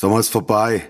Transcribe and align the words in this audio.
Sommer 0.00 0.18
ist 0.18 0.30
vorbei. 0.30 0.88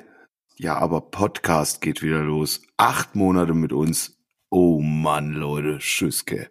Ja, 0.56 0.76
aber 0.76 1.00
Podcast 1.00 1.80
geht 1.80 2.00
wieder 2.00 2.20
los. 2.20 2.62
Acht 2.76 3.16
Monate 3.16 3.54
mit 3.54 3.72
uns. 3.72 4.16
Oh 4.50 4.80
Mann, 4.80 5.32
Leute, 5.32 5.78
Tschüsske. 5.80 6.48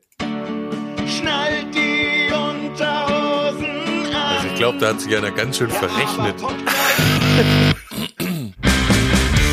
Schnallt 1.08 1.74
die 1.74 2.28
Unterhosen 2.34 4.14
an. 4.14 4.14
Also 4.14 4.48
ich 4.48 4.56
glaube, 4.56 4.78
da 4.78 4.90
hat 4.90 5.00
sich 5.00 5.16
einer 5.16 5.32
ganz 5.32 5.58
schön 5.58 5.70
verrechnet. 5.70 6.36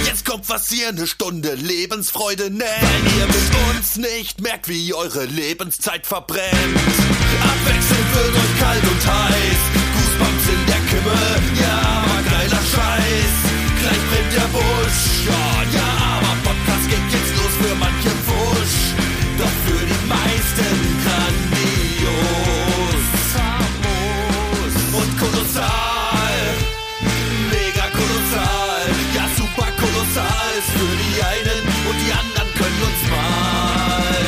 Jetzt 0.05 0.27
kommt 0.27 0.49
was 0.49 0.73
ihr 0.73 0.89
eine 0.89 1.07
Stunde 1.07 1.55
Lebensfreude 1.55 2.51
nennt. 2.51 2.65
Weil 2.65 3.21
ihr 3.21 3.27
mit 3.27 3.77
uns 3.77 3.99
nicht 3.99 4.41
merkt, 4.41 4.69
wie 4.69 4.93
eure 4.93 5.27
Lebenszeit 5.27 6.09
verbrennt. 6.09 6.51
Abwechselnd 6.51 8.15
wird 8.17 8.35
euch 8.35 8.59
kalt 8.59 8.83
und 8.83 9.07
heiß. 9.07 9.59
Goosebumps 9.95 10.49
in 10.49 10.67
der 10.67 10.81
Kimme. 10.89 11.61
Ja. 11.63 12.06
Der 14.37 14.49
Busch. 14.53 15.27
Ja, 15.73 15.89
aber 16.19 16.35
Podcast 16.45 16.87
geht 16.91 17.09
jetzt 17.11 17.33
los 17.37 17.55
für 17.61 17.75
manche 17.77 18.11
Wusch. 18.29 18.93
Doch 19.39 19.57
für 19.65 19.83
die 19.87 20.03
meisten 20.07 20.77
grandios. 21.03 22.57
Und 24.93 25.19
kolossal. 25.19 26.37
Mega 27.51 27.87
kolossal, 27.99 28.83
ja 29.15 29.25
super 29.37 29.71
kolossal 29.81 30.51
ist 30.59 30.71
für 30.77 30.95
die 31.03 31.17
einen 31.33 31.63
und 31.89 31.97
die 32.05 32.13
anderen 32.13 32.51
können 32.61 32.83
uns 32.89 33.03
mal. 33.11 34.27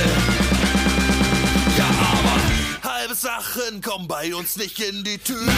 Ja, 1.76 1.88
aber 2.16 2.36
halbe 2.94 3.14
Sachen 3.14 3.82
kommen 3.82 4.08
bei 4.08 4.34
uns 4.34 4.56
nicht 4.56 4.80
in 4.80 5.04
die 5.04 5.18
Tüte. 5.18 5.52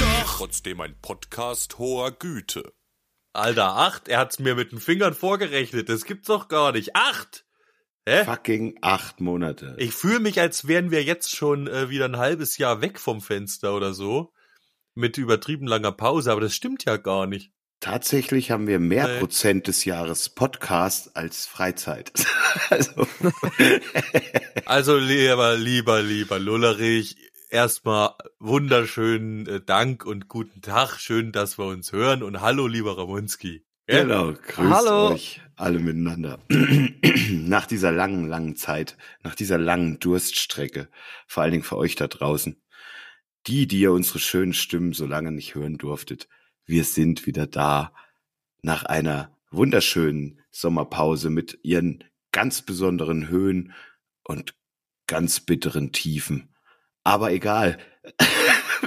Doch 0.00 0.36
Trotzdem 0.38 0.80
ein 0.80 0.96
Podcast 1.00 1.78
hoher 1.78 2.10
Güte. 2.10 2.72
Alter, 3.36 3.76
acht? 3.76 4.08
Er 4.08 4.18
hat's 4.18 4.38
mir 4.38 4.54
mit 4.54 4.72
den 4.72 4.80
Fingern 4.80 5.14
vorgerechnet. 5.14 5.88
Das 5.88 6.04
gibt's 6.04 6.28
doch 6.28 6.48
gar 6.48 6.72
nicht. 6.72 6.96
Acht! 6.96 7.44
Hä? 8.08 8.24
Fucking 8.24 8.78
acht 8.82 9.20
Monate. 9.20 9.74
Ich 9.78 9.92
fühle 9.92 10.20
mich, 10.20 10.40
als 10.40 10.68
wären 10.68 10.90
wir 10.90 11.02
jetzt 11.02 11.34
schon 11.34 11.66
äh, 11.66 11.90
wieder 11.90 12.04
ein 12.04 12.18
halbes 12.18 12.56
Jahr 12.56 12.80
weg 12.80 13.00
vom 13.00 13.20
Fenster 13.20 13.74
oder 13.74 13.94
so. 13.94 14.32
Mit 14.94 15.18
übertrieben 15.18 15.66
langer 15.66 15.92
Pause, 15.92 16.30
aber 16.30 16.40
das 16.40 16.54
stimmt 16.54 16.84
ja 16.84 16.96
gar 16.96 17.26
nicht. 17.26 17.50
Tatsächlich 17.80 18.50
haben 18.50 18.66
wir 18.66 18.78
mehr 18.78 19.06
Nee. 19.08 19.18
Prozent 19.18 19.66
des 19.66 19.84
Jahres 19.84 20.30
Podcast 20.30 21.16
als 21.16 21.46
Freizeit. 21.46 22.12
also, 22.70 23.06
Also 24.64 24.96
lieber, 24.96 25.56
lieber, 25.56 26.02
lieber 26.02 26.38
Lullerich, 26.38 27.16
erstmal 27.50 28.14
wunderschönen 28.38 29.46
äh, 29.46 29.60
Dank 29.60 30.04
und 30.04 30.28
guten 30.28 30.62
Tag. 30.62 30.98
Schön, 30.98 31.32
dass 31.32 31.58
wir 31.58 31.66
uns 31.66 31.92
hören 31.92 32.22
und 32.22 32.40
hallo, 32.40 32.66
lieber 32.66 32.98
Ramonski. 32.98 33.64
Gell? 33.86 34.02
genau, 34.02 34.32
grüßt 34.32 34.58
Hallo. 34.58 35.12
euch 35.12 35.40
alle 35.54 35.78
miteinander. 35.78 36.40
nach 37.30 37.66
dieser 37.66 37.92
langen, 37.92 38.26
langen 38.26 38.56
Zeit, 38.56 38.96
nach 39.22 39.36
dieser 39.36 39.58
langen 39.58 40.00
Durststrecke, 40.00 40.88
vor 41.26 41.42
allen 41.42 41.52
Dingen 41.52 41.64
für 41.64 41.76
euch 41.76 41.94
da 41.94 42.08
draußen, 42.08 42.60
die, 43.46 43.68
die 43.68 43.80
ihr 43.80 43.92
unsere 43.92 44.18
schönen 44.18 44.52
Stimmen 44.52 44.92
so 44.92 45.06
lange 45.06 45.30
nicht 45.30 45.54
hören 45.54 45.78
durftet, 45.78 46.28
wir 46.64 46.82
sind 46.82 47.26
wieder 47.26 47.46
da 47.46 47.92
nach 48.60 48.82
einer 48.84 49.36
wunderschönen 49.52 50.40
Sommerpause 50.50 51.30
mit 51.30 51.60
ihren 51.62 52.02
ganz 52.32 52.62
besonderen 52.62 53.28
Höhen 53.28 53.72
und 54.24 54.56
ganz 55.06 55.38
bitteren 55.38 55.92
Tiefen. 55.92 56.55
Aber 57.06 57.30
egal. 57.30 57.78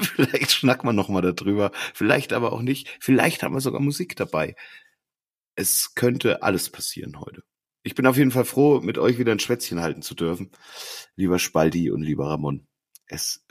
vielleicht 0.02 0.52
schnacken 0.52 0.86
wir 0.86 0.92
noch 0.92 1.08
mal 1.08 1.22
darüber, 1.22 1.72
vielleicht 1.94 2.34
aber 2.34 2.52
auch 2.52 2.61
nicht. 2.61 2.89
Vielleicht 3.00 3.44
haben 3.44 3.56
wir 3.56 3.61
sogar 3.61 3.80
Musik 3.80 4.17
dabei. 4.17 4.58
Es 5.56 5.95
könnte 5.95 6.44
alles 6.44 6.70
passieren 6.70 7.22
heute. 7.22 7.44
Ich 7.81 7.95
bin 7.95 8.06
auf 8.06 8.17
jeden 8.17 8.31
Fall 8.31 8.44
froh, 8.44 8.81
mit 8.81 8.98
euch 8.98 9.20
wieder 9.20 9.31
ein 9.31 9.39
Schwätzchen 9.39 9.80
halten 9.80 10.02
zu 10.02 10.16
dürfen. 10.16 10.52
Lieber 11.16 11.39
Spaldi 11.39 11.92
und 11.92 12.02
lieber 12.02 12.27
Ramon. 12.27 12.67
Es 13.08 13.45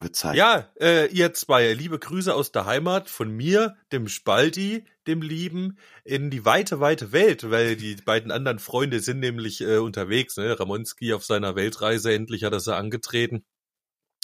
wird 0.00 0.14
Zeit. 0.16 0.36
Ja, 0.36 0.70
äh, 0.78 1.06
ihr 1.06 1.32
zwei, 1.32 1.72
liebe 1.72 1.98
Grüße 1.98 2.34
aus 2.34 2.52
der 2.52 2.66
Heimat 2.66 3.08
von 3.08 3.30
mir, 3.30 3.78
dem 3.90 4.06
Spalti, 4.06 4.84
dem 5.06 5.22
Lieben, 5.22 5.78
in 6.04 6.28
die 6.28 6.44
weite, 6.44 6.78
weite 6.78 7.12
Welt, 7.12 7.50
weil 7.50 7.74
die 7.74 7.94
beiden 7.94 8.32
anderen 8.32 8.58
Freunde 8.58 9.00
sind 9.00 9.20
nämlich 9.20 9.62
äh, 9.62 9.78
unterwegs. 9.78 10.36
Ne? 10.36 10.60
Ramonski 10.60 11.14
auf 11.14 11.24
seiner 11.24 11.56
Weltreise, 11.56 12.12
endlich 12.12 12.44
hat 12.44 12.52
er 12.52 12.60
sie 12.60 12.76
angetreten. 12.76 13.46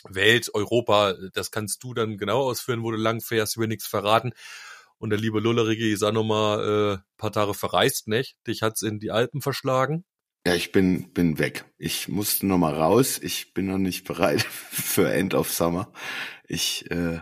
Welt, 0.09 0.51
Europa, 0.55 1.15
das 1.33 1.51
kannst 1.51 1.83
du 1.83 1.95
dann 1.95 2.17
genau 2.19 2.43
ausführen, 2.43 2.83
wo 2.83 2.91
du 2.91 2.97
lang 2.97 3.21
fährst, 3.21 3.59
will 3.59 3.69
nichts 3.69 3.87
verraten. 3.87 4.33
Und 4.99 5.11
der 5.11 5.19
liebe 5.19 5.41
Lullerige 5.41 5.91
ist 5.91 6.03
auch 6.03 6.13
nochmal 6.13 6.99
äh, 6.99 6.99
paar 7.19 7.33
Tage 7.33 7.55
verreist, 7.55 8.09
nicht? 8.09 8.37
Dich 8.47 8.63
hat's 8.63 8.83
in 8.83 8.99
die 8.99 9.11
Alpen 9.11 9.43
verschlagen. 9.43 10.05
Ja, 10.47 10.55
ich 10.55 10.71
bin, 10.73 11.13
bin 11.13 11.39
weg. 11.39 11.65
Ich 11.77 12.09
musste 12.09 12.47
noch 12.47 12.57
mal 12.57 12.73
raus. 12.73 13.19
Ich 13.21 13.53
bin 13.53 13.67
noch 13.67 13.79
nicht 13.79 14.07
bereit 14.07 14.43
für 14.71 15.13
End 15.13 15.35
of 15.35 15.53
Summer. 15.53 15.93
Ich 16.47 16.89
äh, 16.91 17.21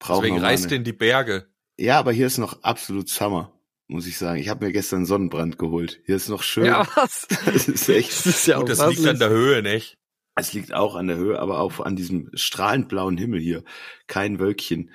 brauche 0.00 0.22
Deswegen 0.22 0.36
noch 0.36 0.42
mal 0.42 0.48
reist 0.48 0.64
eine- 0.64 0.68
du 0.70 0.74
in 0.76 0.84
die 0.84 0.92
Berge. 0.92 1.46
Ja, 1.78 1.98
aber 1.98 2.12
hier 2.12 2.26
ist 2.26 2.38
noch 2.38 2.62
absolut 2.64 3.08
Summer, 3.08 3.58
muss 3.86 4.06
ich 4.06 4.18
sagen. 4.18 4.38
Ich 4.40 4.48
habe 4.48 4.66
mir 4.66 4.72
gestern 4.72 5.06
Sonnenbrand 5.06 5.56
geholt. 5.58 6.00
Hier 6.04 6.16
ist 6.16 6.28
noch 6.28 6.42
schön. 6.42 6.66
Ja, 6.66 6.86
was? 6.96 7.26
Das 7.46 7.68
ist 7.68 7.88
echt. 7.88 8.10
Das 8.10 8.26
ist 8.26 8.46
ja 8.46 8.58
Gut, 8.58 8.68
das 8.68 8.84
liegt 8.88 9.06
an 9.06 9.18
der 9.18 9.30
Höhe, 9.30 9.62
nicht? 9.62 9.96
Es 10.40 10.52
liegt 10.52 10.72
auch 10.72 10.94
an 10.96 11.06
der 11.06 11.16
Höhe, 11.16 11.38
aber 11.38 11.60
auch 11.60 11.80
an 11.80 11.96
diesem 11.96 12.30
strahlend 12.34 12.88
blauen 12.88 13.16
Himmel 13.16 13.40
hier. 13.40 13.62
Kein 14.06 14.38
Wölkchen. 14.38 14.90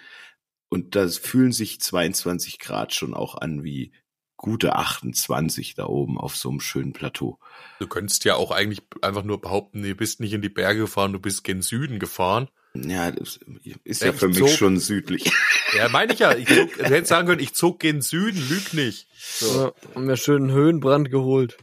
Und 0.70 0.96
das 0.96 1.18
fühlen 1.18 1.52
sich 1.52 1.80
22 1.80 2.60
Grad 2.60 2.94
schon 2.94 3.14
auch 3.14 3.36
an 3.36 3.64
wie 3.64 3.94
gute 4.38 4.76
28 4.76 5.76
da 5.76 5.86
oben 5.86 6.18
auf 6.18 6.36
so 6.36 6.50
einem 6.50 6.60
schönen 6.60 6.92
Plateau. 6.94 7.40
Du 7.80 7.88
könntest 7.88 8.26
ja 8.26 8.36
auch 8.36 8.52
eigentlich 8.52 8.82
einfach 9.02 9.24
nur 9.24 9.40
behaupten, 9.40 9.82
du 9.82 9.96
bist 9.96 10.20
nicht 10.20 10.34
in 10.34 10.42
die 10.42 10.50
Berge 10.50 10.82
gefahren, 10.82 11.14
du 11.14 11.20
bist 11.20 11.44
gen 11.44 11.62
Süden 11.62 12.00
gefahren. 12.00 12.50
Ja, 12.74 13.10
das 13.12 13.40
ist 13.86 14.02
Ja, 14.02 14.08
ja 14.08 14.14
für 14.14 14.30
ich 14.30 14.40
mich 14.40 14.50
zog- 14.50 14.58
schon 14.58 14.80
südlich. 14.80 15.32
Ja, 15.76 15.90
meine 15.90 16.14
ich 16.14 16.20
ja. 16.20 16.34
Ich 16.36 16.48
zog, 16.48 16.74
du 16.78 16.84
hättest 16.86 17.08
sagen 17.10 17.28
können, 17.28 17.42
ich 17.42 17.54
zog 17.54 17.80
gen 17.82 18.02
Süden, 18.02 18.42
lüg 18.48 18.74
nicht. 18.74 19.08
So. 19.18 19.46
Ja, 19.66 19.74
haben 19.96 20.08
wir 20.08 20.16
schön 20.16 20.44
einen 20.44 20.52
Höhenbrand 20.54 21.12
geholt. 21.12 21.58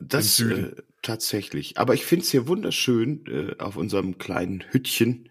Das 0.00 0.40
Im 0.40 0.50
äh, 0.50 0.54
Süden. 0.54 0.76
Tatsächlich. 1.02 1.78
Aber 1.78 1.94
ich 1.94 2.04
find's 2.04 2.30
hier 2.30 2.48
wunderschön 2.48 3.24
äh, 3.26 3.62
auf 3.62 3.76
unserem 3.76 4.18
kleinen 4.18 4.64
Hüttchen 4.70 5.28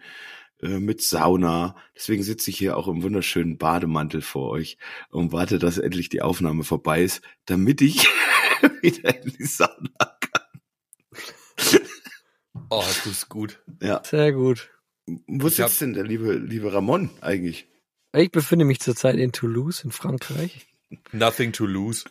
äh, 0.61 0.79
mit 0.79 1.01
Sauna. 1.01 1.75
Deswegen 1.95 2.23
sitze 2.23 2.49
ich 2.49 2.57
hier 2.57 2.77
auch 2.77 2.87
im 2.87 3.03
wunderschönen 3.03 3.57
Bademantel 3.57 4.21
vor 4.21 4.49
euch 4.49 4.77
und 5.09 5.31
warte, 5.31 5.59
dass 5.59 5.77
endlich 5.77 6.09
die 6.09 6.21
Aufnahme 6.21 6.63
vorbei 6.63 7.03
ist, 7.03 7.21
damit 7.45 7.81
ich 7.81 8.07
wieder 8.81 9.23
in 9.23 9.33
die 9.37 9.45
Sauna 9.45 10.17
kann. 10.19 11.79
Oh, 12.71 12.83
du 13.03 13.09
ist 13.09 13.29
gut. 13.29 13.63
Ja. 13.81 14.03
Sehr 14.03 14.31
gut. 14.31 14.69
Wo 15.25 15.49
sitzt 15.49 15.81
denn 15.81 15.93
der 15.93 16.03
liebe, 16.03 16.33
liebe 16.33 16.71
Ramon 16.71 17.09
eigentlich? 17.19 17.67
Ich 18.13 18.31
befinde 18.31 18.63
mich 18.63 18.79
zurzeit 18.79 19.15
in 19.15 19.31
Toulouse 19.31 19.83
in 19.83 19.91
Frankreich. 19.91 20.67
Nothing 21.11 21.51
to 21.53 21.65
lose. 21.65 22.05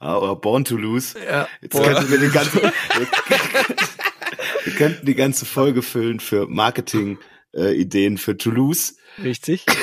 Ah, 0.00 0.18
oder 0.18 0.36
Born 0.36 0.64
to 0.64 0.76
Lose. 0.76 1.16
Ja, 1.18 1.48
Jetzt 1.60 1.72
könnten 1.72 2.10
wir, 2.10 2.18
den 2.18 2.32
ganzen, 2.32 2.60
wir 4.64 4.72
könnten 4.74 5.06
die 5.06 5.14
ganze 5.14 5.46
Folge 5.46 5.82
füllen 5.82 6.20
für 6.20 6.46
Marketing-Ideen 6.48 8.18
für 8.18 8.36
Toulouse. 8.36 8.96
richtig. 9.22 9.64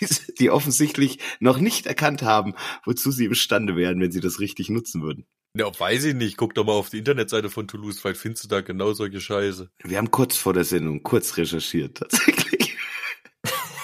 die, 0.00 0.06
die 0.38 0.50
offensichtlich 0.50 1.18
noch 1.40 1.58
nicht 1.58 1.86
erkannt 1.86 2.22
haben, 2.22 2.54
wozu 2.84 3.10
sie 3.10 3.26
imstande 3.26 3.76
wären, 3.76 4.00
wenn 4.00 4.12
sie 4.12 4.20
das 4.20 4.40
richtig 4.40 4.70
nutzen 4.70 5.02
würden. 5.02 5.26
Ja, 5.56 5.66
weiß 5.78 6.04
ich 6.04 6.14
nicht. 6.14 6.36
Guck 6.36 6.54
doch 6.54 6.64
mal 6.64 6.72
auf 6.72 6.90
die 6.90 6.98
Internetseite 6.98 7.48
von 7.48 7.68
Toulouse, 7.68 8.00
vielleicht 8.00 8.20
findest 8.20 8.44
du 8.44 8.48
da 8.48 8.60
genau 8.60 8.92
solche 8.92 9.20
Scheiße. 9.20 9.70
Wir 9.84 9.98
haben 9.98 10.10
kurz 10.10 10.36
vor 10.36 10.52
der 10.52 10.64
Sendung 10.64 11.02
kurz 11.02 11.36
recherchiert, 11.36 11.98
tatsächlich. 11.98 12.76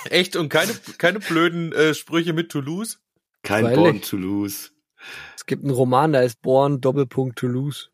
Echt? 0.05 0.35
Und 0.35 0.49
keine, 0.49 0.73
keine 0.99 1.21
blöden 1.21 1.73
äh, 1.73 1.95
Sprüche 1.95 2.33
mit 2.33 2.51
Toulouse? 2.51 2.99
Kein 3.43 3.65
Freilich. 3.65 3.79
Born 3.79 4.03
Toulouse. 4.03 4.73
Es 5.37 5.47
gibt 5.47 5.65
einen 5.65 5.73
Roman, 5.73 6.13
da 6.13 6.21
ist 6.23 6.41
Born 6.43 6.81
Doppelpunkt 6.81 7.39
Toulouse. 7.39 7.91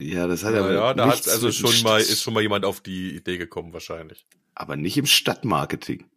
Ja, 0.00 0.26
das 0.26 0.44
hat 0.44 0.54
Ja, 0.54 0.60
aber 0.60 0.72
ja 0.72 0.94
da 0.94 1.06
hat 1.08 1.28
also 1.28 1.50
schon 1.52 1.82
mal, 1.82 2.00
St- 2.00 2.10
ist 2.12 2.22
schon 2.22 2.34
mal 2.34 2.40
jemand 2.42 2.64
auf 2.64 2.80
die 2.80 3.14
Idee 3.16 3.38
gekommen, 3.38 3.72
wahrscheinlich. 3.72 4.26
aber 4.54 4.76
nicht 4.76 4.96
im 4.96 5.06
Stadtmarketing. 5.06 6.08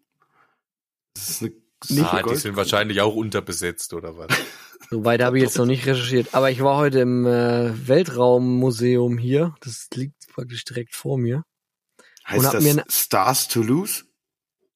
Das 1.13 1.29
ist 1.29 1.41
eine 1.41 1.51
Nicht 1.89 2.13
ah, 2.13 2.21
die 2.23 2.35
sind 2.35 2.55
wahrscheinlich 2.55 3.01
auch 3.01 3.15
unterbesetzt 3.15 3.93
oder 3.93 4.17
was? 4.17 4.27
Soweit 4.89 5.21
habe 5.23 5.37
ich 5.37 5.43
jetzt 5.43 5.57
noch 5.57 5.65
nicht 5.65 5.85
recherchiert. 5.87 6.33
Aber 6.35 6.51
ich 6.51 6.61
war 6.61 6.77
heute 6.77 6.99
im 6.99 7.25
äh, 7.25 7.87
Weltraummuseum 7.87 9.17
hier. 9.17 9.55
Das 9.61 9.87
liegt 9.95 10.27
praktisch 10.31 10.63
direkt 10.65 10.95
vor 10.95 11.17
mir. 11.17 11.43
Heißt 12.27 12.53
das 12.53 12.63
mir 12.63 12.83
Stars 12.89 13.47
Toulouse? 13.47 14.05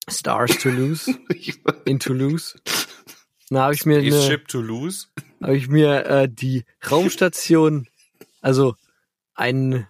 Stars 0.10 0.58
Toulouse. 0.58 1.10
Ich- 1.34 1.62
in 1.86 2.00
Toulouse. 2.00 2.56
Da 3.50 3.64
habe 3.64 3.74
ich 3.74 3.86
mir 3.86 3.98
eine, 3.98 4.12
Spaceship 4.12 4.48
Toulouse? 4.48 5.10
habe 5.42 5.58
ich 5.58 5.68
mir 5.68 6.06
äh, 6.06 6.30
die 6.30 6.66
Raumstation, 6.90 7.88
also 8.42 8.76
eine 9.34 9.88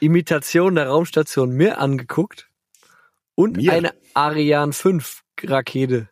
Imitation 0.00 0.74
der 0.74 0.88
Raumstation 0.88 1.50
Mir 1.50 1.78
angeguckt 1.78 2.48
und 3.34 3.56
Mir? 3.58 3.72
eine 3.72 3.94
Ariane 4.14 4.72
5 4.72 5.22
Rakete. 5.42 6.08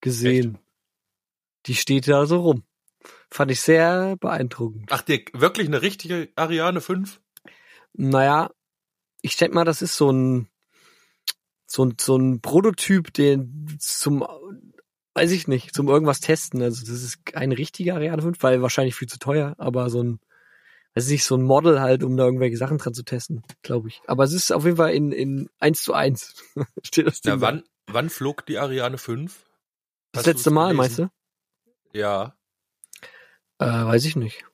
gesehen. 0.00 0.58
Die 1.66 1.74
steht 1.74 2.08
da 2.08 2.24
so 2.26 2.40
rum. 2.40 2.64
Fand 3.30 3.50
ich 3.50 3.60
sehr 3.60 4.16
beeindruckend. 4.16 4.90
Ach, 4.90 5.02
dir 5.02 5.22
wirklich 5.32 5.66
eine 5.68 5.82
richtige 5.82 6.30
Ariane 6.36 6.80
5? 6.80 7.20
Naja, 7.92 8.50
ich 9.22 9.36
denke 9.36 9.54
mal, 9.54 9.64
das 9.64 9.82
ist 9.82 9.96
so 9.96 10.10
ein, 10.10 10.48
so 11.66 11.84
ein, 11.84 11.96
so 12.00 12.16
ein 12.16 12.40
Prototyp, 12.40 13.12
den 13.12 13.76
zum, 13.78 14.26
weiß 15.14 15.30
ich 15.32 15.48
nicht, 15.48 15.74
zum 15.74 15.88
irgendwas 15.88 16.20
testen. 16.20 16.62
Also 16.62 16.80
das 16.80 17.02
ist 17.02 17.24
keine 17.24 17.58
richtige 17.58 17.94
Ariane 17.94 18.22
5, 18.22 18.42
weil 18.42 18.62
wahrscheinlich 18.62 18.94
viel 18.94 19.08
zu 19.08 19.18
teuer, 19.18 19.54
aber 19.58 19.90
so 19.90 20.02
ein, 20.02 20.20
weiß 20.94 21.06
ich 21.06 21.12
nicht, 21.12 21.24
so 21.24 21.36
ein 21.36 21.42
Model 21.42 21.80
halt, 21.80 22.02
um 22.02 22.16
da 22.16 22.24
irgendwelche 22.24 22.56
Sachen 22.56 22.78
dran 22.78 22.94
zu 22.94 23.02
testen, 23.02 23.42
glaube 23.62 23.88
ich. 23.88 24.00
Aber 24.06 24.24
es 24.24 24.32
ist 24.32 24.52
auf 24.52 24.64
jeden 24.64 24.76
Fall 24.76 24.92
in, 24.92 25.12
in 25.12 25.48
eins 25.58 25.82
zu 25.82 25.94
eins. 25.94 26.34
Steht 26.84 27.06
das 27.06 27.20
Ding 27.20 27.32
Ja, 27.32 27.40
wann, 27.40 27.64
wann 27.86 28.10
flog 28.10 28.46
die 28.46 28.58
Ariane 28.58 28.98
5? 28.98 29.44
Das 30.12 30.20
Hast 30.20 30.26
letzte 30.26 30.50
Mal, 30.50 30.74
meinst 30.74 30.98
du? 30.98 31.10
Ja. 31.92 32.36
Äh, 33.58 33.66
weiß 33.66 34.04
ich 34.04 34.16
nicht. 34.16 34.44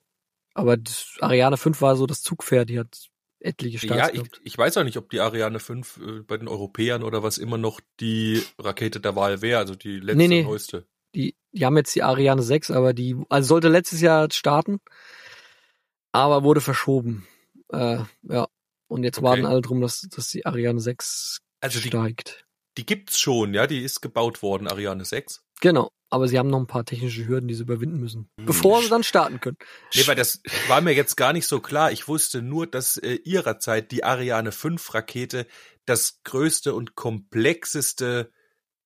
Aber 0.55 0.77
das 0.77 1.17
Ariane 1.21 1.57
5 1.57 1.81
war 1.83 1.97
so 1.97 2.07
das 2.07 2.23
Zugpferd, 2.23 2.71
die 2.71 2.79
hat 2.79 3.11
etliche 3.41 3.79
Starts 3.79 4.17
Ja, 4.17 4.23
ich, 4.23 4.31
ich 4.45 4.59
weiß 4.59 4.77
auch 4.79 4.85
nicht, 4.85 4.97
ob 4.97 5.11
die 5.11 5.21
Ariane 5.21 5.61
5 5.61 5.99
äh, 5.99 6.21
bei 6.21 6.37
den 6.37 6.49
Europäern 6.49 7.03
oder 7.03 7.23
was 7.23 7.39
immer 7.39 7.59
noch 7.59 7.81
die 8.01 8.43
Rakete 8.59 9.01
der 9.01 9.17
Wahl 9.17 9.43
wäre, 9.43 9.59
also 9.59 9.75
die 9.75 9.99
letzte 9.99 10.17
Nee, 10.17 10.29
nee. 10.29 10.43
neueste. 10.43 10.87
Die, 11.15 11.35
die 11.53 11.65
haben 11.65 11.77
jetzt 11.77 11.95
die 11.95 12.03
Ariane 12.03 12.43
6, 12.43 12.71
aber 12.71 12.93
die, 12.93 13.17
also 13.29 13.49
sollte 13.49 13.69
letztes 13.69 14.01
Jahr 14.01 14.31
starten, 14.31 14.81
aber 16.13 16.43
wurde 16.45 16.61
verschoben. 16.61 17.27
Äh, 17.71 17.99
ja. 18.23 18.49
Und 18.89 19.03
jetzt 19.03 19.19
Okay. 19.19 19.27
warten 19.27 19.47
alle 19.47 19.63
drum, 19.63 19.81
dass, 19.81 20.03
dass 20.03 20.29
die 20.29 20.47
Ariane 20.47 20.81
6 20.81 21.41
Also 21.61 21.81
die, 21.81 21.89
steigt. 21.89 22.46
Die 22.77 22.87
gibt's 22.87 23.19
schon, 23.19 23.55
ja, 23.55 23.67
die 23.67 23.83
ist 23.83 24.01
gebaut 24.03 24.43
worden, 24.43 24.69
Ariane 24.69 25.05
6. 25.05 25.43
Genau. 25.61 25.91
Aber 26.09 26.29
sie 26.29 26.39
haben 26.39 26.51
noch 26.51 26.61
ein 26.61 26.69
paar 26.69 26.85
technische 26.85 27.27
Hürden, 27.27 27.49
die 27.49 27.55
sie 27.55 27.63
überwinden 27.63 27.99
müssen, 27.99 28.31
Hm. 28.39 28.47
bevor 28.47 28.81
sie 28.83 28.89
dann 28.89 29.03
starten 29.03 29.41
können. 29.41 29.57
Nee, 29.95 30.07
weil 30.07 30.15
das 30.15 30.41
war 30.69 30.81
mir 30.81 30.93
jetzt 30.93 31.17
gar 31.17 31.33
nicht 31.33 31.47
so 31.49 31.59
klar. 31.61 31.91
Ich 31.91 32.07
wusste 32.07 32.43
nur, 32.43 32.67
dass 32.69 32.97
äh, 32.97 33.15
ihrerzeit 33.25 33.91
die 33.91 34.05
Ariane 34.05 34.53
5 34.53 34.95
Rakete 34.95 35.47
das 35.85 36.21
größte 36.25 36.75
und 36.75 36.95
komplexeste, 36.95 38.31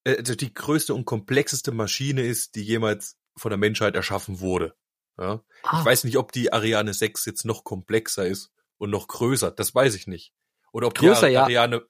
äh, 0.05 0.17
also 0.17 0.35
die 0.35 0.53
größte 0.55 0.95
und 0.95 1.05
komplexeste 1.05 1.73
Maschine 1.73 2.23
ist, 2.23 2.55
die 2.55 2.63
jemals 2.63 3.17
von 3.37 3.51
der 3.51 3.59
Menschheit 3.59 3.95
erschaffen 3.97 4.41
wurde. 4.41 4.75
Ja? 5.19 5.43
Ah, 5.63 5.81
Ich 5.81 5.85
weiß 5.87 6.05
nicht, 6.05 6.17
ob 6.17 6.33
die 6.33 6.53
Ariane 6.53 6.95
6 6.95 7.25
jetzt 7.27 7.45
noch 7.45 7.65
komplexer 7.65 8.27
ist 8.27 8.51
und 8.79 8.91
noch 8.91 9.09
größer. 9.09 9.51
Das 9.51 9.75
weiß 9.75 9.95
ich 9.95 10.07
nicht. 10.07 10.33
Oder 10.73 10.87
ob 10.89 10.95
Größer, 10.95 11.29
die. 11.29 11.37
Ariane, 11.37 11.83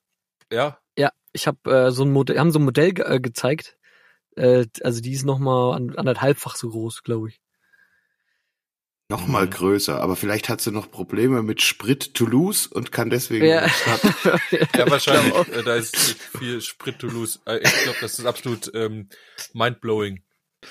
ja, 0.50 0.58
Ja, 0.58 0.78
ich 1.32 1.46
habe 1.46 1.70
äh, 1.70 1.90
so 1.90 2.04
ein 2.04 2.12
Modell, 2.12 2.38
haben 2.38 2.50
so 2.52 2.58
ein 2.58 2.64
Modell 2.64 2.92
ge 2.92 3.04
äh, 3.06 3.20
gezeigt. 3.20 3.76
Äh, 4.36 4.66
also 4.82 5.00
die 5.00 5.12
ist 5.12 5.24
noch 5.24 5.38
mal 5.38 5.74
an, 5.74 5.96
anderthalbfach 5.96 6.56
so 6.56 6.68
groß, 6.70 7.02
glaube 7.02 7.28
ich. 7.28 7.40
Noch 9.08 9.26
mal 9.26 9.46
Mhm. 9.46 9.50
größer, 9.50 10.00
aber 10.00 10.14
vielleicht 10.14 10.48
hat 10.48 10.60
sie 10.60 10.70
noch 10.70 10.88
Probleme 10.90 11.42
mit 11.42 11.62
Sprit 11.62 12.14
Toulouse 12.14 12.68
und 12.68 12.92
kann 12.92 13.10
deswegen 13.10 13.44
Ja. 13.44 13.62
nicht 13.64 13.74
starten. 13.74 14.14
ja 14.76 14.88
wahrscheinlich. 14.90 15.48
äh, 15.48 15.62
da 15.64 15.74
ist 15.74 15.96
viel 16.38 16.60
Sprit 16.60 17.00
to 17.00 17.08
lose. 17.08 17.40
Äh, 17.44 17.56
ich 17.58 17.82
glaube, 17.82 17.98
das 18.00 18.18
ist 18.20 18.24
absolut 18.24 18.70
ähm, 18.74 19.08
mindblowing. 19.52 20.22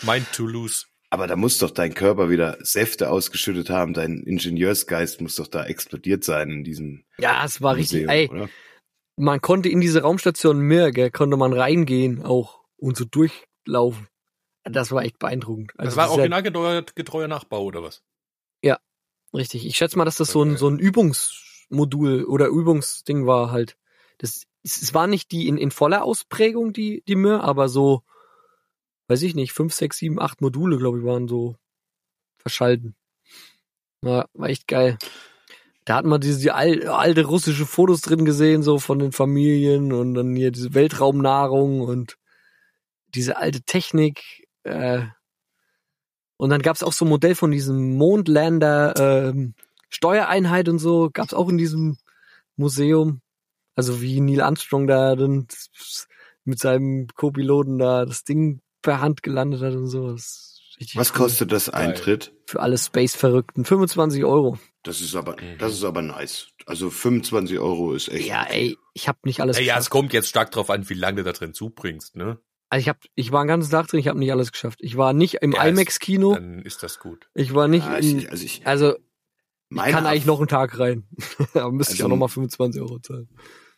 Mind 0.04 0.26
to 0.32 0.46
lose. 0.46 0.86
Aber 1.10 1.28
da 1.28 1.36
muss 1.36 1.58
doch 1.58 1.72
dein 1.72 1.94
Körper 1.96 2.30
wieder 2.30 2.58
Säfte 2.62 3.10
ausgeschüttet 3.10 3.70
haben. 3.70 3.94
Dein 3.94 4.22
Ingenieursgeist 4.24 5.20
muss 5.20 5.36
doch 5.36 5.48
da 5.48 5.66
explodiert 5.66 6.24
sein 6.24 6.50
in 6.50 6.64
diesem 6.64 7.04
ja, 7.18 7.44
es 7.44 7.62
war 7.62 7.76
richtig. 7.76 8.06
Museum, 8.06 8.10
Ey, 8.10 8.30
oder? 8.30 8.50
Man 9.20 9.42
konnte 9.42 9.70
in 9.70 9.82
diese 9.82 10.02
Raumstation 10.02 10.60
Mir, 10.60 10.92
gell, 10.92 11.12
konnte 11.12 11.38
man 11.38 11.54
reingehen 11.54 12.24
auch 12.24 12.62
und 12.78 12.98
so 12.98 13.06
durchlaufen. 13.06 14.08
Das 14.64 14.92
war 14.92 15.04
echt 15.04 15.20
beeindruckend. 15.20 15.72
Das 15.76 15.88
Also 15.88 15.98
war 15.98 16.06
ist 16.06 16.12
ja 16.12 16.16
originalgetreuer 16.18 16.84
getreuer 16.96 17.28
Nachbau, 17.28 17.64
oder 17.64 17.84
was? 17.84 18.02
richtig. 19.34 19.66
Ich 19.66 19.78
schätze 19.78 19.98
mal, 19.98 20.06
dass 20.06 20.18
das 20.18 20.32
so 20.32 20.44
ein 20.44 20.58
so 20.58 20.68
ein 20.68 20.80
Übungsmodul 20.80 22.26
oder 22.26 22.48
Übungsding 22.48 23.28
war 23.28 23.52
halt. 23.52 23.78
Das 24.18 24.44
es 24.64 24.82
es 24.82 24.94
war 24.94 25.08
nicht 25.08 25.32
die 25.32 25.48
in, 25.48 25.58
in 25.58 25.72
voller 25.72 26.04
Ausprägung 26.04 26.74
die 26.74 27.04
die 27.08 27.16
Mir, 27.16 27.44
aber 27.44 27.70
so 27.70 28.04
weiß 29.08 29.22
ich 29.24 29.36
nicht, 29.36 29.54
fünf, 29.54 29.74
sechs, 29.74 29.98
sieben, 29.98 30.20
acht 30.20 30.42
Module, 30.42 30.78
glaube 30.78 31.00
ich, 31.00 31.06
waren 31.06 31.28
so 31.28 31.56
verschalten. 32.38 32.96
War, 34.02 34.30
war 34.34 34.50
echt 34.50 34.68
geil. 34.68 34.98
Da 35.90 35.96
hat 35.96 36.06
man 36.06 36.22
diese 36.22 36.40
die 36.40 36.52
al- 36.52 36.88
alte 36.88 37.26
russische 37.26 37.66
Fotos 37.66 38.02
drin 38.02 38.24
gesehen, 38.24 38.62
so 38.62 38.78
von 38.78 39.00
den 39.00 39.12
Familien 39.12 39.92
und 39.92 40.14
dann 40.14 40.36
hier 40.36 40.52
diese 40.52 40.76
Weltraumnahrung 40.76 41.82
und 41.82 42.16
diese 43.16 43.38
alte 43.38 43.64
Technik. 43.64 44.48
Äh, 44.62 45.02
und 46.38 46.52
dann 46.52 46.62
gab's 46.62 46.84
auch 46.84 46.94
so 46.94 47.06
ein 47.06 47.10
Modell 47.10 47.34
von 47.34 47.50
diesem 47.50 47.98
Mondlander 47.98 48.94
ähm, 49.00 49.56
Steuereinheit 49.90 50.70
und 50.70 50.78
so, 50.78 51.10
gab's 51.12 51.34
auch 51.34 51.50
in 51.50 51.58
diesem 51.58 51.98
Museum. 52.56 53.22
Also 53.74 54.00
wie 54.00 54.22
Neil 54.22 54.42
Armstrong 54.42 54.86
da 54.86 55.16
dann 55.16 55.48
mit 56.44 56.60
seinem 56.60 57.08
Co-Piloten 57.16 57.80
da 57.80 58.06
das 58.06 58.24
Ding 58.24 58.62
per 58.84 59.02
Hand 59.02 59.24
gelandet 59.24 59.62
hat 59.62 59.74
und 59.74 59.88
so. 59.88 60.16
Richtig 60.80 60.98
Was 60.98 61.12
cool. 61.12 61.18
kostet 61.18 61.52
das 61.52 61.70
Eintritt? 61.70 62.34
Für 62.46 62.60
alle 62.62 62.78
Space-Verrückten. 62.78 63.66
25 63.66 64.24
Euro. 64.26 64.58
Das 64.84 65.02
ist 65.02 65.16
aber, 65.16 65.34
Mhm. 65.34 65.58
das 65.60 65.74
ist 65.74 65.84
aber 65.84 66.02
nice. 66.02 66.48
Also 66.66 66.90
25 66.90 67.60
Euro 67.60 67.94
ist 67.94 68.08
echt. 68.10 68.28
Ja, 68.28 68.44
ey, 68.44 68.78
ich 68.94 69.08
habe 69.08 69.20
nicht 69.24 69.42
alles 69.42 69.58
Ey, 69.58 69.66
ja, 69.66 69.78
es 69.78 69.90
kommt 69.90 70.14
jetzt 70.14 70.30
stark 70.30 70.52
drauf 70.52 70.70
an, 70.70 70.88
wie 70.90 70.94
lange 70.94 71.18
du 71.18 71.24
da 71.24 71.32
drin 71.34 71.54
zubringst, 71.54 72.16
ne? 72.16 72.40
Also 72.72 72.82
ich 72.84 72.90
hab, 72.90 73.00
ich 73.16 73.32
war 73.32 73.42
einen 73.42 73.48
ganzen 73.48 73.72
Tag 73.72 73.88
drin, 73.88 74.00
ich 74.00 74.08
habe 74.08 74.20
nicht 74.20 74.32
alles 74.32 74.52
geschafft. 74.52 74.80
Ich 74.82 74.96
war 74.96 75.12
nicht 75.14 75.36
im 75.42 75.54
Ja, 75.54 75.64
IMAX-Kino. 75.66 76.36
Dann 76.36 76.60
ist 76.62 76.84
das 76.84 77.00
gut. 77.00 77.28
Ich 77.34 77.54
war 77.56 77.68
nicht 77.68 77.86
Ja, 77.88 77.96
in, 77.98 78.20
ich, 78.20 78.30
also 78.32 78.46
ich, 78.46 78.68
also 78.68 78.96
ich 79.72 79.78
kann 79.78 80.06
eigentlich 80.06 80.26
noch 80.26 80.38
einen 80.40 80.48
Tag 80.48 80.78
rein. 80.80 81.08
Aber 81.56 81.72
müsste 81.72 81.94
ich 81.96 82.00
Also- 82.00 82.06
auch 82.06 82.10
nochmal 82.10 82.30
25 82.30 82.80
Euro 82.82 83.00
zahlen. 83.00 83.28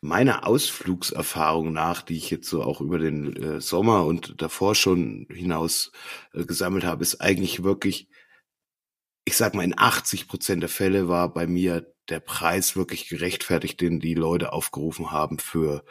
Meiner 0.01 0.47
Ausflugserfahrung 0.47 1.71
nach, 1.71 2.01
die 2.01 2.17
ich 2.17 2.31
jetzt 2.31 2.49
so 2.49 2.63
auch 2.63 2.81
über 2.81 2.97
den 2.97 3.35
äh, 3.35 3.61
Sommer 3.61 4.05
und 4.05 4.41
davor 4.41 4.73
schon 4.75 5.27
hinaus 5.29 5.91
äh, 6.33 6.43
gesammelt 6.43 6.83
habe, 6.83 7.03
ist 7.03 7.21
eigentlich 7.21 7.63
wirklich, 7.63 8.09
ich 9.25 9.37
sag 9.37 9.53
mal, 9.53 9.63
in 9.63 9.77
80 9.77 10.27
Prozent 10.27 10.63
der 10.63 10.69
Fälle 10.69 11.07
war 11.07 11.31
bei 11.33 11.45
mir 11.45 11.93
der 12.09 12.19
Preis 12.19 12.75
wirklich 12.75 13.09
gerechtfertigt, 13.09 13.79
den 13.79 13.99
die 13.99 14.15
Leute 14.15 14.53
aufgerufen 14.53 15.11
haben 15.11 15.37
für 15.37 15.85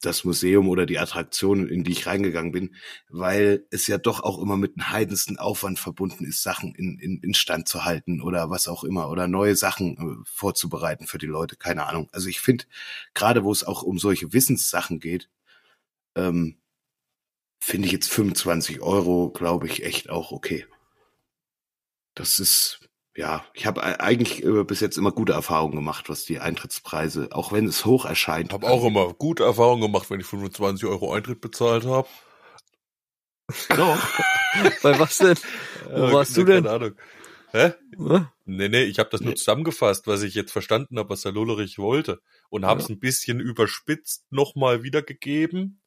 das 0.00 0.24
Museum 0.24 0.68
oder 0.68 0.86
die 0.86 0.98
Attraktion, 0.98 1.68
in 1.68 1.84
die 1.84 1.92
ich 1.92 2.06
reingegangen 2.06 2.52
bin, 2.52 2.74
weil 3.08 3.66
es 3.70 3.86
ja 3.86 3.98
doch 3.98 4.20
auch 4.20 4.38
immer 4.38 4.56
mit 4.56 4.76
einem 4.76 4.90
heidensten 4.90 5.38
Aufwand 5.38 5.78
verbunden 5.78 6.24
ist, 6.24 6.42
Sachen 6.42 6.74
in, 6.74 6.98
in, 6.98 7.20
in 7.22 7.34
Stand 7.34 7.68
zu 7.68 7.84
halten 7.84 8.20
oder 8.20 8.50
was 8.50 8.68
auch 8.68 8.84
immer 8.84 9.08
oder 9.08 9.26
neue 9.28 9.56
Sachen 9.56 9.96
äh, 9.96 10.24
vorzubereiten 10.24 11.06
für 11.06 11.18
die 11.18 11.26
Leute, 11.26 11.56
keine 11.56 11.86
Ahnung. 11.86 12.08
Also 12.12 12.28
ich 12.28 12.40
finde, 12.40 12.64
gerade 13.14 13.44
wo 13.44 13.52
es 13.52 13.64
auch 13.64 13.82
um 13.82 13.98
solche 13.98 14.32
Wissenssachen 14.32 15.00
geht, 15.00 15.30
ähm, 16.14 16.58
finde 17.58 17.86
ich 17.86 17.92
jetzt 17.92 18.10
25 18.12 18.80
Euro, 18.80 19.30
glaube 19.30 19.66
ich, 19.66 19.84
echt 19.84 20.10
auch 20.10 20.32
okay. 20.32 20.66
Das 22.14 22.38
ist, 22.38 22.80
ja, 23.16 23.44
ich 23.54 23.66
habe 23.66 23.82
eigentlich 24.00 24.44
äh, 24.44 24.64
bis 24.64 24.80
jetzt 24.80 24.98
immer 24.98 25.10
gute 25.10 25.32
Erfahrungen 25.32 25.74
gemacht, 25.74 26.08
was 26.08 26.24
die 26.24 26.38
Eintrittspreise, 26.38 27.28
auch 27.32 27.50
wenn 27.50 27.66
es 27.66 27.84
hoch 27.84 28.04
erscheint. 28.04 28.52
Habe 28.52 28.68
auch 28.68 28.84
immer 28.84 29.14
gute 29.14 29.44
Erfahrungen 29.44 29.82
gemacht, 29.82 30.10
wenn 30.10 30.20
ich 30.20 30.26
25 30.26 30.86
Euro 30.86 31.12
Eintritt 31.14 31.40
bezahlt 31.40 31.86
habe. 31.86 32.08
Doch. 33.70 33.98
Bei 34.82 34.98
was 34.98 35.18
denn? 35.18 35.38
Wo 35.90 36.12
warst 36.12 36.36
du 36.36 36.44
denn? 36.44 36.64
Keine 36.64 36.74
Ahnung. 36.74 36.92
Hä? 37.52 37.72
Hm? 37.96 38.28
Nee, 38.44 38.68
nee, 38.68 38.82
ich 38.82 38.98
habe 38.98 39.08
das 39.10 39.22
nur 39.22 39.34
zusammengefasst, 39.34 40.06
was 40.06 40.22
ich 40.22 40.34
jetzt 40.34 40.52
verstanden 40.52 40.98
habe, 40.98 41.10
was 41.10 41.22
der 41.22 41.32
Lullerich 41.32 41.78
wollte. 41.78 42.20
Und 42.50 42.66
habe 42.66 42.80
es 42.80 42.88
ein 42.88 42.98
bisschen 42.98 43.40
überspitzt 43.40 44.30
nochmal 44.30 44.82
wiedergegeben. 44.82 45.80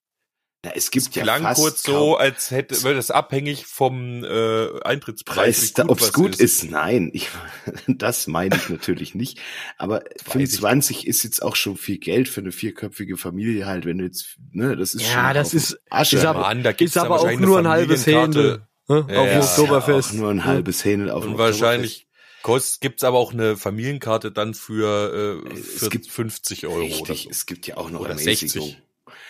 Na, 0.62 0.72
es 0.75 0.92
gibt 0.92 1.16
ja 1.16 1.24
Klang 1.24 1.42
fast 1.44 1.62
kurz 1.62 1.84
kaum 1.84 1.94
so, 1.96 2.18
als 2.18 2.51
hätte, 2.51 2.84
wäre 2.84 2.96
das 2.96 3.12
abhängig 3.12 3.66
vom 3.66 4.25
äh, 4.25 4.82
Eintrittspreis, 4.84 5.74
ob 5.88 6.01
es 6.01 6.12
gut 6.12 6.36
ist. 6.36 6.70
Nein, 6.70 7.12
ich, 7.13 7.30
das 7.88 8.28
meine 8.28 8.58
ich 8.58 8.68
natürlich 8.68 9.16
nicht. 9.16 9.39
Aber 9.78 10.00
weiß 10.25 10.51
ich 10.51 10.60
25 10.60 11.08
ist 11.08 11.24
jetzt 11.24 11.42
auch 11.42 11.56
schon 11.56 11.78
viel 11.78 11.98
Geld 11.98 12.28
für 12.28 12.42
eine 12.42 12.51
vierköpfige 12.51 13.16
Familie 13.16 13.68
halt, 13.68 13.86
wenn 13.86 14.00
du 14.00 14.04
jetzt, 14.04 14.36
ne, 14.51 14.75
das 14.75 14.96
ist 14.96 15.04
Ja, 15.04 15.08
schon 15.13 15.20
ein 15.28 15.36
das 15.36 15.54
ist- 15.54 15.80
Asche. 15.89 16.18
ist 16.18 16.25
aber- 16.25 16.42
Mann, 16.42 16.62
da 16.63 16.74
gibt's 16.74 16.94
Ist 16.96 17.01
aber 17.01 17.16
auch 17.16 17.24
wahrscheinlich 17.24 17.48
nur 17.48 17.60
ein 17.60 17.68
halbes. 17.70 18.06
Händel. 18.06 18.66
Ne? 18.89 19.06
Ja, 19.10 19.20
auf 19.20 19.28
ja. 19.28 19.34
dem 19.34 19.39
Ist 19.39 19.58
ja 19.58 19.63
Oktoberfest. 19.63 20.10
auch 20.10 20.13
nur 20.16 20.30
ein 20.32 20.44
halbes 20.44 20.84
Händel 20.84 21.12
auf 21.12 21.24
Und 21.24 21.38
wahrscheinlich 21.38 22.08
kost, 22.42 22.82
gibt's 22.82 23.06
aber 23.06 23.18
auch 23.18 23.32
eine 23.32 23.56
Familienkarte 23.56 24.32
dann 24.34 24.54
für, 24.54 25.42
äh, 25.48 25.54
Es 25.58 25.80
für 25.84 25.89
gibt- 25.89 26.08
50 26.08 26.68
Euro 26.68 26.75
oder 26.80 26.84
Richtig, 26.84 27.24
so. 27.24 27.30
es 27.30 27.46
gibt 27.46 27.66
ja 27.68 27.78
auch 27.78 27.89
noch 27.92 28.01
Oder 28.01 28.10
Ermäßigung. 28.10 28.66
60. 28.66 28.82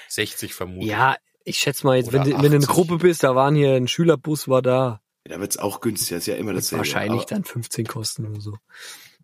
60 0.10 0.54
vermutlich. 0.54 0.90
Ja, 0.90 1.18
ich 1.46 1.58
schätze 1.58 1.86
mal 1.86 1.98
jetzt, 1.98 2.10
Oder 2.10 2.26
wenn 2.26 2.32
du, 2.32 2.36
wenn 2.38 2.52
du 2.52 2.58
eine 2.58 2.66
80. 2.66 2.70
Gruppe 2.70 2.98
bist, 2.98 3.24
da 3.24 3.36
waren 3.36 3.56
hier 3.56 3.76
ein 3.76 3.88
Schülerbus, 3.88 4.48
war 4.48 4.62
da. 4.62 5.02
Da 5.24 5.40
wird's 5.40 5.58
auch 5.58 5.82
günstiger, 5.82 6.18
ist 6.18 6.28
ja 6.28 6.36
immer 6.36 6.54
dasselbe. 6.54 6.80
wahrscheinlich 6.80 7.22
aber, 7.22 7.30
dann 7.30 7.44
15 7.44 7.86
kosten 7.86 8.28
oder 8.28 8.42
so. 8.42 8.58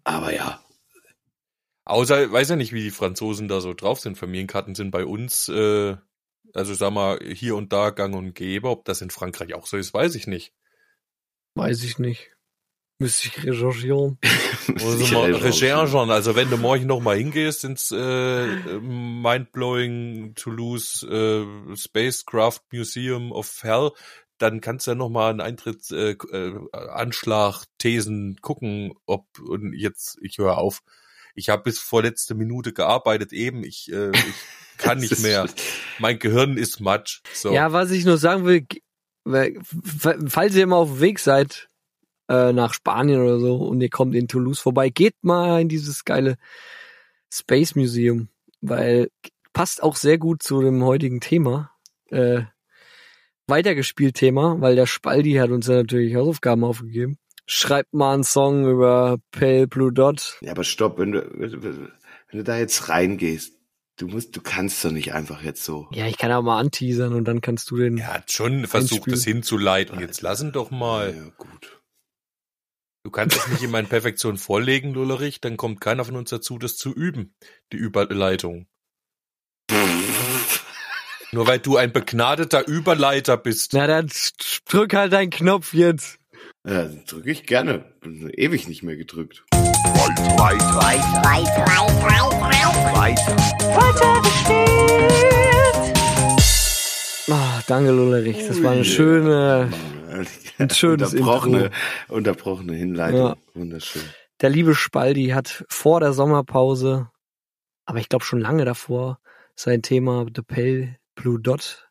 aber 0.04 0.34
ja, 0.34 0.62
Außer, 1.86 2.32
weiß 2.32 2.50
ja 2.50 2.56
nicht, 2.56 2.74
wie 2.74 2.82
die 2.82 2.92
Franzosen 2.92 3.48
da 3.48 3.62
so 3.62 3.74
drauf 3.74 4.00
sind. 4.00 4.18
Familienkarten 4.18 4.74
sind 4.74 4.90
bei 4.90 5.06
uns 5.06 5.48
äh, 5.50 5.96
Also 6.54 6.74
sag 6.74 6.92
mal, 6.92 7.20
hier 7.24 7.56
und 7.56 7.72
da 7.74 7.92
gang 7.92 8.16
und 8.16 8.34
gäbe. 8.34 8.70
Ob 8.70 8.86
das 8.86 9.02
in 9.02 9.12
Frankreich 9.12 9.54
auch 9.54 9.68
so 9.68 9.78
ist, 9.78 9.94
weiß 9.94 10.16
ich 10.16 10.26
nicht. 10.26 10.52
Weiß 11.54 11.84
ich 11.84 12.00
nicht. 12.00 12.35
Müsste 12.98 13.28
ich 13.28 13.44
recherchieren. 13.44 14.18
Also 14.68 15.14
mal 15.14 15.34
recherchen. 15.34 16.10
Also 16.10 16.36
wenn 16.36 16.50
du 16.50 16.58
morgen 16.58 16.88
noch 16.88 17.00
mal 17.00 17.16
hingehst 17.16 17.64
ins 17.64 17.92
äh, 17.92 18.46
Mindblowing 18.80 20.34
Toulouse 20.36 21.04
äh, 21.04 21.46
Spacecraft 21.76 22.62
Museum 22.72 23.32
of 23.32 23.60
Hell, 23.62 23.92
dann 24.38 24.60
kannst 24.60 24.88
du 24.88 24.92
ja 24.92 24.96
noch 24.96 25.10
mal 25.10 25.30
einen 25.30 25.42
Eintritt 25.42 25.92
äh, 25.92 26.12
äh, 26.12 26.60
Anschlag 26.72 27.66
Thesen 27.78 28.38
gucken, 28.42 28.94
ob 29.06 29.26
und 29.40 29.74
jetzt 29.74 30.18
ich 30.22 30.40
höre 30.40 30.58
auf. 30.58 30.82
Ich 31.36 31.50
habe 31.50 31.64
bis 31.64 31.80
vor 31.80 32.02
letzte 32.02 32.34
Minute 32.34 32.74
gearbeitet 32.74 33.34
eben. 33.34 33.64
Ich, 33.64 33.92
äh, 33.92 34.12
ich 34.12 34.36
kann 34.78 34.98
nicht 34.98 35.20
mehr. 35.20 35.48
Mein 36.00 36.18
Gehirn 36.20 36.58
ist 36.58 36.80
matsch. 36.80 37.22
So. 37.34 37.54
Ja, 37.54 37.72
was 37.72 37.92
ich 37.92 38.04
nur 38.04 38.18
sagen 38.18 38.46
will, 38.46 38.66
falls 40.28 40.56
ihr 40.56 40.68
mal 40.68 40.78
auf 40.78 40.90
dem 40.90 41.02
Weg 41.02 41.20
seid 41.20 41.70
äh, 42.30 42.54
nach 42.54 42.74
Spanien 42.74 43.22
oder 43.22 43.40
so 43.40 43.56
und 43.58 43.82
ihr 43.82 43.90
kommt 43.90 44.16
in 44.16 44.28
Toulouse 44.28 44.60
vorbei, 44.60 44.90
geht 44.90 45.16
mal 45.22 45.62
in 45.62 45.70
dieses 45.70 46.06
geile 46.06 46.38
Space 47.32 47.76
Museum, 47.76 48.30
weil 48.62 49.10
passt 49.54 49.82
auch 49.82 49.96
sehr 49.96 50.18
gut 50.18 50.44
zu 50.44 50.62
dem 50.62 50.84
heutigen 50.84 51.20
Thema. 51.20 51.72
Äh, 52.10 52.44
weitergespielt 53.48 54.16
Thema, 54.16 54.60
weil 54.60 54.76
der 54.76 54.86
Spaldi 54.86 55.34
hat 55.34 55.50
uns 55.50 55.68
ja 55.68 55.76
natürlich 55.76 56.16
Hausaufgaben 56.16 56.64
aufgegeben. 56.64 57.18
Schreibt 57.46 57.94
mal 57.94 58.14
einen 58.14 58.24
Song 58.24 58.68
über 58.68 59.18
Pale 59.32 59.68
Blue 59.68 59.94
Dot. 59.94 60.38
Ja, 60.42 60.52
aber 60.52 60.64
stopp, 60.64 60.98
wenn 60.98 61.12
du, 61.12 61.22
wenn 61.32 62.40
du 62.40 62.44
da 62.44 62.58
jetzt 62.58 62.90
reingehst, 62.90 63.54
du 63.98 64.08
musst, 64.08 64.36
du 64.36 64.42
kannst 64.42 64.84
doch 64.84 64.92
nicht 64.92 65.14
einfach 65.14 65.44
jetzt 65.44 65.64
so. 65.64 65.88
Ja, 65.92 66.08
ich 66.08 66.18
kann 66.18 66.32
auch 66.32 66.42
mal 66.42 66.60
anteasern 66.60 67.14
und 67.14 67.26
dann 67.28 67.42
kannst 67.42 67.70
du 67.70 67.78
den. 67.78 68.00
Er 68.00 68.16
hat 68.16 68.32
schon 68.32 68.66
versucht, 68.66 69.12
das 69.12 69.24
hinzuleiten. 69.24 70.00
Jetzt 70.00 70.22
lassen 70.22 70.52
doch 70.52 70.72
mal. 70.72 71.16
Ja, 71.16 71.32
gut. 71.38 71.75
Du 73.06 73.12
kannst 73.12 73.38
es 73.38 73.48
nicht 73.50 73.62
in 73.62 73.70
meinen 73.70 73.88
Perfektion 73.88 74.36
vorlegen, 74.36 74.96
Lullerich, 74.96 75.40
dann 75.40 75.58
kommt 75.58 75.80
keiner 75.80 76.04
von 76.04 76.16
uns 76.16 76.32
dazu, 76.32 76.58
das 76.58 76.76
zu 76.76 76.92
üben, 76.92 77.36
die 77.72 77.78
Überleitung. 77.78 78.66
Nur 81.32 81.46
weil 81.46 81.60
du 81.60 81.78
ein 81.78 81.94
begnadeter 81.94 82.68
Überleiter 82.68 83.38
bist. 83.38 83.74
Na 83.74 83.86
dann 83.86 84.10
drück 84.68 84.96
halt 84.96 85.14
deinen 85.14 85.30
Knopf 85.30 85.76
jetzt. 85.76 86.18
Ja, 86.68 86.86
drücke 87.06 87.30
ich 87.30 87.46
gerne. 87.46 87.86
Bin 88.02 88.28
ewig 88.34 88.68
nicht 88.68 88.82
mehr 88.82 88.96
gedrückt. 88.96 89.46
Ah, 89.52 90.10
danke 97.68 97.92
Lullerich, 97.92 98.48
das 98.48 98.62
war 98.64 98.72
eine 98.72 98.86
schöne, 98.86 99.70
Ein 100.58 100.70
schönes 100.70 101.14
unterbrochene, 101.14 101.66
Intro. 101.66 102.16
unterbrochene 102.16 102.74
Hinleitung. 102.74 103.20
Ja. 103.20 103.38
Wunderschön. 103.54 104.02
der 104.42 104.50
liebe 104.50 104.76
Spaldi 104.76 105.28
hat 105.28 105.66
vor 105.70 106.00
der 106.00 106.14
Sommerpause, 106.14 107.10
aber 107.86 108.00
ich 108.00 108.10
glaube 108.10 108.26
schon 108.26 108.40
lange 108.40 108.66
davor, 108.66 109.20
sein 109.56 109.82
Thema 109.82 110.26
The 110.34 110.42
Pale 110.42 110.98
Blue 111.16 111.40
Dot 111.40 111.90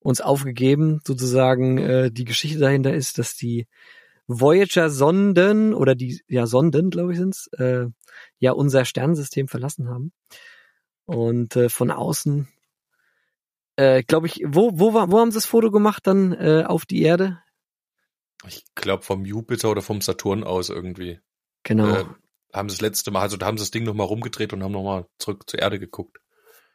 uns 0.00 0.20
aufgegeben. 0.20 1.00
Sozusagen 1.04 1.78
äh, 1.78 2.10
die 2.10 2.24
Geschichte 2.24 2.58
dahinter 2.58 2.94
ist, 2.94 3.18
dass 3.18 3.36
die 3.36 3.66
Voyager-Sonden 4.26 5.74
oder 5.74 5.94
die 5.94 6.20
ja 6.28 6.46
Sonden, 6.46 6.90
glaube 6.90 7.12
ich, 7.12 7.18
sind's, 7.18 7.48
äh, 7.58 7.86
ja 8.38 8.52
unser 8.52 8.84
Sternensystem 8.84 9.48
verlassen 9.48 9.88
haben 9.88 10.12
und 11.04 11.56
äh, 11.56 11.68
von 11.68 11.90
außen, 11.90 12.48
äh, 13.76 14.02
glaube 14.02 14.26
ich, 14.26 14.42
wo 14.46 14.70
wo 14.74 14.92
wo 14.94 15.18
haben 15.18 15.30
sie 15.30 15.36
das 15.38 15.46
Foto 15.46 15.70
gemacht 15.70 16.06
dann 16.06 16.32
äh, 16.32 16.64
auf 16.66 16.86
die 16.86 17.02
Erde? 17.02 17.42
Ich 18.46 18.64
glaube 18.74 19.02
vom 19.02 19.24
Jupiter 19.24 19.70
oder 19.70 19.82
vom 19.82 20.00
Saturn 20.00 20.44
aus 20.44 20.68
irgendwie. 20.70 21.20
Genau, 21.62 21.88
Äh, 21.88 22.04
haben 22.52 22.68
sie 22.68 22.76
das 22.76 22.80
letzte 22.80 23.10
Mal, 23.10 23.20
also 23.22 23.36
da 23.36 23.46
haben 23.46 23.58
sie 23.58 23.62
das 23.62 23.70
Ding 23.70 23.84
nochmal 23.84 24.06
rumgedreht 24.06 24.52
und 24.52 24.62
haben 24.62 24.72
nochmal 24.72 25.06
zurück 25.18 25.48
zur 25.48 25.60
Erde 25.60 25.78
geguckt. 25.78 26.18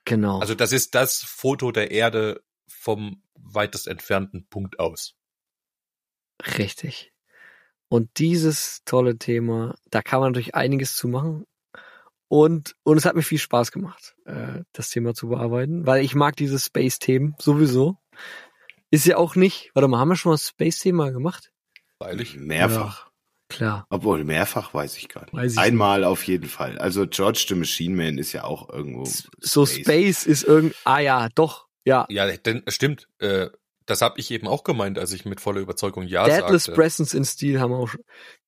genau. 0.05 0.39
Also 0.39 0.55
das 0.55 0.71
ist 0.71 0.95
das 0.95 1.23
Foto 1.23 1.71
der 1.71 1.91
Erde 1.91 2.41
vom 2.67 3.23
weitest 3.35 3.87
entfernten 3.87 4.47
Punkt 4.47 4.79
aus. 4.79 5.15
Richtig. 6.57 7.11
Und 7.87 8.17
dieses 8.19 8.81
tolle 8.85 9.17
Thema, 9.17 9.75
da 9.89 10.01
kann 10.01 10.19
man 10.19 10.31
natürlich 10.31 10.55
einiges 10.55 10.95
zu 10.95 11.07
machen. 11.07 11.45
Und, 12.27 12.75
und 12.83 12.97
es 12.97 13.05
hat 13.05 13.15
mir 13.15 13.21
viel 13.21 13.37
Spaß 13.37 13.71
gemacht, 13.71 14.15
äh, 14.25 14.63
das 14.73 14.89
Thema 14.89 15.13
zu 15.13 15.29
bearbeiten, 15.29 15.85
weil 15.85 16.03
ich 16.03 16.15
mag 16.15 16.35
diese 16.35 16.59
Space-Themen 16.59 17.35
sowieso. 17.39 17.97
Ist 18.89 19.05
ja 19.05 19.17
auch 19.17 19.35
nicht, 19.35 19.71
warte 19.73 19.87
mal, 19.87 19.99
haben 19.99 20.09
wir 20.09 20.15
schon 20.15 20.31
mal 20.31 20.35
das 20.35 20.47
Space-Thema 20.47 21.11
gemacht? 21.11 21.51
Freilich. 22.01 22.35
Mehrfach. 22.35 23.09
Klar. 23.47 23.85
Obwohl, 23.89 24.23
mehrfach 24.23 24.73
weiß 24.73 24.97
ich 24.97 25.07
gar 25.07 25.21
nicht. 25.25 25.33
Weiß 25.33 25.53
ich 25.53 25.59
Einmal 25.59 26.03
auf 26.03 26.23
jeden 26.23 26.49
Fall. 26.49 26.79
Also 26.79 27.05
George 27.07 27.45
the 27.47 27.55
Machine 27.55 27.95
Man 27.95 28.17
ist 28.17 28.33
ja 28.33 28.43
auch 28.43 28.69
irgendwo. 28.69 29.05
So 29.39 29.65
Space 29.65 30.25
ist 30.25 30.43
irgend, 30.43 30.75
ah 30.83 30.99
ja, 30.99 31.29
doch, 31.35 31.67
ja. 31.85 32.05
Ja, 32.09 32.25
denn 32.37 32.63
stimmt. 32.67 33.07
Äh, 33.19 33.49
das 33.85 34.01
habe 34.01 34.19
ich 34.19 34.31
eben 34.31 34.47
auch 34.47 34.63
gemeint, 34.63 34.97
als 34.99 35.11
ich 35.13 35.25
mit 35.25 35.39
voller 35.41 35.59
Überzeugung 35.61 36.03
ja 36.07 36.25
Deadless 36.25 36.65
sagte. 36.65 36.79
Presence 36.81 37.13
in 37.13 37.25
Steel 37.25 37.59
haben 37.59 37.71
wir 37.71 37.77
auch 37.77 37.89
schon. 37.89 38.01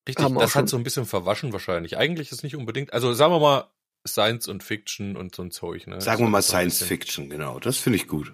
Richtig, 0.08 0.24
haben 0.24 0.34
das 0.36 0.50
auch 0.52 0.54
hat 0.56 0.68
so 0.68 0.76
ein 0.76 0.82
bisschen 0.84 1.06
verwaschen 1.06 1.52
wahrscheinlich. 1.52 1.96
Eigentlich 1.96 2.32
ist 2.32 2.42
nicht 2.42 2.56
unbedingt, 2.56 2.92
also 2.92 3.12
sagen 3.12 3.32
wir 3.32 3.40
mal 3.40 3.70
Science 4.06 4.48
und 4.48 4.62
Fiction 4.62 5.16
und 5.16 5.34
so 5.34 5.42
ein 5.42 5.50
Zeug. 5.50 5.86
Ne? 5.86 6.00
Sagen 6.00 6.20
wir 6.20 6.26
So- 6.26 6.30
mal 6.30 6.42
so 6.42 6.48
Science. 6.52 6.82
Fiction, 6.82 7.28
genau. 7.30 7.58
Das 7.60 7.76
finde 7.76 7.96
ich 7.98 8.08
gut. 8.08 8.32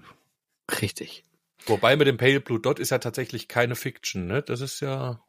Richtig. 0.81 1.25
Wobei 1.67 1.97
mit 1.97 2.07
dem 2.07 2.17
Pale 2.17 2.41
Blue 2.41 2.61
Dot 2.61 2.79
ist 2.79 2.91
ja 2.91 2.99
tatsächlich 2.99 3.49
keine 3.49 3.75
Fiction, 3.75 4.27
ne? 4.27 4.43
Das 4.43 4.61
ist 4.61 4.81
ja 4.81 5.21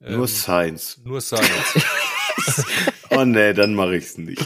ähm, 0.00 0.16
Nur 0.16 0.28
Science. 0.28 1.00
nur 1.04 1.20
Science. 1.20 1.84
Oh 3.12 3.24
nee, 3.24 3.52
dann 3.52 3.74
mache 3.74 3.96
ich's 3.96 4.16
nicht. 4.18 4.40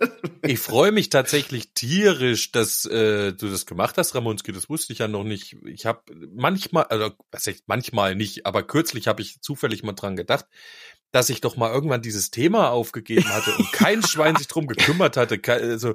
ich 0.42 0.58
freue 0.58 0.92
mich 0.92 1.10
tatsächlich 1.10 1.72
tierisch, 1.72 2.52
dass 2.52 2.84
äh, 2.84 3.32
du 3.32 3.48
das 3.48 3.66
gemacht 3.66 3.96
hast, 3.98 4.14
Ramonski. 4.14 4.52
Das 4.52 4.68
wusste 4.68 4.92
ich 4.92 5.00
ja 5.00 5.08
noch 5.08 5.24
nicht. 5.24 5.56
Ich 5.64 5.86
habe 5.86 6.02
manchmal, 6.34 6.84
also 6.84 7.10
was 7.30 7.46
heißt 7.46 7.64
manchmal 7.66 8.14
nicht, 8.14 8.46
aber 8.46 8.62
kürzlich 8.62 9.08
habe 9.08 9.22
ich 9.22 9.40
zufällig 9.40 9.82
mal 9.82 9.92
dran 9.92 10.16
gedacht, 10.16 10.46
dass 11.12 11.30
ich 11.30 11.40
doch 11.40 11.56
mal 11.56 11.72
irgendwann 11.72 12.02
dieses 12.02 12.30
Thema 12.30 12.70
aufgegeben 12.70 13.28
hatte 13.28 13.50
und 13.56 13.72
kein 13.72 14.02
Schwein 14.06 14.36
sich 14.36 14.48
drum 14.48 14.66
gekümmert 14.66 15.16
hatte. 15.16 15.40
Also, 15.46 15.94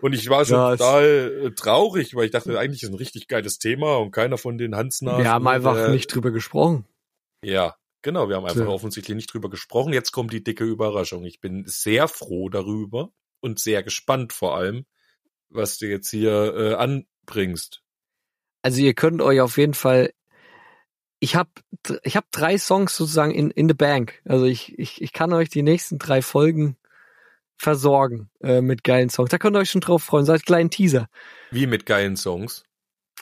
und 0.00 0.14
ich 0.14 0.28
war 0.30 0.44
schon 0.44 0.56
Ja, 0.56 0.76
total 0.76 1.42
äh, 1.46 1.50
traurig, 1.54 2.14
weil 2.14 2.26
ich 2.26 2.30
dachte, 2.30 2.58
eigentlich 2.58 2.82
ist 2.82 2.88
ein 2.88 2.94
richtig 2.94 3.28
geiles 3.28 3.58
Thema 3.58 3.98
und 3.98 4.10
keiner 4.12 4.38
von 4.38 4.58
den 4.58 4.74
Hansnasen. 4.74 5.22
Wir 5.24 5.30
haben 5.30 5.46
einfach 5.46 5.76
äh, 5.76 5.90
nicht 5.90 6.08
drüber 6.14 6.30
gesprochen. 6.30 6.86
Ja, 7.44 7.76
genau. 8.02 8.28
Wir 8.28 8.36
haben 8.36 8.46
einfach 8.46 8.60
Ja. 8.62 8.68
offensichtlich 8.68 9.14
nicht 9.14 9.32
drüber 9.32 9.50
gesprochen. 9.50 9.92
Jetzt 9.92 10.12
kommt 10.12 10.32
die 10.32 10.42
dicke 10.42 10.64
Überraschung. 10.64 11.24
Ich 11.24 11.40
bin 11.40 11.64
sehr 11.66 12.08
froh 12.08 12.48
darüber 12.48 13.12
und 13.42 13.58
sehr 13.58 13.82
gespannt 13.82 14.32
vor 14.32 14.56
allem, 14.56 14.86
was 15.50 15.78
du 15.78 15.86
jetzt 15.86 16.08
hier 16.10 16.54
äh, 16.56 16.74
anbringst. 16.74 17.82
Also 18.62 18.80
ihr 18.80 18.94
könnt 18.94 19.20
euch 19.20 19.40
auf 19.40 19.58
jeden 19.58 19.74
Fall. 19.74 20.12
Ich 21.18 21.36
habe 21.36 21.50
ich 22.02 22.16
hab 22.16 22.30
drei 22.30 22.56
Songs 22.58 22.96
sozusagen 22.96 23.32
in, 23.32 23.50
in 23.50 23.68
the 23.68 23.74
bank. 23.74 24.22
Also 24.24 24.46
ich, 24.46 24.78
ich, 24.78 25.02
ich 25.02 25.12
kann 25.12 25.32
euch 25.32 25.48
die 25.48 25.62
nächsten 25.62 25.98
drei 25.98 26.22
Folgen 26.22 26.76
versorgen 27.56 28.30
äh, 28.40 28.60
mit 28.60 28.82
geilen 28.82 29.10
Songs. 29.10 29.30
Da 29.30 29.38
könnt 29.38 29.56
ihr 29.56 29.60
euch 29.60 29.70
schon 29.70 29.80
drauf 29.80 30.02
freuen. 30.02 30.24
So 30.24 30.32
als 30.32 30.42
kleinen 30.42 30.70
Teaser. 30.70 31.08
Wie 31.50 31.66
mit 31.66 31.86
geilen 31.86 32.16
Songs. 32.16 32.64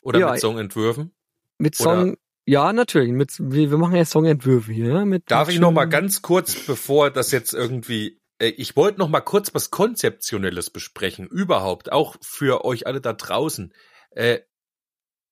Oder 0.03 0.19
Ja, 0.19 0.31
mit 0.33 0.41
Songentwürfen. 0.41 1.13
Mit 1.59 1.79
Oder- 1.81 2.03
Song. 2.03 2.17
Ja, 2.47 2.73
natürlich. 2.73 3.13
Mit, 3.13 3.37
wir, 3.39 3.71
wir 3.71 3.79
machen 3.79 3.95
ja 3.97 4.05
Songentwürfe 4.05 4.73
hier. 4.73 5.05
Mit, 5.05 5.31
Darf 5.31 5.49
mit 5.49 5.55
ich 5.55 5.61
noch 5.61 5.73
mal 5.73 5.85
ganz 5.85 6.21
kurz, 6.23 6.55
bevor 6.67 7.11
das 7.11 7.31
jetzt 7.33 7.53
irgendwie, 7.53 8.20
ich 8.41 8.75
wollte 8.77 8.99
noch 8.99 9.09
mal 9.09 9.21
kurz 9.21 9.55
was 9.55 9.71
Konzeptionelles 9.71 10.71
besprechen, 10.71 11.27
überhaupt, 11.27 11.93
auch 11.93 12.17
für 12.23 12.65
euch 12.65 12.87
alle 12.87 13.01
da 13.01 13.13
draußen. 13.13 13.75
Äh, 14.11 14.41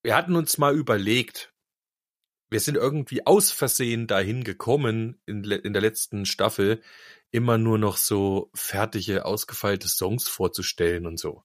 wir 0.03 0.15
hatten 0.15 0.37
uns 0.37 0.59
mal 0.59 0.75
überlegt, 0.77 1.53
wir 2.51 2.61
sind 2.61 2.77
irgendwie 2.77 3.27
aus 3.27 3.51
Versehen 3.51 4.07
dahin 4.07 4.45
gekommen 4.45 5.21
in, 5.27 5.45
in 5.45 5.73
der 5.73 5.83
letzten 5.83 6.27
Staffel, 6.27 6.83
immer 7.31 7.59
nur 7.59 7.79
noch 7.79 7.97
so 7.97 8.51
fertige, 8.55 9.25
ausgefeilte 9.25 9.89
Songs 9.89 10.29
vorzustellen 10.29 11.07
und 11.07 11.19
so. 11.19 11.45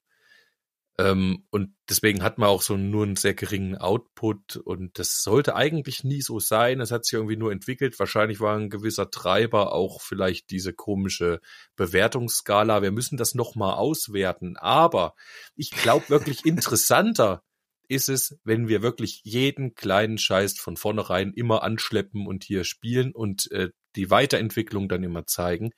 Ähm, 0.96 1.44
und 1.50 1.74
deswegen 1.88 2.22
hat 2.22 2.38
man 2.38 2.48
auch 2.48 2.62
so 2.62 2.76
nur 2.76 3.04
einen 3.04 3.16
sehr 3.16 3.34
geringen 3.34 3.76
Output 3.76 4.56
und 4.56 4.98
das 4.98 5.22
sollte 5.22 5.56
eigentlich 5.56 6.04
nie 6.04 6.22
so 6.22 6.38
sein. 6.38 6.80
Es 6.80 6.92
hat 6.92 7.04
sich 7.04 7.14
irgendwie 7.14 7.36
nur 7.36 7.50
entwickelt. 7.50 7.98
Wahrscheinlich 7.98 8.40
war 8.40 8.56
ein 8.56 8.70
gewisser 8.70 9.10
Treiber 9.10 9.72
auch 9.72 10.00
vielleicht 10.00 10.50
diese 10.50 10.72
komische 10.72 11.40
Bewertungsskala. 11.74 12.82
Wir 12.82 12.92
müssen 12.92 13.16
das 13.16 13.34
nochmal 13.34 13.74
auswerten. 13.74 14.56
Aber 14.56 15.14
ich 15.56 15.70
glaube 15.70 16.08
wirklich 16.10 16.44
interessanter 16.46 17.42
ist 17.88 18.08
es, 18.08 18.38
wenn 18.44 18.68
wir 18.68 18.82
wirklich 18.82 19.20
jeden 19.24 19.74
kleinen 19.74 20.16
Scheiß 20.18 20.58
von 20.58 20.76
vornherein 20.76 21.32
immer 21.32 21.62
anschleppen 21.62 22.26
und 22.26 22.44
hier 22.44 22.64
spielen 22.64 23.12
und 23.12 23.50
äh, 23.50 23.70
die 23.96 24.10
Weiterentwicklung 24.10 24.88
dann 24.88 25.02
immer 25.02 25.26
zeigen 25.26 25.72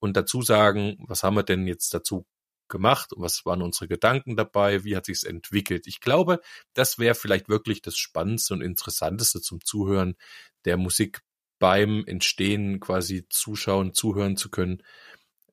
und 0.00 0.16
dazu 0.16 0.42
sagen, 0.42 0.96
was 1.06 1.22
haben 1.22 1.36
wir 1.36 1.42
denn 1.42 1.66
jetzt 1.66 1.92
dazu 1.94 2.26
gemacht 2.68 3.12
und 3.12 3.22
was 3.22 3.44
waren 3.46 3.62
unsere 3.62 3.88
Gedanken 3.88 4.36
dabei, 4.36 4.84
wie 4.84 4.96
hat 4.96 5.06
sich's 5.06 5.24
entwickelt. 5.24 5.86
Ich 5.86 6.00
glaube, 6.00 6.40
das 6.74 6.98
wäre 6.98 7.14
vielleicht 7.14 7.48
wirklich 7.48 7.82
das 7.82 7.96
Spannendste 7.96 8.54
und 8.54 8.62
Interessanteste 8.62 9.40
zum 9.40 9.64
Zuhören 9.64 10.16
der 10.64 10.76
Musik 10.76 11.20
beim 11.58 12.04
Entstehen 12.06 12.80
quasi 12.80 13.26
zuschauen, 13.28 13.94
zuhören 13.94 14.36
zu 14.36 14.50
können. 14.50 14.82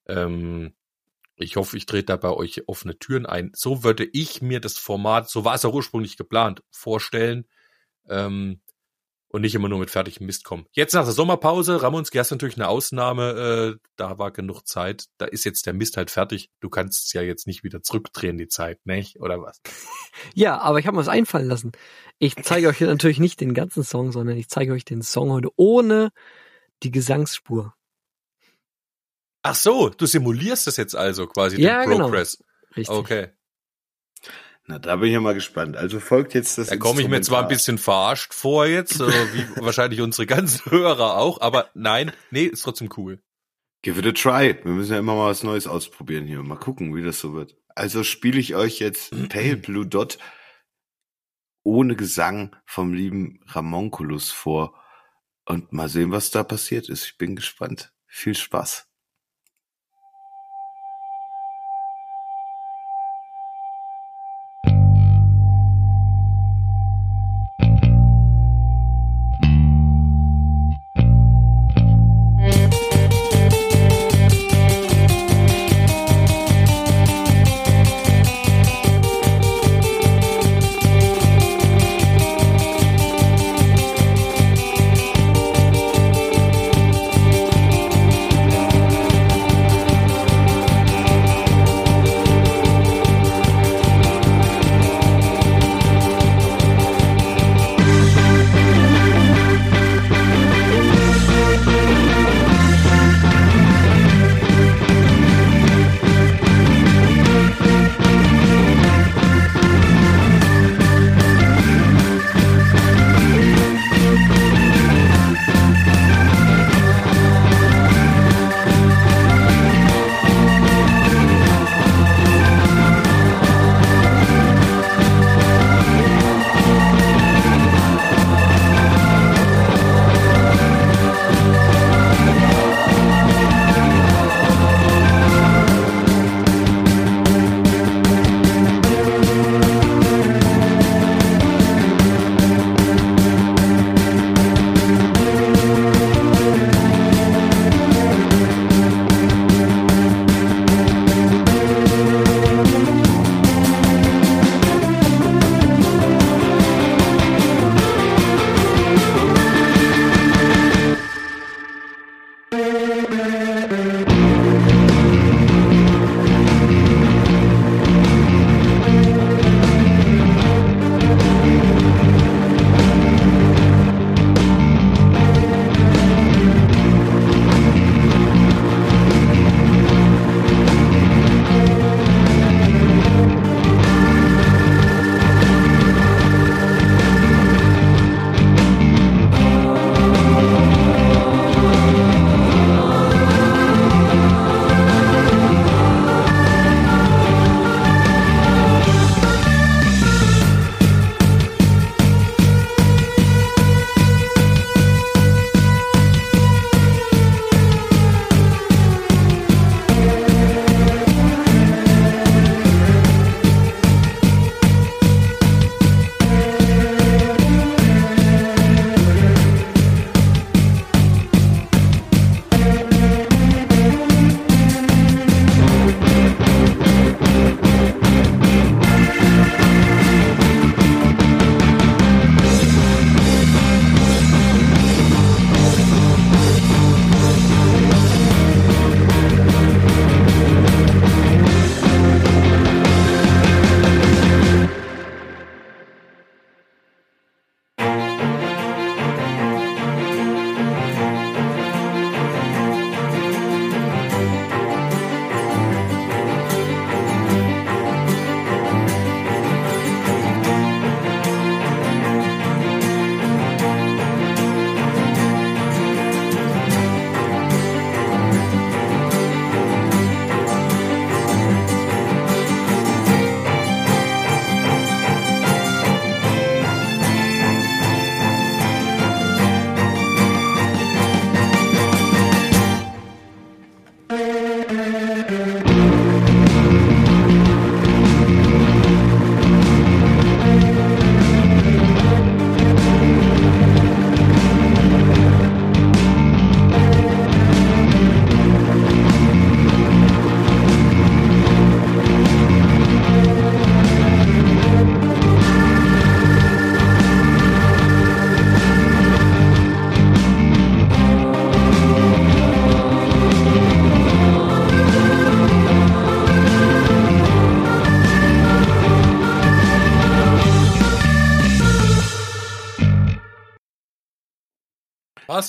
Ähm, 0.08 0.74
ich 1.36 1.56
hoffe, 1.56 1.78
ich 1.78 1.86
trete 1.86 2.06
da 2.06 2.18
bei 2.18 2.30
euch 2.30 2.68
offene 2.68 2.98
Türen 3.00 3.26
ein. 3.26 3.52
So 3.56 3.84
würde 3.84 4.06
ich 4.12 4.42
mir 4.42 4.60
das 4.60 4.78
Format, 4.78 5.30
so 5.30 5.46
war 5.46 5.56
es 5.56 5.66
auch 5.66 5.74
ursprünglich 5.74 6.18
geplant, 6.18 6.64
vorstellen. 6.72 7.48
Ähm, 8.10 8.62
und 9.34 9.42
nicht 9.42 9.56
immer 9.56 9.68
nur 9.68 9.80
mit 9.80 9.90
fertigem 9.90 10.28
Mist 10.28 10.44
kommen. 10.44 10.68
Jetzt 10.74 10.94
nach 10.94 11.06
der 11.06 11.12
Sommerpause, 11.12 11.82
Ramonski 11.82 12.20
hast 12.20 12.30
natürlich 12.30 12.56
eine 12.56 12.68
Ausnahme, 12.68 13.74
äh, 13.74 13.88
da 13.96 14.20
war 14.20 14.32
genug 14.32 14.68
Zeit, 14.68 15.06
da 15.18 15.26
ist 15.26 15.44
jetzt 15.44 15.66
der 15.66 15.74
Mist 15.74 15.98
halt 15.98 16.12
fertig. 16.12 16.52
Du 16.60 16.70
kannst 16.70 17.08
es 17.08 17.14
ja 17.14 17.24
jetzt 17.24 17.48
nicht 17.48 17.64
wieder 17.64 17.82
zurückdrehen, 17.82 18.38
die 18.38 18.48
Zeit, 18.48 18.86
nicht? 18.86 19.20
Oder 19.20 19.42
was? 19.42 19.60
Ja, 20.36 20.60
aber 20.60 20.80
ich 20.80 20.86
habe 20.86 20.96
mir 20.96 21.02
was 21.02 21.08
einfallen 21.08 21.48
lassen. 21.48 21.72
Ich 22.20 22.36
zeige 22.44 22.68
euch 22.68 22.80
natürlich 22.80 23.20
nicht 23.20 23.42
den 23.42 23.56
ganzen 23.56 23.84
Song, 23.84 24.12
sondern 24.12 24.38
ich 24.38 24.48
zeige 24.48 24.72
euch 24.72 24.86
den 24.86 25.02
Song 25.02 25.32
heute 25.32 25.50
ohne 25.56 26.12
die 26.84 26.92
Gesangsspur. 26.92 27.74
Ach 29.42 29.56
so, 29.56 29.90
du 29.90 30.06
simulierst 30.06 30.68
das 30.68 30.78
jetzt 30.78 30.96
also 30.96 31.26
quasi, 31.28 31.60
Ja, 31.60 31.82
den 31.82 31.90
genau. 31.90 32.06
Progress. 32.06 32.44
Richtig. 32.78 32.96
Okay. 32.96 33.30
Na, 34.66 34.80
da 34.80 34.96
bin 34.96 35.10
ich 35.10 35.14
ja 35.14 35.20
mal 35.20 35.34
gespannt. 35.34 35.76
Also 35.76 36.00
folgt 36.00 36.34
jetzt 36.34 36.58
das 36.58 36.68
Da 36.68 36.78
komme 36.78 37.02
ich 37.02 37.10
mir 37.10 37.22
zwar 37.22 37.42
ein 37.42 37.50
bisschen 37.50 37.78
verarscht 37.78 38.34
vor 38.34 38.66
jetzt, 38.66 39.02
äh, 39.02 39.34
wie 39.34 39.46
wahrscheinlich 39.62 40.00
unsere 40.00 40.26
ganzen 40.26 40.72
Hörer 40.72 41.18
auch, 41.18 41.42
aber 41.42 41.70
nein, 41.74 42.12
nee, 42.32 42.46
ist 42.46 42.62
trotzdem 42.62 42.90
cool. 42.96 43.22
Give 43.82 44.00
it 44.00 44.08
a 44.08 44.12
try. 44.14 44.58
Wir 44.64 44.72
müssen 44.72 44.94
ja 44.94 45.00
immer 45.00 45.16
mal 45.16 45.30
was 45.30 45.44
Neues 45.44 45.68
ausprobieren 45.68 46.26
hier. 46.26 46.42
Mal 46.42 46.56
gucken, 46.56 46.96
wie 46.96 47.04
das 47.04 47.20
so 47.20 47.34
wird. 47.34 47.58
Also 47.76 48.04
spiele 48.04 48.40
ich 48.40 48.56
euch 48.56 48.80
jetzt 48.80 49.12
Pale 49.30 49.58
Blue 49.58 49.86
Dot 49.86 50.18
ohne 51.64 51.96
Gesang 51.96 52.56
vom 52.66 52.94
lieben 52.94 53.40
Ramonculus 53.48 54.32
vor. 54.32 54.80
Und 55.46 55.74
mal 55.74 55.90
sehen, 55.90 56.12
was 56.12 56.32
da 56.32 56.44
passiert 56.44 56.88
ist. 56.88 57.06
Ich 57.06 57.18
bin 57.18 57.36
gespannt. 57.36 57.94
Viel 58.08 58.36
Spaß. 58.36 58.88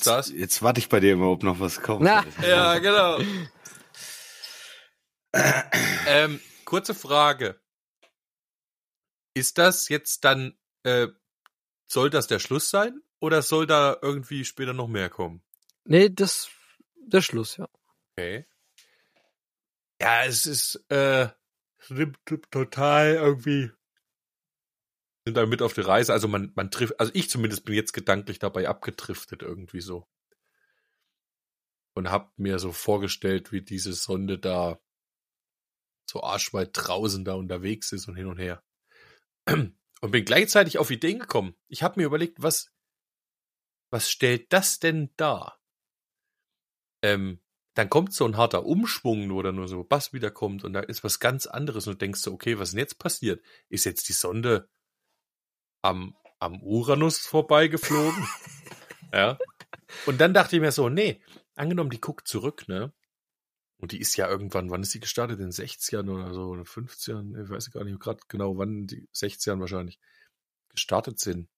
War's 0.07 0.29
das? 0.29 0.37
Jetzt 0.37 0.63
warte 0.63 0.81
ich 0.81 0.89
bei 0.89 1.01
dir 1.01 1.13
immer, 1.13 1.29
ob 1.29 1.43
noch 1.43 1.61
was 1.61 1.81
kommt. 1.81 2.03
Na. 2.03 2.25
Ja, 2.43 2.79
genau. 2.79 3.19
ähm, 6.07 6.41
kurze 6.65 6.95
Frage. 6.95 7.61
Ist 9.35 9.59
das 9.59 9.89
jetzt 9.89 10.25
dann, 10.25 10.57
äh, 10.85 11.09
soll 11.87 12.11
das 12.11 12.27
der 12.27 12.39
Schluss 12.39 12.71
sein? 12.71 13.01
Oder 13.21 13.43
soll 13.43 13.67
da 13.67 13.97
irgendwie 14.01 14.45
später 14.45 14.75
noch 14.75 14.89
mehr 14.89 15.09
kommen? 15.09 15.43
Nee, 15.85 16.11
das, 16.11 16.49
der 16.97 17.23
Schluss, 17.23 17.57
ja. 17.57 17.69
Okay. 18.13 18.47
Ja, 20.01 20.25
es 20.25 20.47
ist, 20.47 20.85
äh, 20.91 21.29
es 21.79 21.91
nimmt 21.91 22.19
total 22.51 23.15
irgendwie, 23.15 23.71
sind 25.25 25.37
da 25.37 25.47
mit 25.47 25.63
auf 25.63 25.73
die 25.73 25.81
Reise. 25.81 26.13
Also 26.13 26.29
man, 26.29 26.53
man 26.55 26.71
trifft, 26.71 27.01
also 27.01 27.11
ich 27.15 27.31
zumindest 27.31 27.65
bin 27.65 27.75
jetzt 27.75 27.93
gedanklich 27.93 28.39
dabei 28.39 28.69
abgedriftet 28.69 29.43
irgendwie 29.43 29.81
so. 29.81 30.07
Und 31.95 32.11
hab 32.11 32.37
mir 32.39 32.59
so 32.59 32.73
vorgestellt, 32.73 33.53
wie 33.53 33.63
diese 33.63 33.93
Sonde 33.93 34.39
da 34.39 34.81
so 36.07 36.23
arschweit 36.23 36.71
draußen 36.73 37.25
da 37.25 37.35
unterwegs 37.35 37.93
ist 37.93 38.09
und 38.09 38.17
hin 38.17 38.27
und 38.27 38.39
her. 38.39 38.63
Und 39.47 40.11
bin 40.11 40.25
gleichzeitig 40.25 40.79
auf 40.79 40.91
Ideen 40.91 41.19
gekommen. 41.19 41.57
Ich 41.69 41.83
habe 41.83 41.99
mir 41.99 42.07
überlegt, 42.07 42.43
was, 42.43 42.71
was 43.91 44.11
stellt 44.11 44.53
das 44.53 44.79
denn 44.79 45.11
dar? 45.17 45.61
Ähm, 47.03 47.41
dann 47.75 47.89
kommt 47.89 48.13
so 48.13 48.27
ein 48.27 48.37
harter 48.37 48.67
Umschwung, 48.67 49.31
wo 49.31 49.43
dann 49.43 49.57
nur 49.57 49.69
so 49.69 49.83
Bass 49.83 50.13
wiederkommt 50.13 50.65
und 50.65 50.75
da 50.75 50.81
ist 50.81 51.05
was 51.05 51.21
ganz 51.21 51.47
anderes 51.47 51.87
und 51.87 51.95
du 51.95 51.99
denkst 51.99 52.21
so, 52.21 52.33
okay, 52.33 52.59
was 52.59 52.69
ist 52.69 52.73
denn 52.75 52.81
jetzt 52.81 52.99
passiert? 52.99 53.43
Ist 53.69 53.85
jetzt 53.85 54.09
die 54.09 54.13
Sonde 54.13 54.69
am, 55.85 56.17
am 56.39 56.63
Uranus 56.63 57.19
vorbeigeflogen? 57.19 58.27
ja. 59.13 59.39
Und 60.07 60.21
dann 60.21 60.35
dachte 60.35 60.57
ich 60.57 60.63
mir 60.63 60.73
so, 60.73 60.89
nee, 60.89 61.21
angenommen, 61.55 61.91
die 61.91 62.01
guckt 62.01 62.27
zurück, 62.27 62.67
ne? 62.69 62.93
Und 63.77 63.93
die 63.93 64.01
ist 64.01 64.17
ja 64.17 64.29
irgendwann, 64.29 64.71
wann 64.71 64.83
ist 64.83 64.93
sie 64.93 65.01
gestartet? 65.01 65.39
In 65.39 65.47
den 65.47 65.53
60ern 65.53 66.11
oder 66.11 66.33
so, 66.33 66.47
oder 66.47 66.63
50ern? 66.63 67.43
Ich 67.43 67.51
weiß 67.51 67.71
gar 67.71 67.85
nicht 67.85 68.01
gerade 68.01 68.21
genau, 68.29 68.57
wann 68.57 68.87
die 68.87 69.07
60ern 69.15 69.61
wahrscheinlich 69.61 69.99
gestartet 70.71 71.21
sind. 71.21 71.49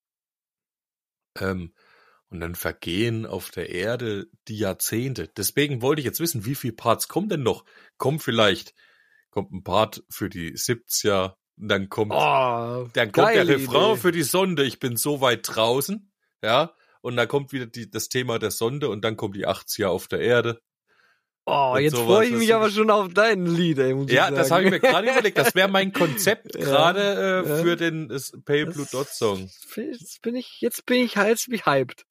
Ähm, 1.39 1.73
und 2.29 2.41
dann 2.41 2.57
vergehen 2.57 3.27
auf 3.27 3.53
der 3.53 3.71
Erde 3.71 4.29
die 4.49 4.59
Jahrzehnte. 4.59 5.29
Deswegen 5.29 5.83
wollte 5.83 6.01
ich 6.01 6.07
jetzt 6.07 6.19
wissen, 6.19 6.45
wie 6.45 6.57
viele 6.57 6.73
Parts 6.73 7.07
kommen 7.07 7.29
denn 7.29 7.45
noch? 7.45 7.65
Kommt 7.97 8.25
vielleicht, 8.25 8.75
kommt 9.31 9.53
ein 9.53 9.63
Part 9.63 10.03
für 10.11 10.29
die 10.29 10.55
70er, 10.55 11.37
und 11.59 11.69
dann 11.69 11.89
kommt, 11.89 12.13
Oh, 12.13 12.89
dann 12.93 13.13
kommt 13.13 13.35
der 13.35 13.49
Refrain 13.49 13.93
Idee. 13.93 14.01
für 14.01 14.13
die 14.13 14.23
Sonde, 14.23 14.65
ich 14.65 14.79
bin 14.79 14.97
so 14.97 15.21
weit 15.21 15.41
draußen, 15.45 16.11
ja, 16.43 16.73
und 17.01 17.17
dann 17.17 17.29
kommt 17.29 17.53
wieder 17.53 17.67
die, 17.67 17.91
das 17.91 18.09
Thema 18.09 18.39
der 18.39 18.51
Sonde 18.51 18.89
und 18.89 19.03
dann 19.05 19.17
kommen 19.17 19.35
die 19.35 19.47
80er 19.47 19.87
auf 19.87 20.09
der 20.09 20.21
Erde. 20.21 20.61
Oh, 21.49 21.77
jetzt 21.79 21.95
sowas, 21.95 22.07
freue 22.17 22.27
ich 22.27 22.35
mich 22.35 22.53
aber 22.55 22.71
schon 22.71 22.91
auf 22.91 23.15
dein 23.15 23.47
Lied, 23.47 23.79
ey, 23.79 23.95
muss 23.95 24.11
Ja, 24.11 24.29
ich 24.29 24.35
das 24.35 24.49
sagen. 24.49 24.67
habe 24.67 24.77
ich 24.77 24.83
mir 24.83 24.89
gerade 24.91 25.09
überlegt. 25.09 25.39
Das 25.39 25.55
wäre 25.55 25.69
mein 25.69 25.93
Konzept 25.93 26.57
Ja, 26.57 26.61
gerade 26.65 27.45
äh, 27.45 27.49
ja. 27.49 27.57
für 27.63 27.77
den 27.77 28.09
das 28.09 28.33
Pale 28.45 28.65
Blue 28.67 28.83
Das- 28.83 28.91
Dot 28.91 29.09
Song. 29.11 29.49
Jetzt 29.77 30.21
bin 30.23 30.35
ich, 30.35 30.61
jetzt 30.61 30.85
bin 30.87 30.99
ich 31.05 31.17
halt 31.17 31.47
mich 31.47 31.65
hyped. 31.65 32.05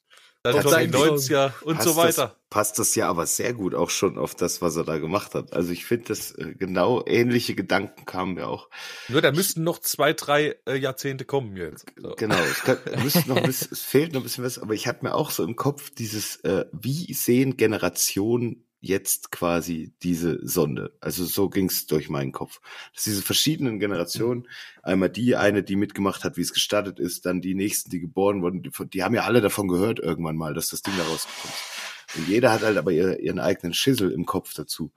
Dann 0.46 0.62
kommen 0.62 0.80
die 0.80 0.92
deinen 0.92 1.18
90er 1.18 1.52
und 1.64 1.78
passt 1.78 1.88
so 1.88 1.96
weiter. 1.96 2.28
Das, 2.28 2.50
passt 2.52 2.80
das 2.80 2.94
ja 2.94 3.10
aber 3.10 3.26
sehr 3.26 3.54
gut 3.54 3.74
auch 3.74 3.90
schon 3.90 4.20
auf 4.20 4.36
das, 4.36 4.62
was 4.62 4.76
er 4.76 4.84
da 4.84 5.00
gemacht 5.00 5.34
hat. 5.34 5.54
Also 5.54 5.72
ich 5.72 5.86
finde, 5.86 6.06
dass 6.10 6.32
äh, 6.34 6.54
genau 6.54 7.04
ähnliche 7.08 7.56
Gedanken 7.56 8.06
kamen 8.06 8.36
mir 8.36 8.48
auch. 8.48 8.70
Nur 9.08 9.22
da 9.22 9.32
müssten 9.32 9.64
noch 9.64 9.80
zwei, 9.80 10.14
drei 10.14 10.56
äh, 10.68 10.76
Jahrzehnte 10.76 11.26
kommen 11.26 11.58
jetzt. 11.58 11.88
So. 11.98 12.14
Genau, 12.16 12.36
es, 12.36 12.62
kann, 12.62 12.78
noch 13.26 13.38
ein 13.38 13.44
bisschen, 13.44 13.70
es 13.72 13.82
fehlt 13.82 14.14
noch 14.14 14.22
ein 14.22 14.24
bisschen 14.24 14.44
was, 14.44 14.60
aber 14.60 14.76
ich 14.76 14.88
hatte 14.88 15.04
mir 15.04 15.16
auch 15.16 15.32
so 15.32 15.44
im 15.44 15.56
Kopf 15.56 15.90
dieses, 15.90 16.36
äh, 16.42 16.66
wie 16.72 17.12
sehen 17.14 17.58
Generationen 17.58 18.65
jetzt 18.88 19.32
quasi 19.32 19.94
diese 20.04 20.40
Sonde? 20.48 20.96
Also 21.00 21.26
so 21.26 21.50
ging's 21.50 21.88
durch 21.88 22.10
meinen 22.10 22.32
Kopf. 22.32 22.62
Dass 22.94 23.04
diese 23.04 23.22
verschiedenen 23.22 23.80
Generationen, 23.80 24.48
einmal 24.84 25.10
die 25.10 25.36
eine, 25.36 25.64
die 25.64 25.76
mitgemacht 25.76 26.24
hat, 26.24 26.38
wie 26.38 26.42
es 26.42 26.54
gestartet 26.54 27.00
ist, 27.00 27.26
dann 27.26 27.42
die 27.42 27.56
nächsten, 27.56 27.90
die 27.90 28.00
geboren 28.00 28.42
wurden, 28.42 28.64
die, 28.64 28.72
die 28.90 29.04
haben 29.04 29.16
ja 29.16 29.24
alle 29.24 29.42
davon 29.42 29.68
gehört 29.68 30.00
irgendwann 30.00 30.38
mal, 30.38 30.54
dass 30.54 30.70
das 30.70 30.82
Ding 30.82 30.94
da 30.98 31.04
rausgekommen 31.04 31.54
ist. 31.56 32.18
Und 32.18 32.28
jeder 32.28 32.52
hat 32.52 32.62
halt 32.62 32.78
aber 32.78 32.92
ihr, 32.92 33.20
ihren 33.20 33.40
eigenen 33.40 33.74
Schissel 33.74 34.12
im 34.12 34.26
Kopf 34.26 34.54
dazu. 34.54 34.92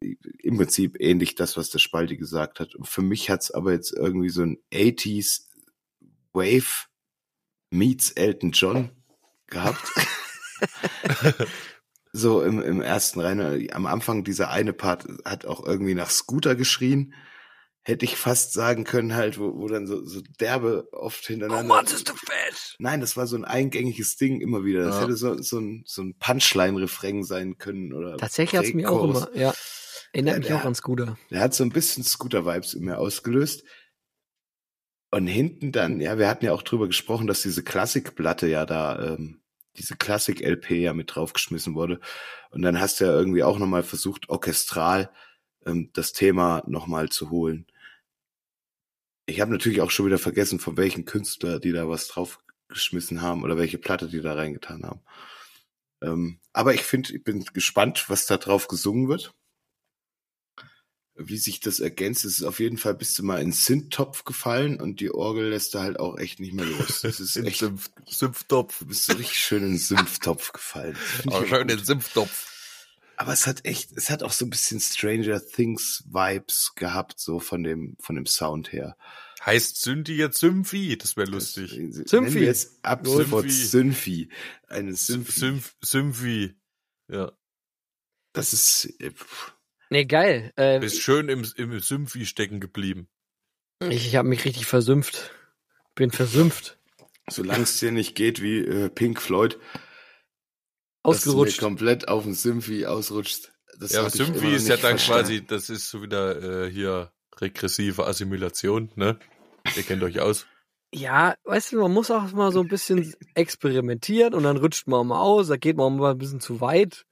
Im 0.00 0.56
Prinzip 0.56 0.96
ähnlich 1.00 1.34
das, 1.34 1.56
was 1.56 1.70
der 1.70 1.78
Spalti 1.78 2.16
gesagt 2.16 2.60
hat. 2.60 2.74
Und 2.74 2.86
für 2.86 3.02
mich 3.02 3.30
hat's 3.30 3.50
aber 3.50 3.72
jetzt 3.72 3.92
irgendwie 3.92 4.28
so 4.28 4.42
ein 4.42 4.58
80s 4.72 5.46
Wave 6.32 6.86
meets 7.70 8.12
Elton 8.12 8.52
John 8.52 8.90
gehabt. 9.46 9.82
so 12.16 12.42
im, 12.42 12.62
im 12.62 12.80
ersten 12.80 13.18
Rennen. 13.18 13.68
Am 13.72 13.86
Anfang 13.86 14.22
dieser 14.22 14.48
eine 14.50 14.72
Part 14.72 15.04
hat 15.24 15.46
auch 15.46 15.66
irgendwie 15.66 15.94
nach 15.94 16.10
Scooter 16.10 16.54
geschrien. 16.54 17.12
Hätte 17.82 18.04
ich 18.04 18.16
fast 18.16 18.52
sagen 18.52 18.84
können, 18.84 19.14
halt, 19.16 19.38
wo, 19.38 19.58
wo 19.58 19.66
dann 19.66 19.86
so, 19.88 20.02
so 20.06 20.22
derbe 20.40 20.88
oft 20.92 21.26
hintereinander. 21.26 21.82
du 21.82 22.14
fett? 22.14 22.76
Nein, 22.78 23.00
das 23.00 23.16
war 23.16 23.26
so 23.26 23.36
ein 23.36 23.44
eingängiges 23.44 24.16
Ding 24.16 24.40
immer 24.40 24.64
wieder. 24.64 24.84
Das 24.84 24.94
Ja. 24.94 25.02
hätte 25.02 25.16
so, 25.16 25.36
so 25.42 25.58
ein, 25.58 25.82
so 25.86 26.02
ein 26.02 26.16
Punchline-Refrain 26.18 27.24
sein 27.24 27.58
können 27.58 27.92
oder. 27.92 28.16
Tatsächlich 28.16 28.58
hat's 28.58 28.72
mich 28.72 28.86
auch 28.86 29.02
immer, 29.04 29.28
ja. 29.34 29.52
Erinnert 30.12 30.34
Ja, 30.34 30.38
mich 30.38 30.46
der- 30.46 30.56
auch 30.58 30.64
an 30.64 30.74
Scooter. 30.76 31.18
Der 31.30 31.40
hat 31.40 31.52
so 31.52 31.64
ein 31.64 31.70
bisschen 31.70 32.04
Scooter-Vibes 32.04 32.74
in 32.74 32.84
mir 32.84 32.98
ausgelöst. 32.98 33.64
Und 35.10 35.26
hinten 35.26 35.70
dann, 35.72 36.00
ja, 36.00 36.16
wir 36.16 36.28
hatten 36.28 36.44
ja 36.44 36.52
auch 36.52 36.62
drüber 36.62 36.86
gesprochen, 36.86 37.26
dass 37.26 37.42
diese 37.42 37.62
Klassikplatte 37.64 38.46
ja 38.46 38.64
da, 38.66 39.14
ähm, 39.14 39.42
diese 39.76 39.96
Klassik-LP 39.96 40.70
ja 40.70 40.94
mit 40.94 41.14
draufgeschmissen 41.14 41.74
wurde. 41.74 42.00
Und 42.50 42.62
dann 42.62 42.80
hast 42.80 43.00
du 43.00 43.04
ja 43.04 43.12
irgendwie 43.12 43.42
auch 43.42 43.58
nochmal 43.58 43.82
versucht, 43.82 44.28
orchestral 44.28 45.10
ähm, 45.66 45.90
das 45.92 46.12
Thema 46.12 46.62
nochmal 46.66 47.08
zu 47.08 47.30
holen. 47.30 47.66
Ich 49.26 49.40
habe 49.40 49.52
natürlich 49.52 49.80
auch 49.80 49.90
schon 49.90 50.06
wieder 50.06 50.18
vergessen, 50.18 50.60
von 50.60 50.76
welchen 50.76 51.04
Künstler 51.04 51.58
die 51.58 51.72
da 51.72 51.88
was 51.88 52.08
draufgeschmissen 52.08 53.22
haben 53.22 53.42
oder 53.42 53.56
welche 53.56 53.78
Platte 53.78 54.08
die 54.08 54.20
da 54.20 54.34
reingetan 54.34 54.84
haben. 54.84 55.00
Ähm, 56.02 56.40
aber 56.52 56.74
ich 56.74 56.82
finde, 56.82 57.14
ich 57.14 57.24
bin 57.24 57.44
gespannt, 57.52 58.04
was 58.08 58.26
da 58.26 58.36
drauf 58.36 58.68
gesungen 58.68 59.08
wird 59.08 59.34
wie 61.16 61.38
sich 61.38 61.60
das 61.60 61.80
ergänzt. 61.80 62.24
Es 62.24 62.38
ist 62.38 62.44
auf 62.44 62.60
jeden 62.60 62.78
Fall 62.78 62.94
bist 62.94 63.18
du 63.18 63.22
mal 63.22 63.40
in 63.40 63.52
Synth-Topf 63.52 64.24
gefallen 64.24 64.80
und 64.80 65.00
die 65.00 65.12
Orgel 65.12 65.50
lässt 65.50 65.74
da 65.74 65.82
halt 65.82 65.98
auch 65.98 66.18
echt 66.18 66.40
nicht 66.40 66.54
mehr 66.54 66.64
los. 66.64 67.02
Das 67.02 67.20
ist 67.20 67.36
In 67.36 67.46
echt, 67.46 67.58
Sümpf, 67.58 67.90
Sümpftopf. 68.06 68.80
du 68.80 68.86
bist 68.86 69.06
so 69.06 69.12
richtig 69.12 69.38
schön 69.38 69.62
in 69.62 69.70
den 69.70 69.78
Sümpftopf 69.78 70.52
gefallen. 70.52 70.96
Aber 71.26 71.46
schön 71.46 71.68
den 71.68 71.84
Sümpftopf. 71.84 72.50
Aber 73.16 73.32
es 73.32 73.46
hat 73.46 73.64
echt, 73.64 73.92
es 73.96 74.10
hat 74.10 74.24
auch 74.24 74.32
so 74.32 74.44
ein 74.44 74.50
bisschen 74.50 74.80
Stranger 74.80 75.40
Things 75.46 76.02
Vibes 76.08 76.72
gehabt, 76.74 77.20
so 77.20 77.38
von 77.38 77.62
dem, 77.62 77.96
von 78.00 78.16
dem 78.16 78.26
Sound 78.26 78.72
her. 78.72 78.96
Heißt 79.44 79.80
Synthi 79.80 80.14
jetzt 80.16 80.38
Symphi? 80.38 80.96
Das 80.96 81.16
wäre 81.16 81.30
lustig. 81.30 81.70
Symphi. 82.06 82.40
jetzt 82.40 82.78
ab 82.82 83.06
Symphi. 83.06 83.22
sofort 83.22 83.50
Symphi. 83.50 84.30
Eine 84.68 84.96
Symphi. 84.96 85.32
Symph, 85.32 85.76
Symphi. 85.82 86.54
Ja. 87.08 87.30
Das 88.32 88.52
ist, 88.52 88.86
äh, 89.00 89.10
pff, 89.12 89.54
Nee, 89.94 90.06
geil. 90.06 90.52
Äh, 90.56 90.80
Bist 90.80 91.00
schön 91.02 91.28
im, 91.28 91.46
im 91.54 91.78
Symphi 91.78 92.26
stecken 92.26 92.58
geblieben. 92.58 93.06
ich 93.80 94.08
ich 94.08 94.16
habe 94.16 94.26
mich 94.28 94.44
richtig 94.44 94.66
versümpft. 94.66 95.30
Bin 95.94 96.10
versümpft. 96.10 96.78
solange 97.30 97.62
es 97.62 97.78
dir 97.78 97.92
nicht 97.92 98.16
geht 98.16 98.42
wie 98.42 98.58
äh, 98.58 98.88
Pink 98.88 99.22
Floyd, 99.22 99.56
Ausgerutscht. 101.04 101.52
dass 101.52 101.56
du 101.58 101.64
komplett 101.66 102.08
auf 102.08 102.24
den 102.24 102.34
Symphi 102.34 102.86
ausrutscht. 102.86 103.52
Das 103.78 103.92
Ja, 103.92 104.10
Symphi 104.10 104.52
ist 104.56 104.66
ja 104.66 104.76
dann 104.76 104.98
verstanden. 104.98 105.22
quasi, 105.22 105.46
das 105.46 105.70
ist 105.70 105.88
so 105.88 106.02
wieder 106.02 106.64
äh, 106.66 106.70
hier 106.72 107.12
regressive 107.40 108.04
Assimilation, 108.04 108.90
ne? 108.96 109.20
Ihr 109.76 109.84
kennt 109.84 110.02
euch 110.02 110.18
aus. 110.18 110.48
Ja, 110.92 111.36
weißt 111.44 111.70
du, 111.70 111.80
man 111.82 111.92
muss 111.92 112.10
auch 112.10 112.32
mal 112.32 112.50
so 112.50 112.62
ein 112.62 112.68
bisschen 112.68 113.14
experimentieren 113.36 114.34
und 114.34 114.42
dann 114.42 114.56
rutscht 114.56 114.88
man 114.88 114.98
auch 114.98 115.04
mal 115.04 115.20
aus, 115.20 115.46
da 115.46 115.56
geht 115.56 115.76
man 115.76 115.86
auch 115.86 115.96
mal 115.96 116.10
ein 116.10 116.18
bisschen 116.18 116.40
zu 116.40 116.60
weit, 116.60 117.06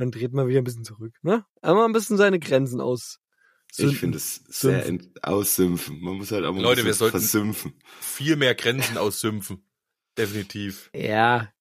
dann 0.00 0.10
dreht 0.10 0.32
man 0.32 0.48
wieder 0.48 0.60
ein 0.60 0.64
bisschen 0.64 0.84
zurück, 0.84 1.14
ne? 1.22 1.44
Einmal 1.62 1.84
ein 1.86 1.92
bisschen 1.92 2.16
seine 2.16 2.40
Grenzen 2.40 2.80
aus. 2.80 3.20
Ich 3.76 3.98
finde 3.98 4.16
es 4.18 4.42
sehr 4.48 4.98
aussümpfen. 5.22 6.00
Man 6.00 6.16
muss 6.16 6.32
halt 6.32 6.44
auch 6.44 6.52
mal 6.52 6.62
Leute, 6.62 6.84
wir 6.84 6.94
sollten- 6.94 7.20
versümpfen. 7.20 7.74
Viel 8.00 8.34
mehr 8.34 8.56
Grenzen 8.56 8.98
aussümpfen. 8.98 9.64
Definitiv. 10.18 10.90
Ja. 10.92 11.52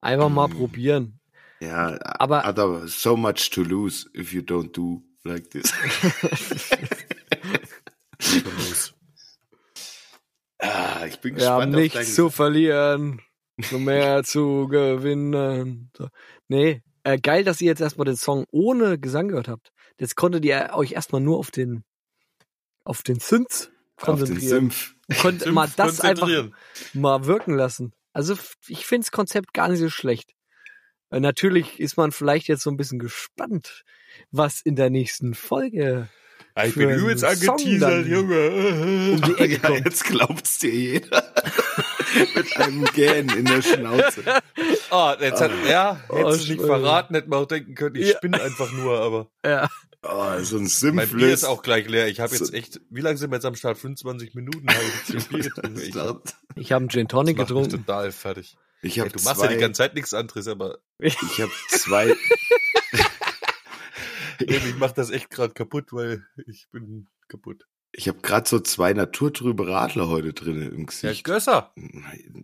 Einfach 0.00 0.28
mal 0.28 0.46
Mm. 0.48 0.52
probieren. 0.52 1.20
Ja, 1.60 1.98
Aber- 2.02 2.44
aber 2.44 2.86
so 2.86 3.16
much 3.16 3.50
to 3.50 3.62
lose 3.62 4.08
if 4.14 4.32
you 4.32 4.42
don't 4.42 4.70
do 4.72 5.02
like 5.24 5.50
this. 5.50 5.72
Los. 8.44 8.94
ah, 10.58 11.04
ich 11.06 11.18
bin 11.20 11.36
Wir 11.36 11.50
haben 11.50 11.72
gespannt 11.72 11.74
auf 11.74 11.80
nichts 11.80 12.14
zu 12.14 12.30
verlieren, 12.30 13.20
nur 13.70 13.80
mehr 13.80 14.22
zu 14.24 14.68
gewinnen. 14.68 15.90
So. 15.96 16.08
Nee, 16.48 16.82
äh, 17.04 17.18
geil, 17.18 17.44
dass 17.44 17.60
ihr 17.60 17.66
jetzt 17.68 17.80
erstmal 17.80 18.06
den 18.06 18.16
Song 18.16 18.44
ohne 18.50 18.98
Gesang 18.98 19.28
gehört 19.28 19.48
habt. 19.48 19.72
Jetzt 19.98 20.16
konntet 20.16 20.44
ihr 20.44 20.70
euch 20.74 20.92
erstmal 20.92 21.20
nur 21.20 21.38
auf 21.38 21.50
den 21.50 21.84
auf 22.84 23.02
den 23.02 23.20
Synth 23.20 23.70
auf 23.96 24.04
den 24.04 24.16
konzentrieren. 24.18 24.48
Sympf. 24.70 24.94
Konntet 25.20 25.52
mal 25.52 25.68
das 25.76 26.00
einfach 26.00 26.26
konzentrieren. 26.26 26.54
mal 26.94 27.26
wirken 27.26 27.54
lassen. 27.54 27.92
Also 28.12 28.36
ich 28.66 28.86
find's 28.86 29.10
Konzept 29.10 29.54
gar 29.54 29.68
nicht 29.68 29.80
so 29.80 29.88
schlecht. 29.90 30.32
Äh, 31.10 31.20
Natürlich 31.20 31.78
ist 31.80 31.96
man 31.96 32.10
vielleicht 32.12 32.48
jetzt 32.48 32.62
so 32.62 32.70
ein 32.70 32.76
bisschen 32.76 32.98
gespannt, 32.98 33.84
was 34.30 34.60
in 34.60 34.76
der 34.76 34.90
nächsten 34.90 35.34
Folge 35.34 36.08
Ich 36.64 36.72
für 36.74 36.86
bin 36.86 36.98
übelst 36.98 37.24
angeteasert, 37.24 38.06
Junge. 38.06 38.48
um 39.12 39.22
die 39.22 39.38
Ecke 39.38 39.60
Ja, 39.62 39.70
jetzt 39.84 40.04
glaubt's 40.04 40.58
dir 40.58 40.74
jeder. 40.74 41.34
Mit 42.34 42.56
einem 42.56 42.84
Gähn 42.94 43.28
in 43.30 43.44
der 43.44 43.62
Schnauze. 43.62 44.22
Ah, 44.90 45.16
jetzt 45.20 45.40
hat, 45.40 45.50
ja, 45.68 46.00
Oh, 46.08 46.16
hättest 46.16 46.48
du 46.48 46.52
nicht 46.52 46.64
verraten, 46.64 47.14
hätten 47.14 47.30
wir 47.30 47.38
auch 47.38 47.46
denken 47.46 47.74
können, 47.74 47.96
ich 47.96 48.08
Ja. 48.10 48.16
spinne 48.16 48.40
einfach 48.40 48.70
nur, 48.72 48.98
aber 49.00 49.30
Ja. 49.44 49.68
Oh, 50.02 50.38
so 50.42 50.56
ein 50.56 50.62
mein 50.62 50.68
Simples. 50.68 51.12
Bier 51.12 51.32
ist 51.32 51.44
auch 51.44 51.62
gleich 51.62 51.88
leer. 51.88 52.08
Ich 52.08 52.20
habe 52.20 52.34
jetzt 52.34 52.52
echt, 52.52 52.80
wie 52.90 53.00
lange 53.00 53.16
sind 53.16 53.30
wir 53.30 53.36
jetzt 53.36 53.46
am 53.46 53.54
Start? 53.54 53.78
25 53.78 54.34
Minuten 54.34 54.68
habe 54.68 54.80
ich 55.08 55.14
jetzt 55.14 55.28
Bier 55.30 55.38
getrunken. 55.42 55.78
Ich 55.78 55.88
Ich, 55.88 55.94
mach 55.94 56.16
Ich 56.56 56.72
habe 56.72 56.82
einen 56.82 56.90
Gin 56.90 57.08
Tonic 57.08 57.38
getrunken. 57.38 57.70
total 57.70 58.12
fertig. 58.12 58.56
ich 58.82 58.98
Ey, 58.98 59.00
habe 59.00 59.10
du 59.16 59.24
machst 59.24 59.40
ja 59.40 59.48
die 59.48 59.54
zwei, 59.54 59.60
ganze 59.60 59.78
Zeit 59.78 59.94
nichts 59.94 60.12
anderes, 60.12 60.46
aber 60.46 60.78
ich 60.98 61.16
habe 61.40 61.52
zwei, 61.70 62.14
ich 64.40 64.76
mach 64.76 64.92
das 64.92 65.10
echt 65.10 65.30
gerade 65.30 65.54
kaputt, 65.54 65.92
weil 65.92 66.26
ich 66.46 66.68
bin 66.70 67.08
kaputt. 67.28 67.66
Ich 67.96 68.08
habe 68.08 68.18
gerade 68.22 68.48
so 68.48 68.58
zwei 68.60 68.92
naturtrübe 68.92 69.66
Radler 69.68 70.08
heute 70.08 70.32
drin 70.32 70.62
im 70.62 70.78
Ja, 70.80 70.84
Gesicht. 70.86 71.24
Gösser. 71.24 71.72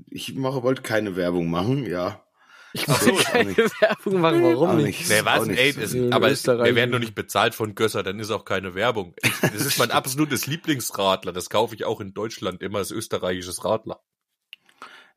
ich 0.08 0.34
mache, 0.34 0.62
wollte 0.62 0.82
keine 0.82 1.16
Werbung 1.16 1.50
machen, 1.50 1.84
ja. 1.86 2.24
Ich 2.72 2.82
so, 2.86 2.92
wollte 3.10 3.24
keine. 3.24 3.56
Werbung 3.56 4.20
machen, 4.20 4.42
warum 4.44 4.70
Auch 4.70 4.74
nicht? 4.74 5.00
nicht. 5.00 5.10
Nee, 5.10 5.24
was? 5.24 5.48
Ey, 5.48 5.72
das, 5.72 5.92
Äh, 5.92 6.10
aber 6.12 6.26
wir 6.26 6.32
Österreich- 6.32 6.74
werden 6.76 6.92
doch 6.92 7.00
nicht 7.00 7.16
bezahlt 7.16 7.56
von 7.56 7.74
Gösser, 7.74 8.04
dann 8.04 8.20
ist 8.20 8.30
auch 8.30 8.44
keine 8.44 8.74
Werbung. 8.76 9.12
Ich, 9.22 9.32
das 9.40 9.66
ist 9.66 9.78
mein 9.80 9.90
absolutes 9.90 10.46
Lieblingsradler. 10.46 11.32
Das 11.32 11.50
kaufe 11.50 11.74
ich 11.74 11.84
auch 11.84 12.00
in 12.00 12.14
Deutschland 12.14 12.62
immer 12.62 12.78
als 12.78 12.92
österreichisches 12.92 13.64
Radler. 13.64 14.00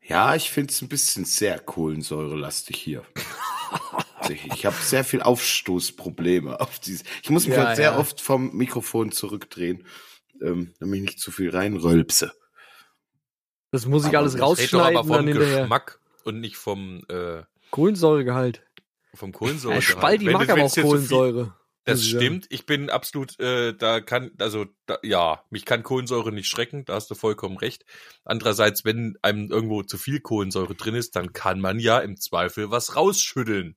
Ja, 0.02 0.34
ich 0.34 0.50
finde 0.50 0.72
es 0.72 0.82
ein 0.82 0.88
bisschen 0.88 1.24
sehr 1.24 1.58
kohlensäurelastig 1.60 2.76
hier. 2.76 3.04
ich 4.28 4.44
ich 4.52 4.66
habe 4.66 4.76
sehr 4.80 5.04
viel 5.04 5.22
Aufstoßprobleme 5.22 6.60
auf 6.60 6.78
diese. 6.80 7.04
Ich 7.22 7.30
muss 7.30 7.46
mich 7.46 7.56
Ja, 7.56 7.66
halt 7.68 7.76
sehr 7.76 7.92
ja. 7.92 7.98
oft 7.98 8.20
vom 8.20 8.52
Mikrofon 8.54 9.12
zurückdrehen, 9.12 9.86
ähm, 10.42 10.74
damit 10.80 10.96
ich 10.96 11.02
nicht 11.02 11.20
zu 11.20 11.30
viel 11.30 11.50
reinrölpse. 11.50 12.32
Das 13.70 13.86
muss 13.86 14.02
ich 14.04 14.08
Aber 14.10 14.18
alles 14.18 14.38
rausschneiden 14.40 14.96
aber 14.96 15.08
dann 15.16 15.18
vom 15.24 15.26
hinterher. 15.28 15.60
Geschmack 15.62 15.98
und 16.24 16.40
nicht 16.40 16.56
vom, 16.56 17.02
äh, 17.08 17.42
Kohlensäuregehalt. 17.70 18.62
vom 19.14 19.32
Kohlensäure. 19.32 19.74
Ja, 19.76 19.80
Spalti 19.82 20.26
Wenn 20.26 20.32
mag 20.34 20.46
du- 20.46 20.52
aber 20.52 20.62
auch 20.64 20.74
Kohlensäure. 20.74 21.54
Das 21.86 22.02
stimmt. 22.06 22.46
Ich 22.48 22.64
bin 22.64 22.88
absolut, 22.88 23.38
äh, 23.40 23.74
da 23.74 24.00
kann, 24.00 24.30
also 24.38 24.64
da, 24.86 24.98
ja, 25.02 25.44
mich 25.50 25.66
kann 25.66 25.82
Kohlensäure 25.82 26.32
nicht 26.32 26.48
schrecken. 26.48 26.84
Da 26.86 26.94
hast 26.94 27.10
du 27.10 27.14
vollkommen 27.14 27.58
recht. 27.58 27.84
Andererseits, 28.24 28.86
wenn 28.86 29.18
einem 29.20 29.50
irgendwo 29.50 29.82
zu 29.82 29.98
viel 29.98 30.20
Kohlensäure 30.20 30.74
drin 30.74 30.94
ist, 30.94 31.14
dann 31.14 31.34
kann 31.34 31.60
man 31.60 31.78
ja 31.78 31.98
im 31.98 32.16
Zweifel 32.16 32.70
was 32.70 32.96
rausschütteln. 32.96 33.76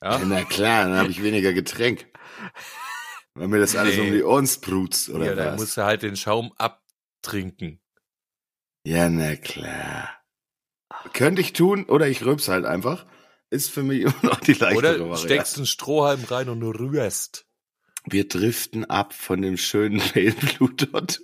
Ja, 0.00 0.18
Ja, 0.20 0.24
na 0.24 0.42
klar, 0.44 0.84
dann 0.86 0.96
habe 0.96 1.10
ich 1.10 1.22
weniger 1.22 1.52
Getränk. 1.52 2.06
Weil 3.38 3.48
mir 3.48 3.60
das 3.60 3.76
alles 3.76 3.96
Nee. 3.96 4.08
um 4.08 4.12
die 4.12 4.22
Ohren 4.24 4.46
sprutzt, 4.46 5.08
oder 5.10 5.26
ja 5.26 5.34
da 5.34 5.52
was? 5.52 5.60
musst 5.60 5.76
du 5.76 5.84
halt 5.84 6.02
den 6.02 6.16
Schaum 6.16 6.52
abtrinken. 6.56 7.80
Ja, 8.84 9.08
na 9.08 9.36
klar. 9.36 10.08
Könnte 11.12 11.40
ich 11.40 11.52
tun, 11.52 11.84
oder 11.84 12.08
ich 12.08 12.24
rülpse 12.24 12.52
halt 12.52 12.64
einfach. 12.64 13.06
Ist 13.50 13.70
für 13.70 13.82
mich 13.82 14.02
immer 14.02 14.14
noch 14.22 14.40
die 14.40 14.52
leichtere 14.54 14.76
Oder 14.78 15.00
Variante. 15.00 15.18
steckst 15.18 15.56
einen 15.56 15.66
Strohhalm 15.66 16.24
rein 16.24 16.48
und 16.48 16.62
rührst. 16.62 17.46
Wir 18.10 18.26
driften 18.26 18.84
ab 18.86 19.12
von 19.12 19.42
dem 19.42 19.56
schönen 19.56 19.98
Pale 20.00 20.32
Blue 20.32 20.72
Dot. 20.74 21.20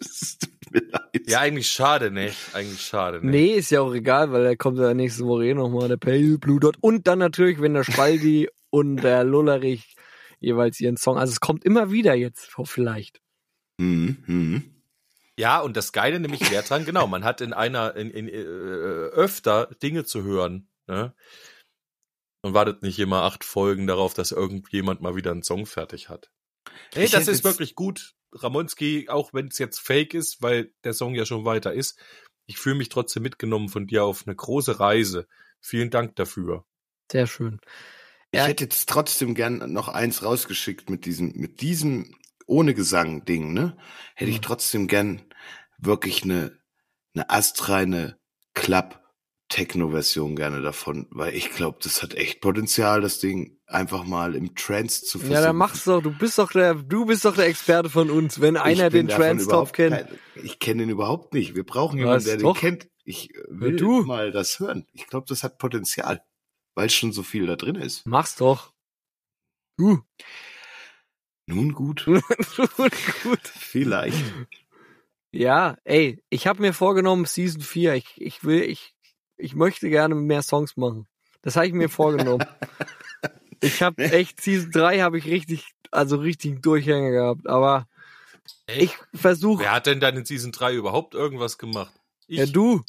Ja, 1.26 1.40
eigentlich 1.40 1.70
schade, 1.70 2.10
ne? 2.10 2.32
Eigentlich 2.52 2.80
schade, 2.82 3.24
ne? 3.24 3.30
Nee, 3.30 3.52
ist 3.54 3.70
ja 3.70 3.80
auch 3.80 3.94
egal, 3.94 4.32
weil 4.32 4.44
da 4.44 4.54
kommt 4.56 4.78
ja 4.78 4.92
nächste 4.92 5.24
Woche 5.24 5.46
eh 5.46 5.54
nochmal 5.54 5.88
der 5.88 5.96
Pale 5.96 6.36
Blue 6.38 6.60
Dot. 6.60 6.76
Und 6.80 7.06
dann 7.06 7.20
natürlich, 7.20 7.60
wenn 7.60 7.74
der 7.74 7.84
Spaldi 7.84 8.48
und 8.70 8.96
der 8.98 9.24
Lullerich 9.24 9.94
jeweils 10.44 10.80
ihren 10.80 10.96
Song. 10.96 11.18
Also 11.18 11.32
es 11.32 11.40
kommt 11.40 11.64
immer 11.64 11.90
wieder 11.90 12.14
jetzt, 12.14 12.50
vielleicht. 12.64 13.20
Mhm, 13.78 14.22
mhm. 14.26 14.74
Ja, 15.36 15.60
und 15.60 15.76
das 15.76 15.92
Geile 15.92 16.20
nämlich 16.20 16.50
wäre 16.50 16.62
dran, 16.62 16.84
genau, 16.84 17.06
man 17.06 17.24
hat 17.24 17.40
in 17.40 17.52
einer, 17.52 17.96
in, 17.96 18.10
in, 18.10 18.28
äh, 18.28 18.32
öfter 18.32 19.66
Dinge 19.82 20.04
zu 20.04 20.22
hören, 20.22 20.68
ne? 20.86 21.14
Und 22.42 22.54
wartet 22.54 22.82
nicht 22.82 22.98
immer 22.98 23.22
acht 23.22 23.42
Folgen 23.42 23.86
darauf, 23.86 24.14
dass 24.14 24.30
irgendjemand 24.30 25.00
mal 25.00 25.16
wieder 25.16 25.30
einen 25.30 25.42
Song 25.42 25.66
fertig 25.66 26.08
hat. 26.08 26.30
Ich 26.94 27.10
das 27.10 27.26
ist 27.26 27.42
wirklich 27.42 27.74
gut. 27.74 28.14
Ramonski, 28.32 29.08
auch 29.08 29.32
wenn 29.32 29.46
es 29.46 29.58
jetzt 29.58 29.78
fake 29.78 30.14
ist, 30.14 30.42
weil 30.42 30.72
der 30.84 30.92
Song 30.92 31.14
ja 31.14 31.24
schon 31.24 31.44
weiter 31.44 31.72
ist, 31.72 31.98
ich 32.46 32.58
fühle 32.58 32.74
mich 32.74 32.90
trotzdem 32.90 33.22
mitgenommen 33.22 33.68
von 33.68 33.86
dir 33.86 34.04
auf 34.04 34.26
eine 34.26 34.36
große 34.36 34.78
Reise. 34.78 35.26
Vielen 35.60 35.90
Dank 35.90 36.16
dafür. 36.16 36.66
Sehr 37.10 37.26
schön. 37.26 37.60
Ich 38.34 38.40
Ja. 38.40 38.46
hätte 38.46 38.64
jetzt 38.64 38.88
trotzdem 38.88 39.34
gern 39.34 39.72
noch 39.72 39.88
eins 39.88 40.22
rausgeschickt 40.24 40.90
mit 40.90 41.06
diesem, 41.06 41.32
mit 41.36 41.60
diesem 41.60 42.14
ohne 42.46 42.74
Gesang 42.74 43.24
Ding, 43.24 43.52
ne? 43.52 43.76
Hätte 44.16 44.30
ich 44.30 44.38
Mhm. 44.38 44.42
trotzdem 44.42 44.86
gern 44.88 45.22
wirklich 45.78 46.24
eine, 46.24 46.58
eine 47.14 47.30
astreine 47.30 48.18
Club 48.54 49.00
Techno 49.48 49.90
Version 49.90 50.34
gerne 50.36 50.62
davon, 50.62 51.06
weil 51.10 51.34
ich 51.34 51.50
glaube, 51.50 51.78
das 51.82 52.02
hat 52.02 52.14
echt 52.14 52.40
Potenzial, 52.40 53.02
das 53.02 53.20
Ding 53.20 53.58
einfach 53.66 54.02
mal 54.04 54.34
im 54.34 54.54
Trance 54.56 55.04
zu 55.04 55.18
versuchen. 55.18 55.32
Ja, 55.34 55.42
dann 55.42 55.56
mach's 55.56 55.84
doch. 55.84 56.02
Du 56.02 56.10
bist 56.16 56.38
doch 56.38 56.50
der, 56.50 56.74
du 56.74 57.04
bist 57.04 57.24
doch 57.24 57.36
der 57.36 57.46
Experte 57.46 57.88
von 57.90 58.10
uns. 58.10 58.40
Wenn 58.40 58.56
einer 58.56 58.86
Ich 58.86 58.92
den 58.92 59.06
Trans 59.08 59.46
Top 59.46 59.72
kennt. 59.72 59.94
kein- 59.96 60.18
ich 60.42 60.58
kenne 60.58 60.82
ihn 60.84 60.88
überhaupt 60.88 61.34
nicht. 61.34 61.54
Wir 61.54 61.64
brauchen 61.64 61.98
jemanden, 61.98 62.24
der 62.24 62.38
doch? 62.38 62.54
den 62.54 62.60
kennt. 62.78 62.88
Ich 63.04 63.28
will 63.48 63.76
du. 63.76 64.02
mal 64.02 64.32
das 64.32 64.58
hören. 64.58 64.86
Ich 64.92 65.06
glaube, 65.06 65.26
das 65.28 65.42
hat 65.44 65.58
Potenzial, 65.58 66.20
weil 66.74 66.90
schon 66.90 67.12
so 67.12 67.22
viel 67.22 67.46
da 67.46 67.56
drin 67.56 67.76
ist. 67.76 68.06
Mach's 68.06 68.36
doch. 68.36 68.72
Du. 69.76 70.02
Nun 71.46 71.72
gut, 71.72 72.06
Gut. 73.22 73.40
vielleicht. 73.48 74.24
Ja, 75.30 75.76
ey, 75.84 76.22
ich 76.30 76.46
habe 76.46 76.62
mir 76.62 76.72
vorgenommen, 76.72 77.26
Season 77.26 77.60
4, 77.60 77.94
ich, 77.94 78.20
ich 78.20 78.44
will, 78.44 78.62
ich, 78.62 78.94
ich 79.36 79.54
möchte 79.54 79.90
gerne 79.90 80.14
mehr 80.14 80.42
Songs 80.42 80.76
machen. 80.76 81.06
Das 81.42 81.56
habe 81.56 81.66
ich 81.66 81.72
mir 81.74 81.90
vorgenommen. 81.90 82.46
ich 83.60 83.82
habe 83.82 84.02
echt, 84.04 84.40
Season 84.40 84.70
3 84.70 85.00
habe 85.00 85.18
ich 85.18 85.26
richtig, 85.26 85.74
also 85.90 86.16
richtig 86.16 86.62
Durchhänger 86.62 87.10
gehabt, 87.10 87.46
aber 87.46 87.88
ich 88.66 88.96
versuche, 89.12 89.64
Wer 89.64 89.72
hat 89.72 89.86
denn 89.86 90.00
dann 90.00 90.16
in 90.16 90.24
Season 90.24 90.52
3 90.52 90.74
überhaupt 90.74 91.14
irgendwas 91.14 91.58
gemacht? 91.58 91.92
Ich. 92.26 92.38
ja 92.38 92.46
du, 92.46 92.82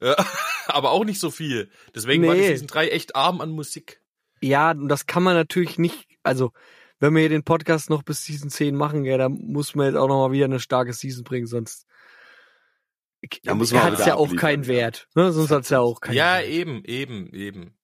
aber 0.66 0.90
auch 0.90 1.04
nicht 1.04 1.20
so 1.20 1.30
viel. 1.30 1.70
Deswegen 1.94 2.26
war 2.26 2.34
die 2.34 2.40
Nee. 2.40 2.48
Season 2.48 2.66
3 2.68 2.88
echt 2.88 3.16
arm 3.16 3.40
an 3.40 3.50
Musik. 3.50 4.00
ja, 4.40 4.70
und 4.70 4.88
das 4.88 5.06
kann 5.06 5.22
man 5.22 5.34
natürlich 5.34 5.78
nicht, 5.78 6.06
also, 6.22 6.52
wenn 6.98 7.14
wir 7.14 7.20
hier 7.20 7.28
den 7.30 7.44
Podcast 7.44 7.90
noch 7.90 8.02
bis 8.02 8.24
Season 8.24 8.50
10 8.50 8.74
machen, 8.76 9.04
ja, 9.04 9.16
dann 9.18 9.32
muss 9.32 9.74
man 9.74 9.86
jetzt 9.86 9.96
auch 9.96 10.08
noch 10.08 10.26
mal 10.28 10.32
wieder 10.32 10.44
eine 10.46 10.60
starke 10.60 10.92
Season 10.92 11.24
bringen, 11.24 11.46
sonst 11.46 11.86
Da 13.44 13.54
muss 13.54 13.72
man 13.72 13.82
auch 13.82 13.86
hat's 13.86 14.06
ja 14.06 14.14
auch 14.16 14.34
keinen. 14.36 14.66
Wert, 14.66 15.08
ne? 15.14 15.32
sonst 15.32 15.50
hat's 15.50 15.68
ja 15.70 15.80
auch 15.80 16.00
keinen 16.00 16.16
Ja, 16.16 16.38
Wert. 16.38 16.48
eben, 16.48 16.84
eben, 16.84 17.32
eben. 17.34 17.76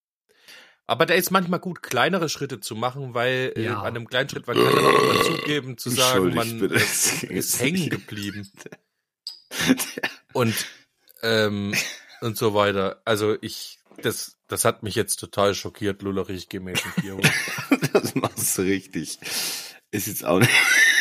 Aber 0.88 1.04
da 1.04 1.14
ist 1.14 1.30
manchmal 1.32 1.58
gut, 1.60 1.82
kleinere 1.82 2.28
Schritte 2.28 2.60
zu 2.60 2.76
machen, 2.76 3.12
weil 3.12 3.52
äh, 3.56 3.64
Ja. 3.64 3.80
an 3.80 3.86
einem 3.88 4.06
kleinen 4.06 4.28
Schritt, 4.28 4.46
man 4.46 4.56
kann 4.56 4.72
dann 4.74 4.84
auch 4.84 5.24
zugeben, 5.24 5.76
zu 5.78 5.90
sagen, 5.90 6.32
man 6.34 6.60
bitte. 6.60 6.74
äh, 6.76 7.32
ist 7.34 7.60
hängen 7.60 7.90
geblieben. 7.90 8.50
Und, 10.32 10.54
ähm, 11.22 11.74
und 12.20 12.36
so 12.36 12.54
weiter. 12.54 13.00
Also 13.04 13.36
ich, 13.40 13.78
das, 14.02 14.36
das 14.48 14.64
hat 14.64 14.82
mich 14.82 14.94
jetzt 14.94 15.16
total 15.16 15.54
schockiert, 15.54 16.02
Lullerich 16.02 16.48
gemäß 16.48 16.82
dem 16.82 17.02
Bier 17.02 17.14
holen. 17.14 17.30
Das 17.92 18.14
machst 18.14 18.58
du 18.58 18.62
richtig. 18.62 19.18
Ist 19.90 20.06
jetzt 20.06 20.24
auch 20.24 20.38
nicht. 20.38 20.50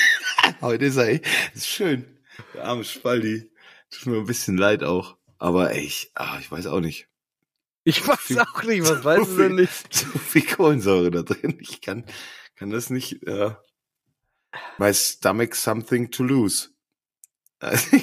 Heute 0.62 0.86
ist 0.86 0.95
er 0.95 1.08
echt, 1.10 1.25
ist 1.54 1.67
schön. 1.67 2.06
Der 2.54 2.65
arme 2.65 2.84
Spaldi. 2.84 3.51
Tut 3.89 4.06
mir 4.08 4.17
ein 4.17 4.25
bisschen 4.25 4.58
leid 4.58 4.84
auch. 4.84 5.17
Aber 5.38 5.71
ey, 5.71 5.82
ich, 5.82 6.12
ah, 6.15 6.38
ich 6.39 6.49
weiß 6.51 6.67
auch 6.67 6.80
nicht. 6.80 7.08
Ich 7.84 8.08
weiß 8.08 8.38
auch 8.38 8.63
nicht, 8.63 8.84
was 8.84 9.04
weißt 9.04 9.32
du 9.32 9.38
denn 9.38 9.56
nicht? 9.56 9.93
So 9.93 10.08
viel 10.17 10.45
Kohlensäure 10.45 11.12
da 11.12 11.21
drin. 11.21 11.58
Ich 11.60 11.82
kann, 11.82 12.06
kann 12.56 12.71
das 12.71 12.89
nicht, 12.89 13.23
äh, 13.28 13.51
my 14.78 14.93
stomach 14.93 15.54
something 15.54 16.10
to 16.10 16.23
lose. 16.23 16.69
Also, 17.60 17.97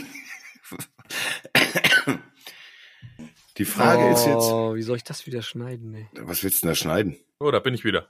Die 3.59 3.65
Frage 3.65 4.11
ist 4.13 4.25
jetzt, 4.27 4.37
Oh, 4.51 4.75
wie 4.75 4.83
soll 4.83 4.97
ich 4.97 5.05
das 5.05 5.27
wieder 5.27 5.43
schneiden, 5.43 5.95
ey? 5.95 6.07
was 6.23 6.43
willst 6.43 6.59
du 6.59 6.67
denn 6.67 6.71
da 6.71 6.75
schneiden? 6.75 7.17
Oh, 7.39 7.51
da 7.51 7.59
bin 7.61 7.75
ich 7.75 7.85
wieder. 7.85 8.07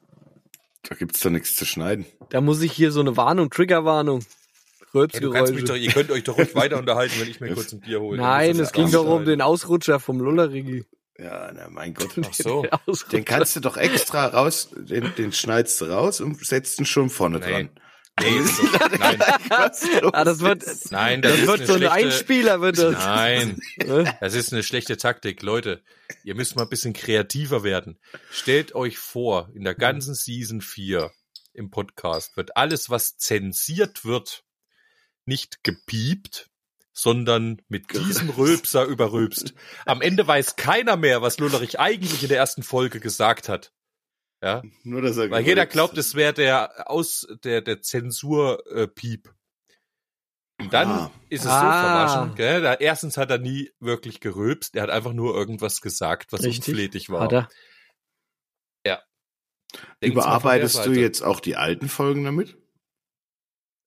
Da 0.89 0.95
gibt's 0.95 1.21
doch 1.21 1.31
nichts 1.31 1.57
zu 1.57 1.65
schneiden. 1.65 2.07
Da 2.31 2.41
muss 2.41 2.61
ich 2.61 2.73
hier 2.73 2.93
so 2.93 3.01
eine 3.01 3.17
Warnung, 3.17 3.51
Triggerwarnung. 3.51 4.21
Hey, 4.21 4.27
doch, 4.93 4.95
Rülpsgeräusche. 5.01 5.77
ihr 5.79 5.91
könnt 5.93 6.11
euch 6.11 6.23
doch 6.25 6.37
ruhig 6.37 6.55
weiter 6.55 6.77
unterhalten, 6.79 7.15
wenn 7.19 7.29
ich 7.31 7.41
mir 7.41 7.55
kurz 7.55 7.73
ein 7.73 7.81
Bier 7.81 8.01
hole. 8.01 8.19
Nein, 8.21 8.59
es 8.61 8.73
ging 8.73 8.91
doch 8.91 9.07
um 9.07 9.25
den 9.25 9.41
Ausrutscher 9.41 9.99
vom 10.01 10.21
Lullerigi. 10.21 10.85
Ja, 11.19 11.51
na 11.55 11.69
mein 11.71 11.95
Gott. 11.95 12.11
Ach 12.27 12.33
so. 12.35 12.67
Den 13.11 13.25
kannst 13.25 13.57
du 13.57 13.61
doch 13.61 13.77
extra 13.77 14.27
raus, 14.27 14.71
den, 14.77 15.15
den 15.17 15.33
schneidest 15.33 15.81
du 15.81 15.87
raus 15.87 16.21
und 16.21 16.45
setzt 16.45 16.79
ihn 16.79 16.85
schon 16.87 17.11
vorne 17.11 17.39
Nee. 17.39 17.47
dran. 17.51 17.71
Nee, 18.23 18.43
so, 18.43 18.63
nein, 18.99 19.21
Ah, 19.51 20.25
das 20.25 20.41
wird, 20.41 20.63
ist? 20.63 20.93
nein, 20.93 21.23
das, 21.23 21.33
das 21.33 21.41
ist 21.41 21.47
wird 21.49 21.61
eine 21.61 21.67
so 21.67 21.73
ein 21.73 21.79
schlechte, 21.79 21.93
Einspieler, 21.93 22.61
wird 22.61 22.79
das. 22.79 22.93
Nein, 22.95 23.61
Ne? 23.85 24.17
das 24.21 24.35
ist 24.35 24.53
eine 24.53 24.63
schlechte 24.63 24.97
Taktik, 24.97 25.43
Leute. 25.43 25.83
Ihr 26.25 26.35
müsst 26.35 26.57
mal 26.57 26.63
ein 26.63 26.69
bisschen 26.69 26.93
kreativer 26.93 27.65
werden. 27.65 27.99
Stellt 28.31 28.75
euch 28.75 28.99
vor, 28.99 29.51
in 29.55 29.65
der 29.65 29.75
ganzen 29.75 30.15
Season 30.15 30.61
4 30.61 31.11
im 31.55 31.71
Podcast 31.71 32.37
wird 32.37 32.57
alles, 32.57 32.91
was 32.91 33.17
zensiert 33.17 34.05
wird, 34.05 34.45
nicht 35.25 35.63
gepiept, 35.65 36.51
sondern 36.93 37.61
mit 37.69 37.93
diesem 37.93 38.31
Rülpser 38.31 38.85
überrülpst. 38.85 39.55
Am 39.87 40.03
Ende 40.03 40.27
weiß 40.27 40.57
keiner 40.57 40.97
mehr, 40.97 41.23
was 41.23 41.39
Lullerich 41.39 41.81
eigentlich 41.81 42.23
in 42.23 42.29
der 42.29 42.39
ersten 42.39 42.63
Folge 42.63 43.01
gesagt 43.01 43.49
hat. 43.49 43.73
Ja, 44.43 44.63
Nur, 44.83 45.03
dass 45.03 45.17
er 45.19 45.31
weil 45.31 45.47
jeder 45.47 45.67
glaubt, 45.67 45.97
es 45.99 46.15
wäre 46.17 46.33
der 46.33 46.91
aus 46.91 47.27
der 47.45 47.61
der 47.63 47.81
Zensur 47.81 48.67
äh, 48.75 48.89
Piep. 48.89 49.33
Und 50.61 50.73
dann 50.73 50.89
Ah. 50.89 51.11
ist 51.29 51.41
es 51.45 51.45
so 51.45 51.51
Ah. 51.51 52.09
verwaschen. 52.09 52.35
Gell? 52.35 52.61
Da, 52.61 52.75
erstens 52.75 53.17
hat 53.17 53.31
er 53.31 53.39
nie 53.39 53.71
wirklich 53.81 54.19
gerülpst. 54.21 54.75
Er 54.75 54.83
hat 54.83 54.91
einfach 54.91 55.13
nur 55.13 55.35
irgendwas 55.37 55.81
gesagt, 55.81 56.33
was 56.33 56.43
Richtig. 56.43 56.69
unflätig 56.69 57.09
war. 57.11 57.21
Hat 57.23 57.33
er. 57.33 57.49
Von 59.75 59.81
der 60.03 60.11
Überarbeitest 60.11 60.85
du 60.85 60.93
jetzt 60.93 61.23
auch 61.23 61.41
die 61.41 61.57
alten 61.57 61.89
Folgen 61.89 62.25
damit? 62.25 62.59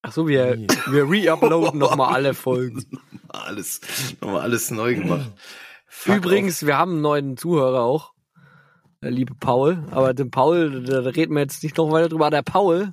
Ach 0.02 0.12
so, 0.12 0.28
wir, 0.28 0.56
Nee. 0.56 0.65
wir 0.88 1.04
re-uploaden 1.08 1.78
nochmal 1.80 2.12
alle 2.15 2.34
Folgen. 2.34 2.84
Alles, 3.28 3.82
nochmal 4.20 4.41
alles 4.41 4.72
neu 4.72 4.96
gemacht. 4.96 5.32
Fuck 5.86 6.15
Übrigens, 6.18 6.65
wir 6.65 6.76
haben 6.78 6.94
einen 6.94 7.02
neuen 7.02 7.38
Zuhörer 7.38 7.82
auch. 7.82 8.14
Der 9.01 9.12
liebe 9.12 9.36
Paul. 9.36 9.84
Aber 9.91 10.13
den 10.13 10.31
Paul, 10.31 10.84
da 10.84 11.01
da 11.01 11.10
reden 11.10 11.34
wir 11.36 11.41
jetzt 11.41 11.63
nicht 11.63 11.77
noch 11.77 11.91
weiter 11.91 12.10
drüber. 12.10 12.25
Aber 12.27 12.36
Der 12.36 12.43
Paul, 12.43 12.91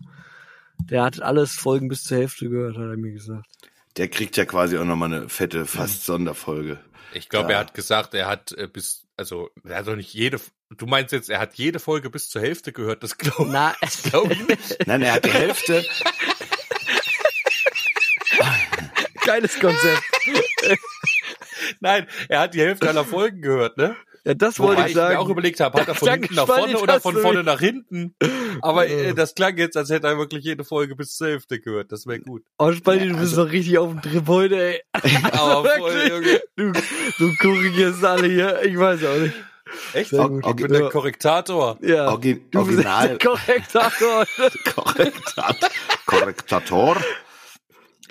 der 0.78 1.02
hat 1.04 1.22
alles 1.22 1.52
Folgen 1.54 1.88
bis 1.88 2.04
zur 2.04 2.18
Hälfte 2.18 2.48
gehört, 2.48 2.76
hat 2.76 2.82
er 2.84 2.96
mir 2.96 3.12
gesagt. 3.12 3.46
Der 3.96 4.08
kriegt 4.08 4.36
ja 4.36 4.44
quasi 4.44 4.78
auch 4.78 4.84
nochmal 4.84 5.12
eine 5.12 5.28
fette, 5.28 5.66
fast 5.66 6.04
Sonderfolge. 6.04 6.78
Ich 7.14 7.28
glaube, 7.28 7.50
Ja. 7.52 7.56
er 7.56 7.60
hat 7.60 7.74
gesagt, 7.74 8.14
er 8.14 8.26
hat 8.26 8.52
äh, 8.52 8.66
bis, 8.66 9.06
also 9.16 9.50
er 9.64 9.76
hat 9.78 9.86
doch 9.86 9.96
nicht 9.96 10.12
jede. 10.14 10.40
Du 10.78 10.86
meinst 10.86 11.12
jetzt, 11.12 11.28
er 11.28 11.38
hat 11.40 11.54
jede 11.54 11.78
Folge 11.78 12.08
bis 12.08 12.30
zur 12.30 12.40
Hälfte 12.40 12.72
gehört? 12.72 13.02
Das 13.02 13.18
glaube 13.18 13.50
Na, 13.52 13.74
glaub 14.04 14.30
ich 14.30 14.48
nicht. 14.48 14.78
Nein, 14.86 15.02
er 15.02 15.12
hat 15.14 15.24
die 15.26 15.30
Hälfte, 15.32 15.84
geiles 19.24 19.58
Konzept. 19.60 20.02
Nein, 21.80 22.06
er 22.28 22.40
hat 22.40 22.54
die 22.54 22.60
Hälfte 22.60 22.88
aller 22.88 23.04
Folgen 23.04 23.42
gehört, 23.42 23.76
ne? 23.76 23.96
Ja, 24.24 24.34
das 24.34 24.60
wollte 24.60 24.74
Wobei 24.78 24.86
ich 24.86 24.90
ich 24.92 24.96
mir 24.96 25.02
sagen. 25.02 25.16
auch 25.16 25.28
überlegt 25.28 25.58
habe, 25.60 25.80
hat 25.80 25.88
er 25.88 25.94
von 25.96 26.08
hinten 26.08 26.34
nach 26.36 26.46
vorne 26.46 26.78
oder 26.78 27.00
von 27.00 27.16
vorne 27.16 27.42
nach 27.42 27.58
hinten? 27.58 28.14
Aber 28.60 28.86
äh, 28.86 29.14
das 29.14 29.34
klang 29.34 29.56
jetzt, 29.58 29.76
als 29.76 29.90
hätte 29.90 30.06
er 30.06 30.16
wirklich 30.16 30.44
jede 30.44 30.62
Folge 30.64 30.94
bis 30.94 31.16
zur 31.16 31.26
Hälfte 31.28 31.58
gehört. 31.58 31.90
Das 31.90 32.06
wäre 32.06 32.20
gut. 32.20 32.44
Oh, 32.58 32.70
Spaldi, 32.70 33.06
Ja, 33.06 33.12
du 33.12 33.18
bist 33.18 33.32
also- 33.32 33.44
doch 33.46 33.52
richtig 33.52 33.78
auf 33.78 33.90
dem 33.90 34.00
Trip 34.00 34.28
heute, 34.28 34.62
ey. 34.62 34.80
Aber 35.32 35.64
voll, 35.64 35.92
Wirklich? 35.94 36.40
Junge. 36.56 36.72
Du, 36.74 36.80
du 37.18 37.36
korrigierst 37.38 38.04
alle 38.04 38.28
hier. 38.28 38.62
Ich 38.62 38.78
weiß 38.78 39.04
auch 39.04 39.16
nicht. 39.18 39.34
Echt? 39.94 40.10
Sehr 40.10 40.28
gut. 40.28 40.46
Ich 40.46 40.54
bin 40.56 40.68
der 40.72 40.88
Korrektator. 40.90 41.78
Ja. 41.80 42.08
Orgi 42.08 42.34
du 42.50 42.64
bist 42.64 42.76
Original, 42.78 43.08
der 43.08 43.18
Korrektator. 43.18 44.26
Korrektat, 44.74 45.56
Korrektator. 46.06 46.96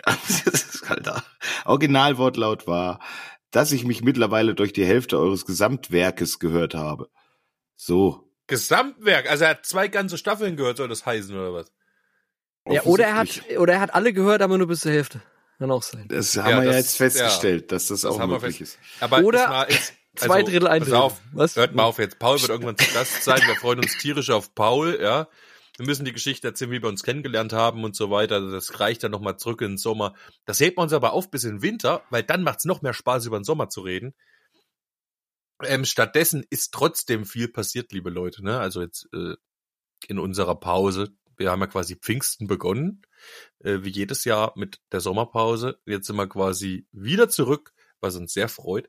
Das 0.04 0.42
ist 0.48 0.90
Alter. 0.90 1.24
Originalwortlaut 1.66 2.66
war, 2.68 3.00
dass 3.52 3.72
ich 3.72 3.84
mich 3.86 4.02
mittlerweile 4.04 4.56
durch 4.56 4.74
die 4.74 4.86
Hälfte 4.86 5.18
eures 5.20 5.46
Gesamtwerkes 5.46 6.40
gehört 6.40 6.74
habe. 6.74 7.10
So. 7.76 8.28
Gesamtwerk. 8.48 9.30
Also 9.30 9.44
er 9.46 9.52
hat 9.52 9.66
zwei 9.66 9.88
ganze 9.88 10.18
Staffeln 10.18 10.56
gehört, 10.58 10.78
soll 10.78 10.88
das 10.88 11.06
heißen, 11.06 11.36
oder 11.38 11.54
was? 11.54 11.72
Ja, 12.68 12.84
oder 12.84 13.06
er 13.06 13.16
hat, 13.16 13.42
oder 13.58 13.74
er 13.74 13.80
hat 13.82 13.94
alle 13.94 14.14
gehört, 14.14 14.42
aber 14.42 14.58
nur 14.58 14.68
bis 14.68 14.82
zur 14.82 14.92
Hälfte. 14.92 15.22
Kann 15.58 15.72
auch 15.72 15.84
sein. 15.84 16.06
Das 16.10 16.36
haben 16.38 16.50
Ja, 16.50 16.58
wir 16.58 16.64
ja 16.66 16.72
das- 16.72 16.78
jetzt 16.78 16.98
festgestellt, 16.98 17.72
dass 17.72 17.88
das, 17.88 18.02
Das 18.02 18.12
auch 18.20 18.26
möglich 18.28 18.62
ist. 18.62 18.78
Aber 19.00 19.20
Oder 19.20 19.44
es 19.44 19.50
war 19.50 19.70
jetzt, 19.72 19.94
Zwei 20.16 20.40
also, 20.40 20.52
Drittel, 20.52 20.68
ein 20.68 20.80
pass 20.82 20.90
Drittel. 20.90 21.02
auf, 21.02 21.22
Was? 21.32 21.56
Hört 21.56 21.74
mal 21.74 21.84
auf 21.84 21.98
jetzt. 21.98 22.20
Paul 22.20 22.40
wird 22.42 22.50
irgendwann 22.50 22.78
zu 22.78 22.94
Gast 22.94 23.24
sein. 23.24 23.40
Wir 23.46 23.56
freuen 23.56 23.80
uns 23.80 23.98
tierisch 23.98 24.30
auf 24.30 24.54
Paul, 24.56 25.00
ja. 25.02 25.28
Wir 25.82 25.88
müssen 25.88 26.06
die 26.06 26.14
Geschichte 26.14 26.48
erzählen, 26.48 26.70
wie 26.70 26.84
wir 26.84 26.90
uns 26.90 27.02
kennengelernt 27.02 27.54
haben 27.54 27.84
und 27.84 27.96
so 27.96 28.12
weiter. 28.12 28.52
Das 28.52 28.80
reicht 28.80 29.04
dann 29.04 29.10
nochmal 29.10 29.38
zurück 29.38 29.62
in 29.62 29.72
den 29.72 29.78
Sommer. 29.80 30.14
Das 30.46 30.60
hebt 30.60 30.78
man 30.78 30.84
uns 30.84 30.94
aber 30.94 31.12
auf 31.12 31.32
bis 31.32 31.44
in 31.44 31.56
den 31.56 31.62
Winter, 31.64 32.04
weil 32.12 32.22
dann 32.22 32.44
macht's 32.44 32.66
noch 32.66 32.84
mehr 32.84 32.94
Spaß, 32.94 33.26
über 33.26 33.40
den 33.40 33.44
Sommer 33.44 33.68
zu 33.68 33.82
reden. 33.82 34.14
Ähm, 35.64 35.84
stattdessen 35.84 36.46
ist 36.52 36.72
trotzdem 36.72 37.26
viel 37.26 37.48
passiert, 37.48 37.92
liebe 37.94 38.12
Leute. 38.12 38.44
Ne? 38.44 38.60
Also 38.60 38.82
jetzt 38.82 39.10
äh, 39.12 39.34
in 40.08 40.20
unserer 40.20 40.54
Pause. 40.54 41.16
Wir 41.36 41.50
haben 41.50 41.62
ja 41.62 41.68
quasi 41.68 41.96
Pfingsten 41.96 42.46
begonnen, 42.46 43.02
äh, 43.64 43.80
wie 43.82 43.90
jedes 43.90 44.24
Jahr 44.24 44.54
mit 44.56 44.82
der 44.92 45.02
Sommerpause. 45.02 45.80
Jetzt 45.88 46.06
sind 46.06 46.16
wir 46.16 46.30
quasi 46.30 46.86
wieder 46.92 47.28
zurück, 47.28 47.74
was 48.02 48.16
uns 48.18 48.34
sehr 48.34 48.50
freut. 48.50 48.88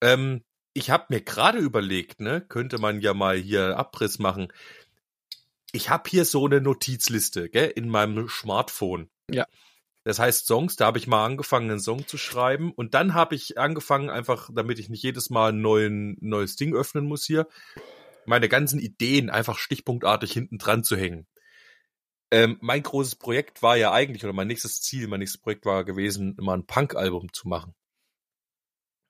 Ähm, 0.00 0.44
ich 0.72 0.88
habe 0.90 1.06
mir 1.08 1.22
gerade 1.22 1.58
überlegt, 1.58 2.20
ne, 2.20 2.40
könnte 2.40 2.78
man 2.78 3.00
ja 3.00 3.12
mal 3.12 3.36
hier 3.36 3.78
Abriss 3.78 4.18
machen. 4.18 4.48
Ich 5.72 5.90
habe 5.90 6.08
hier 6.08 6.24
so 6.24 6.46
eine 6.46 6.60
Notizliste, 6.60 7.48
gell, 7.48 7.72
in 7.74 7.88
meinem 7.88 8.28
Smartphone. 8.28 9.10
Ja. 9.30 9.46
Das 10.04 10.18
heißt 10.18 10.46
Songs, 10.46 10.76
da 10.76 10.86
habe 10.86 10.98
ich 10.98 11.08
mal 11.08 11.24
angefangen, 11.24 11.70
einen 11.70 11.80
Song 11.80 12.06
zu 12.06 12.16
schreiben 12.16 12.72
und 12.72 12.94
dann 12.94 13.14
habe 13.14 13.34
ich 13.34 13.58
angefangen, 13.58 14.08
einfach, 14.08 14.48
damit 14.54 14.78
ich 14.78 14.88
nicht 14.88 15.02
jedes 15.02 15.30
Mal 15.30 15.52
ein 15.52 15.60
neuen, 15.60 16.16
neues 16.20 16.54
Ding 16.54 16.74
öffnen 16.74 17.06
muss 17.06 17.24
hier, 17.24 17.48
meine 18.24 18.48
ganzen 18.48 18.78
Ideen 18.78 19.30
einfach 19.30 19.58
stichpunktartig 19.58 20.32
hinten 20.32 20.58
dran 20.58 20.84
zu 20.84 20.96
hängen. 20.96 21.26
Ähm, 22.30 22.56
mein 22.60 22.82
großes 22.82 23.16
Projekt 23.16 23.62
war 23.62 23.76
ja 23.76 23.92
eigentlich, 23.92 24.22
oder 24.24 24.32
mein 24.32 24.48
nächstes 24.48 24.80
Ziel, 24.80 25.08
mein 25.08 25.20
nächstes 25.20 25.40
Projekt 25.40 25.64
war 25.66 25.84
gewesen, 25.84 26.36
mal 26.40 26.54
ein 26.54 26.66
Punk-Album 26.66 27.32
zu 27.32 27.48
machen 27.48 27.74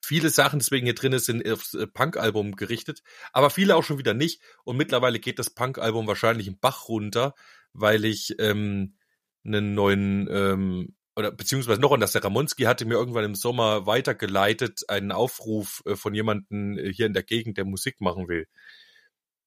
viele 0.07 0.31
Sachen 0.31 0.61
deswegen 0.61 0.87
hier 0.87 0.95
drin 0.95 1.19
sind 1.19 1.49
aufs 1.51 1.75
äh, 1.75 1.87
Punk-Album 1.87 2.57
gerichtet, 2.57 3.03
aber 3.33 3.51
viele 3.51 3.77
auch 3.77 3.83
schon 3.83 3.99
wieder 3.99 4.15
nicht. 4.15 4.41
Und 4.65 4.77
mittlerweile 4.77 5.19
geht 5.19 5.39
das 5.39 5.51
Punk-Album 5.51 6.07
wahrscheinlich 6.07 6.47
im 6.47 6.59
Bach 6.59 6.89
runter, 6.89 7.35
weil 7.73 8.05
ich 8.05 8.37
ähm, 8.39 8.95
einen 9.45 9.75
neuen 9.75 10.29
ähm, 10.31 10.97
oder 11.17 11.33
beziehungsweise 11.33 11.81
noch 11.81 11.93
anders, 11.93 12.13
der 12.13 12.23
Ramonski 12.23 12.65
hatte 12.65 12.85
mir 12.85 12.95
irgendwann 12.95 13.25
im 13.25 13.35
Sommer 13.35 13.87
weitergeleitet 13.87 14.89
einen 14.89 15.13
Aufruf 15.13 15.83
äh, 15.87 15.97
von 15.97 16.15
jemandem 16.15 16.79
äh, 16.79 16.93
hier 16.93 17.07
in 17.07 17.15
der 17.15 17.23
Gegend, 17.23 17.57
der 17.57 17.65
Musik 17.65 18.01
machen 18.01 18.29
will. 18.29 18.47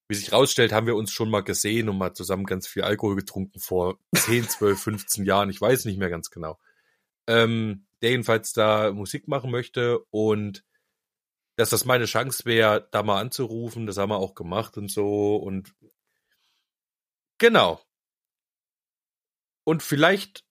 Wie 0.08 0.16
sich 0.16 0.32
rausstellt, 0.32 0.72
haben 0.72 0.88
wir 0.88 0.96
uns 0.96 1.12
schon 1.12 1.30
mal 1.30 1.44
gesehen 1.44 1.88
und 1.88 2.00
mal 2.00 2.14
zusammen 2.16 2.46
ganz 2.46 2.68
viel 2.68 2.82
Alkohol 2.82 3.16
getrunken 3.16 3.60
vor 3.60 4.00
10, 4.16 4.50
12, 4.50 4.82
15 4.82 5.26
Jahren. 5.26 5.52
Ich 5.52 5.62
weiß 5.62 5.86
nicht 5.86 6.00
mehr 6.00 6.10
ganz 6.10 6.32
genau. 6.32 6.58
Ähm, 7.28 7.86
der 8.02 8.12
jedenfalls 8.12 8.54
da 8.54 8.92
Musik 8.92 9.28
machen 9.28 9.52
möchte 9.52 10.00
und 10.10 10.64
dass 11.56 11.72
das 11.72 11.84
meine 11.86 12.06
Chance 12.06 12.46
wäre, 12.46 12.88
da 12.92 13.04
mal 13.04 13.20
anzurufen. 13.20 13.86
Das 13.86 13.98
haben 13.98 14.12
wir 14.12 14.18
auch 14.18 14.34
gemacht 14.34 14.78
und 14.78 14.90
so 14.90 15.36
und 15.36 15.74
genau. 17.38 17.82
Und 19.66 19.84
vielleicht 19.84 20.46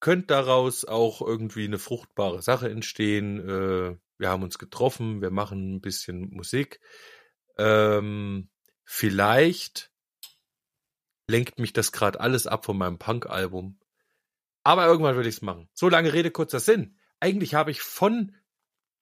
könnte 0.00 0.28
daraus 0.28 0.84
auch 0.84 1.20
irgendwie 1.22 1.64
eine 1.64 1.78
fruchtbare 1.78 2.42
Sache 2.42 2.70
entstehen. 2.70 3.40
Äh, 3.40 3.96
wir 4.18 4.28
haben 4.28 4.42
uns 4.42 4.58
getroffen, 4.58 5.22
wir 5.22 5.30
machen 5.30 5.74
ein 5.76 5.80
bisschen 5.80 6.30
Musik. 6.30 6.80
Ähm, 7.56 8.48
vielleicht 8.84 9.92
lenkt 11.28 11.58
mich 11.58 11.72
das 11.72 11.92
gerade 11.92 12.20
alles 12.20 12.46
ab 12.46 12.64
von 12.64 12.76
meinem 12.76 12.98
Punk-Album. 12.98 13.78
Aber 14.64 14.86
irgendwann 14.86 15.16
will 15.16 15.26
ich 15.26 15.36
es 15.36 15.42
machen. 15.42 15.68
So 15.74 15.88
lange 15.88 16.12
Rede, 16.12 16.30
kurzer 16.30 16.58
Sinn. 16.58 16.96
Eigentlich 17.20 17.54
habe 17.54 17.70
ich 17.70 17.82
von 17.82 18.34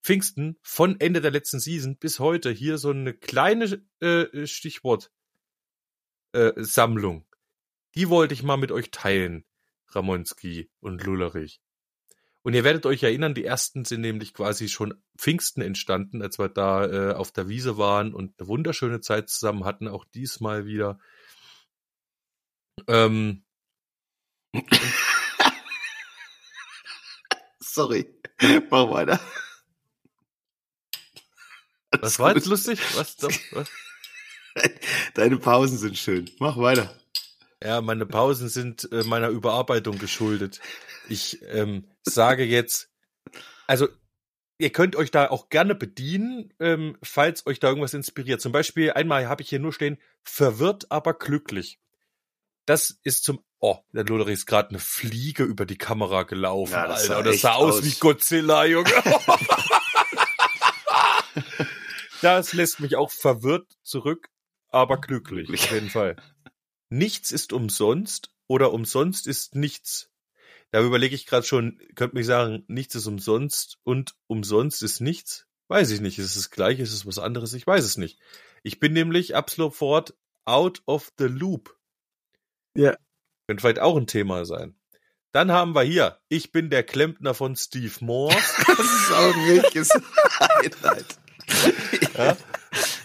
Pfingsten, 0.03 0.57
von 0.61 0.99
Ende 0.99 1.21
der 1.21 1.31
letzten 1.31 1.59
Season 1.59 1.97
bis 1.97 2.19
heute 2.19 2.51
hier 2.51 2.77
so 2.77 2.89
eine 2.89 3.13
kleine 3.13 3.81
äh, 4.01 4.45
Stichwort 4.45 5.11
äh. 6.33 6.51
Die 7.95 8.09
wollte 8.09 8.33
ich 8.33 8.43
mal 8.43 8.57
mit 8.57 8.71
euch 8.71 8.91
teilen, 8.91 9.45
Ramonski 9.87 10.69
und 10.81 11.03
Lullerich. 11.03 11.61
Und 12.41 12.53
ihr 12.53 12.65
werdet 12.65 12.85
euch 12.85 13.03
erinnern, 13.03 13.33
die 13.33 13.45
ersten 13.45 13.85
sind 13.85 14.01
nämlich 14.01 14.33
quasi 14.33 14.67
schon 14.67 15.01
Pfingsten 15.17 15.61
entstanden, 15.61 16.21
als 16.21 16.37
wir 16.39 16.49
da 16.49 16.85
äh, 16.85 17.13
auf 17.13 17.31
der 17.31 17.47
Wiese 17.47 17.77
waren 17.77 18.13
und 18.13 18.37
eine 18.37 18.47
wunderschöne 18.49 18.99
Zeit 18.99 19.29
zusammen 19.29 19.63
hatten, 19.63 19.87
auch 19.87 20.03
diesmal 20.03 20.65
wieder. 20.65 20.99
Ähm, 22.87 23.45
Sorry. 27.73 28.05
Mach 28.69 28.91
weiter. 28.91 29.19
was 31.99 32.19
war 32.19 32.35
jetzt 32.35 32.45
lustig? 32.45 32.79
Was, 32.95 33.17
was? 33.51 33.67
Deine 35.15 35.37
Pausen 35.37 35.79
sind 35.79 35.97
schön. 35.97 36.29
Mach 36.37 36.55
weiter. 36.57 36.95
Ja, 37.63 37.81
meine 37.81 38.05
Pausen 38.05 38.47
sind 38.47 38.87
äh, 38.91 39.03
meiner 39.05 39.29
Überarbeitung 39.29 39.97
geschuldet. 39.97 40.59
Ich 41.09 41.41
ähm, 41.47 41.87
sage 42.03 42.43
jetzt, 42.43 42.91
also 43.65 43.87
ihr 44.59 44.71
könnt 44.71 44.95
euch 44.95 45.09
da 45.09 45.31
auch 45.31 45.49
gerne 45.49 45.73
bedienen, 45.73 46.53
ähm, 46.59 46.95
falls 47.01 47.47
euch 47.47 47.59
da 47.59 47.69
irgendwas 47.69 47.95
inspiriert. 47.95 48.39
Zum 48.39 48.51
Beispiel 48.51 48.91
einmal 48.91 49.27
habe 49.27 49.41
ich 49.41 49.49
hier 49.49 49.59
nur 49.59 49.73
stehen, 49.73 49.97
verwirrt, 50.21 50.91
aber 50.91 51.15
glücklich. 51.15 51.79
Das 52.67 52.99
ist 53.03 53.23
zum 53.23 53.43
Oh, 53.65 53.77
der 53.93 54.03
Lotterie 54.03 54.33
ist 54.33 54.45
gerade 54.45 54.71
eine 54.71 54.79
Fliege 54.79 55.43
über 55.45 55.65
die 55.65 55.77
Kamera 55.77 56.23
gelaufen, 56.23 56.73
Ja, 56.73 56.85
das 56.85 57.05
sah 57.05 57.15
Alter. 57.15 57.19
Und 57.19 57.33
das 57.33 57.41
sah 57.41 57.53
aus 57.53 57.75
aus. 57.75 57.85
wie 57.85 57.91
Godzilla, 57.97 58.65
Junge. 58.65 58.91
das 62.21 62.51
lässt 62.51 62.81
mich 62.81 62.97
auch 62.97 63.09
verwirrt 63.09 63.71
zurück, 63.81 64.27
aber 64.67 64.99
glücklich, 64.99 65.47
Glücklich. 65.47 65.63
auf 65.69 65.71
jeden 65.71 65.89
Fall. 65.89 66.17
Nichts 66.89 67.31
ist 67.31 67.53
umsonst 67.53 68.33
oder 68.47 68.73
umsonst 68.73 69.27
ist 69.27 69.55
nichts. 69.55 70.09
Da 70.71 70.81
überlege 70.81 71.15
ich 71.15 71.25
gerade 71.25 71.45
schon, 71.45 71.79
könnte 71.95 72.17
mich 72.17 72.25
sagen, 72.25 72.65
nichts 72.67 72.95
ist 72.95 73.07
umsonst 73.07 73.77
und 73.83 74.13
umsonst 74.27 74.83
ist 74.83 74.99
nichts. 74.99 75.47
Weiß 75.69 75.89
ich 75.91 76.01
nicht. 76.01 76.19
Ist 76.19 76.25
es 76.25 76.35
das 76.35 76.49
gleiche? 76.49 76.81
Ist 76.81 76.91
es 76.91 77.05
was 77.05 77.17
anderes? 77.17 77.53
Ich 77.53 77.65
weiß 77.65 77.85
es 77.85 77.95
nicht. 77.95 78.19
Ich 78.61 78.81
bin 78.81 78.91
nämlich 78.91 79.35
ab 79.37 79.49
sofort 79.49 80.15
out 80.43 80.81
of 80.85 81.13
the 81.17 81.27
loop. 81.27 81.77
Ja. 82.75 82.97
Könnte 83.47 83.61
vielleicht 83.61 83.79
auch 83.79 83.97
ein 83.97 84.07
Thema 84.07 84.45
sein. 84.45 84.75
Dann 85.33 85.51
haben 85.51 85.73
wir 85.73 85.81
hier, 85.81 86.19
ich 86.29 86.51
bin 86.51 86.69
der 86.69 86.83
Klempner 86.83 87.33
von 87.33 87.55
Steve 87.55 87.93
Moore. 88.01 88.35
Das 88.67 88.79
ist 88.79 89.11
auch 89.11 89.35
ein 89.35 89.49
richtiges 89.49 89.89
Highlight. 90.39 91.17
Ja. 92.15 92.37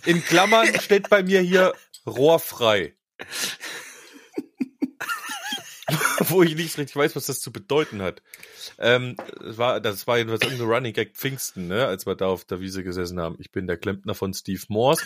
In 0.04 0.22
Klammern 0.22 0.78
steht 0.80 1.08
bei 1.08 1.22
mir 1.22 1.40
hier 1.40 1.72
rohrfrei. 2.06 2.94
Wo 6.28 6.42
ich 6.42 6.54
nicht 6.54 6.76
richtig 6.76 6.96
weiß, 6.96 7.16
was 7.16 7.24
das 7.26 7.40
zu 7.40 7.50
bedeuten 7.50 8.02
hat. 8.02 8.22
Ähm, 8.78 9.16
das 9.40 9.56
war, 9.56 9.80
das 9.80 10.06
war 10.06 10.18
jedenfalls 10.18 10.42
irgendein 10.42 10.68
Running 10.68 10.92
Gag 10.92 11.16
Pfingsten, 11.16 11.68
ne, 11.68 11.86
als 11.86 12.06
wir 12.06 12.14
da 12.14 12.26
auf 12.26 12.44
der 12.44 12.60
Wiese 12.60 12.84
gesessen 12.84 13.18
haben. 13.20 13.36
Ich 13.38 13.50
bin 13.50 13.66
der 13.66 13.78
Klempner 13.78 14.14
von 14.14 14.34
Steve 14.34 14.62
Morse. 14.68 15.02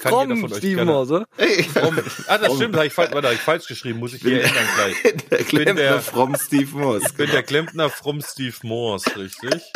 Kann 0.00 0.12
jeder 0.12 0.26
From 0.26 0.40
von 0.40 0.52
euch 0.52 0.58
Steven 0.58 0.86
Morse. 0.86 1.24
Hey, 1.36 1.62
From, 1.64 1.98
ah, 2.28 2.38
das 2.38 2.54
stimmt, 2.56 2.76
hab 2.76 2.84
ich, 2.84 2.92
falsch- 2.92 3.12
warte, 3.12 3.28
hab 3.28 3.34
ich 3.34 3.40
falsch 3.40 3.66
geschrieben, 3.66 3.98
muss 3.98 4.14
ich 4.14 4.22
hier 4.22 4.44
ändern 4.44 4.66
gleich. 4.74 5.02
der 5.30 5.36
bin 5.38 5.46
Klempner 5.46 5.74
der- 5.74 6.00
from 6.00 6.36
Steve 6.36 6.76
Moss. 6.76 7.02
Ich 7.06 7.14
bin 7.14 7.30
der 7.30 7.42
Klempner 7.42 7.90
from 7.90 8.20
Steve 8.22 8.56
Morse, 8.62 9.10
richtig? 9.16 9.72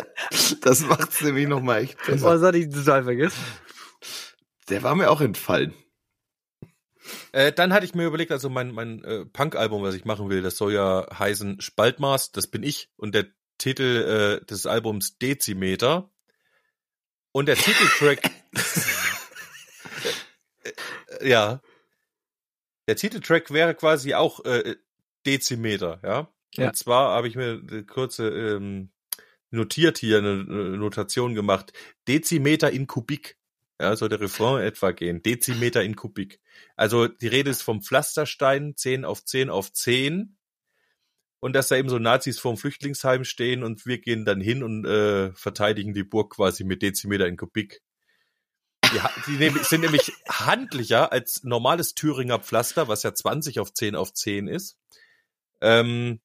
Das 0.60 0.80
macht's 0.80 1.20
nämlich 1.22 1.48
nochmal 1.48 1.82
echt 1.82 1.98
besser. 2.06 2.24
Was 2.26 2.42
hatte 2.42 2.58
ich 2.58 2.68
total 2.72 3.04
vergessen? 3.04 3.38
Der 4.68 4.82
war 4.82 4.94
mir 4.94 5.10
auch 5.10 5.20
entfallen. 5.20 5.74
Äh, 7.32 7.50
dann 7.52 7.72
hatte 7.72 7.84
ich 7.84 7.94
mir 7.94 8.06
überlegt, 8.06 8.30
also 8.30 8.48
mein, 8.48 8.70
mein 8.72 9.02
äh, 9.04 9.24
Punk-Album, 9.26 9.82
was 9.82 9.94
ich 9.94 10.04
machen 10.04 10.28
will, 10.30 10.42
das 10.42 10.56
soll 10.56 10.72
ja 10.72 11.06
heißen 11.18 11.60
Spaltmaß, 11.60 12.30
das 12.32 12.46
bin 12.46 12.62
ich. 12.62 12.90
Und 12.96 13.14
der 13.14 13.26
Titel 13.58 14.40
äh, 14.42 14.46
des 14.46 14.66
Albums 14.66 15.18
Dezimeter. 15.18 16.10
Und 17.32 17.46
der 17.46 17.56
Titeltrack. 17.56 18.30
äh, 20.64 21.28
ja. 21.28 21.60
Der 22.88 22.96
Titeltrack 22.96 23.52
wäre 23.52 23.74
quasi 23.74 24.14
auch 24.14 24.44
äh, 24.44 24.76
Dezimeter, 25.26 26.00
ja. 26.02 26.28
Ja. 26.54 26.68
Und 26.68 26.76
zwar 26.76 27.14
habe 27.14 27.28
ich 27.28 27.36
mir 27.36 27.62
eine 27.66 27.84
kurze 27.84 28.28
ähm, 28.28 28.90
notiert 29.52 29.98
hier 29.98 30.18
eine, 30.18 30.44
eine 30.48 30.78
Notation 30.78 31.34
gemacht. 31.34 31.72
Dezimeter 32.08 32.70
in 32.70 32.86
Kubik. 32.86 33.38
Ja, 33.80 33.96
soll 33.96 34.08
der 34.08 34.20
Refrain 34.20 34.62
etwa 34.62 34.92
gehen. 34.92 35.22
Dezimeter 35.22 35.82
in 35.82 35.96
Kubik. 35.96 36.40
Also 36.76 37.08
die 37.08 37.26
Rede 37.26 37.50
ist 37.50 37.62
vom 37.62 37.82
Pflasterstein, 37.82 38.76
10 38.76 39.04
auf 39.04 39.24
10 39.24 39.50
auf 39.50 39.72
10. 39.72 40.36
Und 41.40 41.54
dass 41.54 41.68
da 41.68 41.76
eben 41.76 41.88
so 41.88 41.98
Nazis 41.98 42.38
vorm 42.38 42.56
Flüchtlingsheim 42.56 43.24
stehen 43.24 43.64
und 43.64 43.84
wir 43.84 43.98
gehen 43.98 44.24
dann 44.24 44.40
hin 44.40 44.62
und 44.62 44.84
äh, 44.84 45.32
verteidigen 45.32 45.92
die 45.92 46.04
Burg 46.04 46.34
quasi 46.36 46.62
mit 46.62 46.82
Dezimeter 46.82 47.26
in 47.26 47.36
Kubik. 47.36 47.82
Die, 49.26 49.38
die 49.38 49.50
sind 49.64 49.80
nämlich 49.82 50.12
handlicher 50.28 51.12
als 51.12 51.44
normales 51.44 51.94
Thüringer 51.94 52.38
Pflaster, 52.38 52.88
was 52.88 53.02
ja 53.02 53.14
20 53.14 53.60
auf 53.60 53.72
10 53.72 53.96
auf 53.96 54.12
10 54.12 54.48
ist. 54.48 54.78
Ähm, 55.60 56.20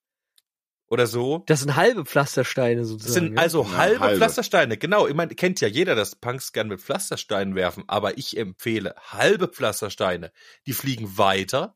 oder 0.89 1.05
so. 1.05 1.43
Das 1.47 1.59
sind 1.59 1.75
halbe 1.75 2.05
Pflastersteine 2.05 2.81
Das 2.81 2.89
sozusagen. 2.89 3.13
sind 3.27 3.35
ja? 3.35 3.41
also 3.41 3.63
Ja, 3.63 3.77
halbe, 3.77 3.99
halbe. 3.99 4.17
Pflastersteine. 4.17 4.77
Genau, 4.77 5.07
ich 5.07 5.13
meine, 5.13 5.35
kennt 5.35 5.59
ja 5.59 5.67
jeder, 5.67 5.95
dass 5.95 6.15
Punks 6.15 6.53
gern 6.53 6.69
mit 6.69 6.79
Pflastersteinen 6.81 7.55
werfen, 7.55 7.83
aber 7.87 8.17
ich 8.17 8.37
empfehle 8.37 8.95
halbe 8.97 9.47
Pflastersteine. 9.49 10.31
Die 10.65 10.73
fliegen 10.73 11.17
weiter. 11.17 11.75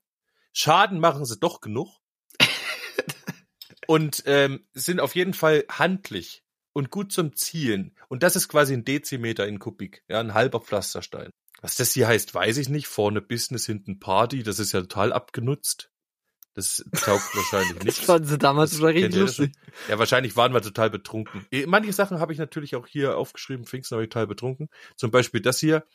Schaden 0.54 1.00
machen 1.00 1.26
sie 1.26 1.38
doch 1.40 1.60
genug. 1.62 1.90
und 3.88 4.24
ähm, 4.26 4.66
sind 4.74 5.00
auf 5.02 5.16
jeden 5.16 5.34
Fall 5.34 5.66
handlich 5.70 6.44
und 6.74 6.90
gut 6.90 7.12
zum 7.12 7.36
Zielen. 7.36 7.96
Und 8.08 8.24
das 8.24 8.36
ist 8.36 8.48
quasi 8.48 8.74
ein 8.74 8.86
Dezimeter 8.86 9.48
in 9.48 9.60
Kubik. 9.60 10.04
Ja, 10.08 10.20
ein 10.20 10.34
halber 10.34 10.62
Pflasterstein. 10.62 11.30
Was 11.62 11.76
das 11.76 11.94
hier 11.94 12.08
heißt, 12.08 12.34
weiß 12.34 12.58
ich 12.58 12.70
nicht. 12.70 12.88
Vorne 12.88 13.22
Business, 13.22 13.66
hinten 13.66 14.00
Party. 14.00 14.44
Das 14.44 14.60
ist 14.60 14.72
ja 14.72 14.82
total 14.82 15.14
abgenutzt. 15.14 15.92
Das 16.54 16.84
taugt 16.92 17.24
wahrscheinlich 17.36 17.76
das 17.76 17.86
nicht. 17.86 18.00
fanden 18.00 18.28
sie 18.28 18.38
damals 18.38 18.72
Das 18.72 18.82
richtig 18.82 19.16
lustig. 19.16 19.54
Ja, 19.88 20.00
wahrscheinlich 20.00 20.36
waren 20.36 20.54
wir 20.54 20.62
total 20.62 20.90
betrunken. 20.90 21.46
Manche 21.68 21.94
Sachen 21.94 22.20
habe 22.20 22.34
ich 22.34 22.40
natürlich 22.40 22.76
auch 22.76 22.88
hier 22.88 23.18
aufgeschrieben, 23.18 23.66
Pfingsten 23.66 23.96
habe 23.96 24.04
ich 24.04 24.10
total 24.10 24.28
betrunken. 24.28 24.68
Zum 24.96 25.12
Beispiel 25.12 25.42
das 25.42 25.60
hier. 25.60 25.86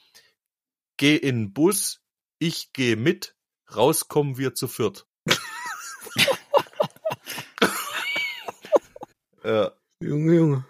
Geh 0.96 1.16
in 1.16 1.36
den 1.36 1.52
Bus, 1.52 2.00
ich 2.38 2.72
gehe 2.72 2.96
mit, 2.96 3.36
rauskommen 3.74 4.38
wir 4.38 4.54
zu 4.54 4.66
viert. 4.66 5.06
äh, 9.42 9.68
Junge, 10.00 10.34
Junge. 10.34 10.64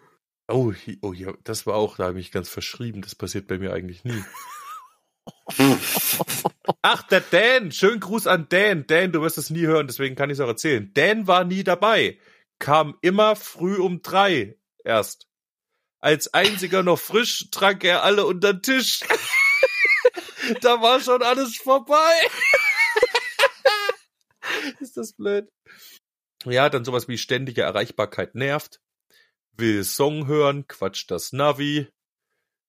oh, 0.49 0.73
oh 1.03 1.13
ja, 1.13 1.33
das 1.43 1.67
war 1.67 1.75
auch, 1.75 1.97
da 1.97 2.05
habe 2.05 2.19
ich 2.19 2.27
mich 2.27 2.33
ganz 2.33 2.49
verschrieben. 2.49 3.03
Das 3.03 3.15
passiert 3.15 3.49
bei 3.49 3.59
mir 3.59 3.73
eigentlich 3.73 4.05
nie. 4.05 4.23
Ach, 6.83 7.03
der 7.05 7.21
Dan. 7.21 7.73
Schönen 7.73 8.01
Gruß 8.01 8.27
an 8.29 8.49
Dan. 8.49 8.87
Dan, 8.87 9.13
du 9.13 9.23
wirst 9.23 9.39
es 9.39 9.51
nie 9.51 9.67
hören, 9.67 9.89
deswegen 9.89 10.15
kann 10.15 10.31
ich 10.31 10.35
es 10.35 10.41
auch 10.41 10.49
erzählen. 10.49 10.93
Dan 10.95 11.27
war 11.27 11.45
nie 11.45 11.65
dabei. 11.65 12.21
Kam 12.59 12.97
immer 13.03 13.37
früh 13.37 13.77
um 13.77 14.03
drei 14.03 14.57
erst. 14.85 15.27
Als 15.99 16.33
einziger 16.33 16.83
noch 16.83 16.99
frisch 16.99 17.49
trank 17.51 17.83
er 17.83 18.05
alle 18.05 18.27
unter 18.27 18.55
den 18.55 18.63
Tisch. 18.63 19.01
da 20.61 20.81
war 20.81 21.01
schon 21.01 21.23
alles 21.23 21.57
vorbei. 21.57 22.15
Ist 24.81 24.97
das 24.97 25.15
blöd? 25.15 25.49
Ja, 26.45 26.69
dann 26.69 26.85
sowas 26.85 27.09
wie 27.09 27.19
ständige 27.19 27.63
Erreichbarkeit 27.63 28.37
nervt. 28.37 28.81
Will 29.59 29.85
Song 29.85 30.27
hören, 30.27 30.67
quatscht 30.67 31.11
das 31.11 31.33
Navi. 31.33 31.89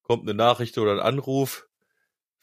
Kommt 0.03 0.23
eine 0.23 0.33
Nachricht 0.33 0.77
oder 0.77 0.93
ein 0.93 0.99
Anruf. 0.99 1.67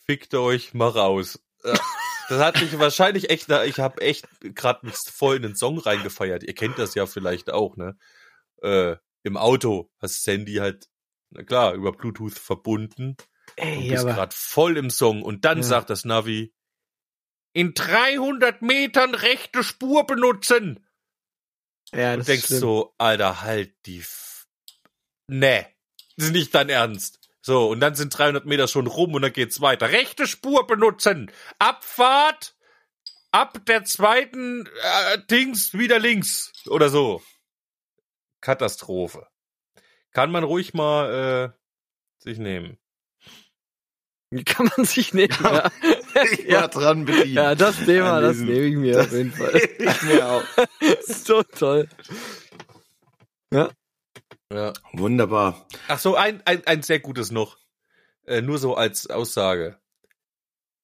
Fickt 0.06 0.34
euch 0.34 0.74
mal 0.74 0.88
raus. 0.88 1.42
Äh, 1.62 1.76
Das 2.30 2.40
hat 2.42 2.58
mich 2.58 2.78
wahrscheinlich 2.78 3.28
echt, 3.28 3.50
ich 3.50 3.80
habe 3.80 4.00
echt 4.00 4.26
gerade 4.40 4.90
voll 4.92 5.36
in 5.36 5.42
den 5.42 5.56
Song 5.56 5.76
reingefeiert. 5.78 6.42
Ihr 6.42 6.54
kennt 6.54 6.78
das 6.78 6.94
ja 6.94 7.04
vielleicht 7.04 7.50
auch, 7.50 7.76
ne? 7.76 7.98
Äh, 8.62 8.96
Im 9.24 9.36
Auto 9.36 9.90
hast 10.00 10.26
das 10.26 10.32
Handy 10.32 10.54
halt, 10.54 10.88
na 11.28 11.42
klar, 11.42 11.74
über 11.74 11.92
Bluetooth 11.92 12.32
verbunden 12.38 13.08
und 13.10 13.56
Ey, 13.56 13.88
bist 13.90 14.04
aber 14.04 14.14
gerade 14.14 14.34
voll 14.34 14.78
im 14.78 14.88
Song. 14.88 15.20
Und 15.22 15.44
dann 15.44 15.58
Ja. 15.58 15.64
sagt 15.64 15.90
das 15.90 16.06
Navi, 16.06 16.54
in 17.52 17.74
300 17.74 18.62
Metern 18.62 19.14
rechte 19.14 19.62
Spur 19.62 20.06
benutzen. 20.06 20.88
ja, 21.92 22.12
Und 22.14 22.20
das 22.20 22.26
denkst 22.26 22.44
ist 22.44 22.48
schlimm. 22.48 22.60
so, 22.60 22.94
Alter, 22.96 23.42
halt 23.42 23.74
die. 23.84 24.02
Nee, 25.26 25.66
das 26.16 26.26
ist 26.26 26.32
nicht 26.32 26.54
dein 26.54 26.68
Ernst. 26.68 27.20
So, 27.40 27.68
und 27.70 27.80
dann 27.80 27.94
sind 27.94 28.16
300 28.16 28.46
Meter 28.46 28.68
schon 28.68 28.86
rum 28.86 29.14
und 29.14 29.22
dann 29.22 29.32
geht's 29.32 29.60
weiter. 29.60 29.90
Rechte 29.90 30.26
Spur 30.26 30.66
benutzen. 30.66 31.30
Abfahrt. 31.58 32.54
Ab 33.32 33.58
der 33.66 33.84
zweiten 33.84 34.66
äh, 34.66 35.18
Dings 35.30 35.74
wieder 35.74 35.98
links. 35.98 36.52
Oder 36.68 36.88
so. 36.88 37.20
Katastrophe. 38.40 39.26
Kann 40.12 40.30
man 40.30 40.44
ruhig 40.44 40.72
mal 40.72 41.52
äh, 41.52 42.22
sich 42.22 42.38
nehmen. 42.38 42.78
Kann 44.46 44.70
man 44.76 44.84
sich 44.86 45.12
nehmen? 45.14 45.36
Ja, 45.42 45.70
Ich 46.32 46.48
war 46.52 46.68
dran 46.68 47.04
bedient. 47.04 47.34
ja 47.34 47.54
das 47.54 47.76
Thema, 47.84 48.20
das 48.20 48.38
nehme 48.38 48.66
ich 48.66 48.74
mir 48.76 49.00
auf 49.00 49.12
jeden 49.12 49.32
Fall. 49.32 49.54
Ich 49.78 50.02
mir 50.02 50.26
auch. 50.28 50.44
so 51.06 51.42
toll. 51.42 51.88
Ja. 53.52 53.70
Wunderbar. 54.50 55.66
Ach 55.88 55.98
so, 55.98 56.16
ein, 56.16 56.42
ein, 56.46 56.66
ein 56.66 56.82
sehr 56.82 57.00
gutes 57.00 57.30
noch. 57.30 57.58
Äh, 58.24 58.40
nur 58.40 58.58
so 58.58 58.74
als 58.74 59.08
Aussage. 59.08 59.80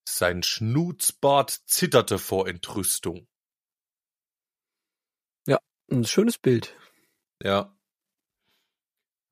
Sein 0.08 0.42
Schnutzbart 0.42 1.50
zitterte 1.66 2.18
vor 2.18 2.48
Entrüstung. 2.48 3.28
Ein 5.90 6.04
schönes 6.04 6.38
Bild. 6.38 6.76
Ja. 7.42 7.76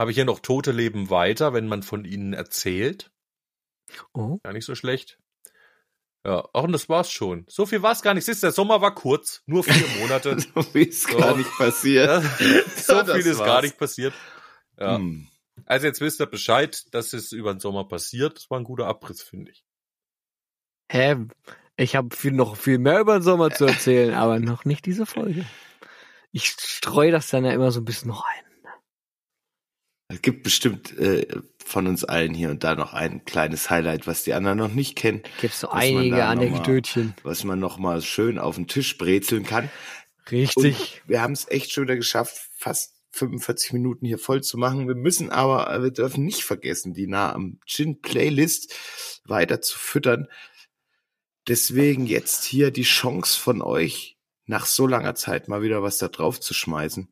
Habe 0.00 0.10
ich 0.10 0.16
hier 0.16 0.24
noch 0.24 0.40
Tote 0.40 0.72
leben 0.72 1.08
weiter, 1.08 1.52
wenn 1.52 1.68
man 1.68 1.84
von 1.84 2.04
ihnen 2.04 2.32
erzählt. 2.32 3.12
Oh. 4.12 4.38
Gar 4.42 4.52
nicht 4.52 4.64
so 4.64 4.74
schlecht. 4.74 5.20
Ja, 6.26 6.44
auch 6.52 6.64
und 6.64 6.72
das 6.72 6.88
war's 6.88 7.10
schon. 7.10 7.46
So 7.48 7.64
viel 7.64 7.80
war's 7.82 8.02
gar 8.02 8.12
nicht. 8.14 8.24
Siehst, 8.24 8.42
du, 8.42 8.46
der 8.48 8.52
Sommer 8.52 8.80
war 8.80 8.94
kurz, 8.94 9.42
nur 9.46 9.64
vier 9.64 9.86
Monate. 10.00 10.38
So 10.40 10.74
wie 10.74 10.88
es 10.88 11.04
So. 11.04 11.16
gar 11.16 11.36
nicht 11.36 11.50
passiert. 11.56 12.08
Ja, 12.40 12.62
so 12.76 12.92
Ja, 12.94 13.04
viel 13.04 13.16
ist 13.26 13.38
war's. 13.38 13.46
gar 13.46 13.62
nicht 13.62 13.78
passiert. 13.78 14.12
Ja. 14.78 14.96
Hm. 14.96 15.28
Also 15.66 15.86
jetzt 15.86 16.00
wisst 16.00 16.20
ihr 16.20 16.26
Bescheid, 16.26 16.84
dass 16.92 17.12
es 17.12 17.32
über 17.32 17.52
den 17.54 17.60
Sommer 17.60 17.86
passiert. 17.88 18.36
Das 18.36 18.50
war 18.50 18.58
ein 18.58 18.64
guter 18.64 18.86
Abriss, 18.86 19.22
finde 19.22 19.50
ich. 19.52 19.64
Hä? 20.90 21.16
Ich 21.76 21.94
habe 21.96 22.14
viel, 22.14 22.32
noch 22.32 22.56
viel 22.56 22.78
mehr 22.78 23.00
über 23.00 23.18
den 23.18 23.22
Sommer 23.22 23.50
zu 23.50 23.64
erzählen, 23.66 24.14
aber 24.14 24.38
noch 24.40 24.64
nicht 24.64 24.86
diese 24.86 25.06
Folge. 25.06 25.44
Ich 26.32 26.48
streue 26.48 27.10
das 27.12 27.28
dann 27.28 27.44
ja 27.44 27.52
immer 27.52 27.70
so 27.70 27.80
ein 27.80 27.84
bisschen 27.84 28.08
noch 28.08 28.24
ein. 28.24 28.44
Es 30.09 30.22
gibt 30.22 30.42
bestimmt 30.42 30.96
äh, 30.98 31.26
von 31.62 31.86
uns 31.86 32.02
allen 32.02 32.32
hier 32.32 32.48
und 32.50 32.64
da 32.64 32.74
noch 32.74 32.94
ein 32.94 33.26
kleines 33.26 33.68
Highlight, 33.68 34.06
was 34.06 34.24
die 34.24 34.32
anderen 34.32 34.56
noch 34.56 34.72
nicht 34.72 34.96
kennen, 34.96 35.22
Gibt's 35.40 35.61
so 35.61 35.68
einige 35.70 36.24
Anekdötchen. 36.24 37.14
was 37.22 37.44
man 37.44 37.61
noch 37.61 37.76
mal 37.76 38.00
schön 38.00 38.38
auf 38.38 38.56
den 38.56 38.66
Tisch 38.66 38.96
brezeln 38.96 39.44
kann. 39.44 39.70
Richtig. 40.30 40.56
Und 40.56 41.09
wir 41.11 41.20
haben 41.20 41.32
es 41.32 41.46
echt 41.48 41.72
schon 41.72 41.84
wieder 41.84 41.96
geschafft, 41.96 42.48
fast 42.56 42.94
45 43.12 43.74
Minuten 43.74 44.06
hier 44.06 44.18
voll 44.18 44.42
zu 44.42 44.56
machen. 44.56 44.88
Wir 44.88 44.94
müssen 44.94 45.30
aber, 45.30 45.70
äh, 45.70 45.82
wir 45.82 45.90
dürfen 45.90 46.24
nicht 46.24 46.42
vergessen, 46.42 46.94
die 46.94 47.06
nah 47.06 47.32
am 47.32 47.61
Gin 47.66 48.00
Playlist 48.00 48.74
weiter 49.24 49.61
zu 49.61 49.78
füttern. 49.78 50.28
Deswegen 51.48 52.06
jetzt 52.06 52.44
hier 52.44 52.70
die 52.70 52.82
Chance 52.82 53.38
von 53.38 53.61
euch, 53.61 54.18
nach 54.46 54.64
so 54.64 54.86
langer 54.86 55.14
Zeit 55.14 55.48
mal 55.48 55.61
wieder 55.61 55.82
was 55.82 55.98
da 55.98 56.09
drauf 56.09 56.40
zu 56.40 56.54
schmeißen. 56.54 57.09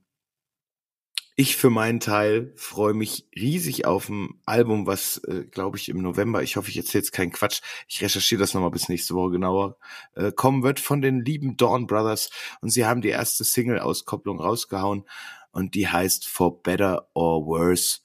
Ich 1.39 1.57
für 1.57 1.69
meinen 1.69 2.01
Teil 2.01 2.51
freue 2.57 2.95
mich 2.95 3.29
riesig 3.37 3.85
auf 3.85 4.09
ein 4.09 4.41
Album, 4.47 4.87
was, 4.87 5.19
äh, 5.25 5.45
glaube 5.45 5.77
ich, 5.77 5.91
im 5.91 6.01
November, 6.01 6.43
ich 6.43 6.57
hoffe, 6.57 6.71
ich 6.71 6.79
erzähle 6.79 7.03
jetzt 7.03 7.13
keinen 7.13 7.31
Quatsch, 7.31 7.61
ich 7.89 8.01
recherchiere 8.01 8.41
das 8.41 8.55
nochmal 8.55 8.71
bis 8.71 8.89
nächste 8.89 9.15
Woche 9.15 9.33
genauer, 9.33 9.77
äh, 10.15 10.33
kommen 10.33 10.63
wird 10.63 10.81
von 10.81 11.03
den 11.03 11.23
lieben 11.23 11.59
Dawn 11.59 11.87
Brothers. 11.87 12.31
Und 12.63 12.71
sie 12.71 12.87
haben 12.87 13.03
die 13.03 13.11
erste 13.11 13.45
Single-Auskopplung 13.45 14.41
rausgehauen 14.41 15.05
und 15.51 15.75
die 15.75 15.89
heißt 15.89 16.27
For 16.27 16.63
Better 16.63 17.11
or 17.13 17.45
Worse. 17.45 18.01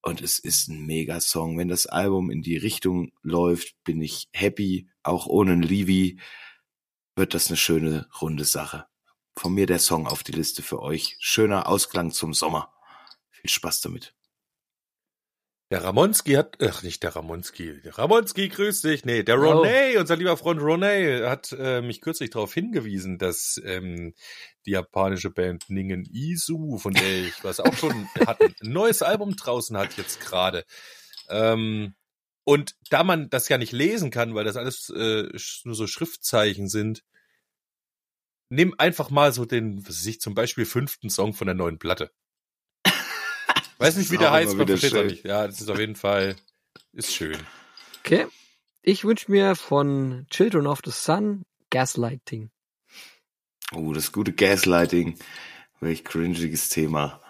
Und 0.00 0.22
es 0.22 0.38
ist 0.38 0.68
ein 0.68 0.86
Mega-Song. 0.86 1.58
Wenn 1.58 1.68
das 1.68 1.86
Album 1.86 2.30
in 2.30 2.40
die 2.40 2.56
Richtung 2.56 3.12
läuft, 3.22 3.74
bin 3.84 4.00
ich 4.00 4.30
happy. 4.32 4.88
Auch 5.02 5.26
ohne 5.26 5.56
Levi 5.56 6.18
wird 7.16 7.34
das 7.34 7.48
eine 7.48 7.58
schöne, 7.58 8.08
runde 8.20 8.44
Sache. 8.46 8.86
Von 9.36 9.54
mir 9.54 9.66
der 9.66 9.78
Song 9.78 10.06
auf 10.06 10.22
die 10.22 10.32
Liste 10.32 10.62
für 10.62 10.80
euch. 10.80 11.16
Schöner 11.18 11.66
Ausklang 11.66 12.12
zum 12.12 12.34
Sommer. 12.34 12.72
Viel 13.30 13.50
Spaß 13.50 13.80
damit. 13.80 14.14
Der 15.72 15.82
Ramonski 15.84 16.34
hat, 16.34 16.58
ach 16.60 16.82
nicht 16.82 17.02
der 17.02 17.16
Ramonski, 17.16 17.80
der 17.80 17.96
Ramonski, 17.96 18.50
grüß 18.50 18.82
dich. 18.82 19.06
Nee, 19.06 19.22
der. 19.22 19.36
Ronay, 19.36 19.96
unser 19.96 20.16
lieber 20.16 20.36
Freund 20.36 20.60
Ronay, 20.60 21.22
hat 21.26 21.56
äh, 21.58 21.80
mich 21.80 22.02
kürzlich 22.02 22.28
darauf 22.28 22.52
hingewiesen, 22.52 23.16
dass 23.16 23.58
ähm, 23.64 24.12
die 24.66 24.72
japanische 24.72 25.30
Band 25.30 25.70
Ningen 25.70 26.04
Isu, 26.04 26.76
von 26.76 26.92
der 26.92 27.24
ich 27.24 27.42
was 27.42 27.58
auch 27.58 27.74
schon 27.74 28.06
hatten, 28.26 28.54
ein 28.62 28.70
neues 28.70 29.00
Album 29.00 29.34
draußen 29.34 29.74
hat 29.78 29.96
jetzt 29.96 30.20
gerade. 30.20 30.66
Ähm, 31.30 31.94
und 32.44 32.74
da 32.90 33.02
man 33.02 33.30
das 33.30 33.48
ja 33.48 33.56
nicht 33.56 33.72
lesen 33.72 34.10
kann, 34.10 34.34
weil 34.34 34.44
das 34.44 34.58
alles 34.58 34.90
äh, 34.90 35.26
nur 35.64 35.74
so 35.74 35.86
Schriftzeichen 35.86 36.68
sind, 36.68 37.02
nimm 38.52 38.74
einfach 38.76 39.10
mal 39.10 39.32
so 39.32 39.44
den, 39.44 39.78
was 39.88 39.98
weiß 39.98 40.06
ich, 40.06 40.20
zum 40.20 40.34
Beispiel 40.34 40.66
fünften 40.66 41.08
Song 41.08 41.32
von 41.32 41.46
der 41.46 41.54
neuen 41.54 41.78
Platte. 41.78 42.12
Weiß 43.78 43.96
nicht, 43.96 44.10
wie 44.10 44.18
der 44.18 44.30
heißt, 44.30 44.54
man 44.54 44.66
versteht 44.66 44.94
auch 44.94 45.04
nicht. 45.04 45.24
Ja, 45.24 45.46
das 45.46 45.60
ist 45.60 45.70
auf 45.70 45.78
jeden 45.78 45.96
Fall, 45.96 46.36
ist 46.92 47.14
schön. 47.14 47.38
Okay. 48.00 48.26
Ich 48.82 49.04
wünsche 49.04 49.30
mir 49.30 49.54
von 49.54 50.26
Children 50.28 50.66
of 50.66 50.80
the 50.84 50.90
Sun 50.90 51.44
Gaslighting. 51.70 52.50
Oh, 53.74 53.92
das 53.92 54.12
gute 54.12 54.32
Gaslighting. 54.32 55.18
Welch 55.80 56.04
cringiges 56.04 56.68
Thema. 56.68 57.22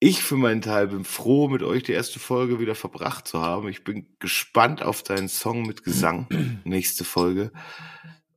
Ich 0.00 0.22
für 0.22 0.36
meinen 0.36 0.62
Teil 0.62 0.88
bin 0.88 1.04
froh, 1.04 1.48
mit 1.48 1.62
euch 1.62 1.82
die 1.82 1.92
erste 1.92 2.18
Folge 2.18 2.58
wieder 2.58 2.74
verbracht 2.74 3.28
zu 3.28 3.40
haben. 3.40 3.68
Ich 3.68 3.84
bin 3.84 4.16
gespannt 4.18 4.82
auf 4.82 5.02
deinen 5.02 5.28
Song 5.28 5.62
mit 5.62 5.84
Gesang, 5.84 6.26
nächste 6.64 7.04
Folge. 7.04 7.52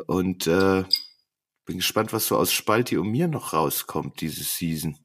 Und 0.05 0.47
äh, 0.47 0.83
bin 1.66 1.78
gespannt, 1.78 2.14
was 2.14 2.28
so 2.28 2.38
aus 2.38 2.51
Spalti 2.51 2.97
und 2.97 3.09
mir 3.09 3.28
noch 3.28 3.53
rauskommt 3.53 4.22
diese 4.22 4.43
Season. 4.43 4.97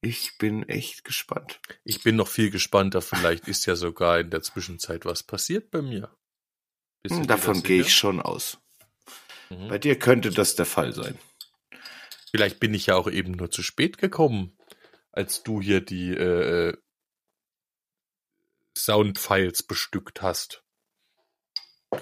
Ich 0.00 0.36
bin 0.38 0.68
echt 0.68 1.04
gespannt. 1.04 1.60
Ich 1.82 2.02
bin 2.02 2.16
noch 2.16 2.28
viel 2.28 2.50
gespannter. 2.50 3.00
Vielleicht 3.00 3.48
ist 3.48 3.64
ja 3.64 3.74
sogar 3.74 4.20
in 4.20 4.30
der 4.30 4.42
Zwischenzeit 4.42 5.06
was 5.06 5.22
passiert 5.22 5.70
bei 5.70 5.80
mir. 5.80 6.14
Hm, 7.06 7.26
Davon 7.26 7.62
da 7.62 7.68
gehe 7.68 7.80
ich 7.80 7.94
schon 7.94 8.20
aus. 8.20 8.58
Mhm. 9.50 9.68
Bei 9.68 9.78
dir 9.78 9.98
könnte 9.98 10.30
das 10.30 10.56
der 10.56 10.66
Fall 10.66 10.92
sein. 10.92 11.18
Vielleicht 12.30 12.60
bin 12.60 12.74
ich 12.74 12.86
ja 12.86 12.96
auch 12.96 13.08
eben 13.08 13.32
nur 13.32 13.50
zu 13.50 13.62
spät 13.62 13.96
gekommen, 13.96 14.58
als 15.12 15.42
du 15.42 15.60
hier 15.60 15.80
die 15.80 16.10
äh, 16.10 16.76
Soundfiles 18.76 19.62
bestückt 19.62 20.20
hast. 20.20 20.64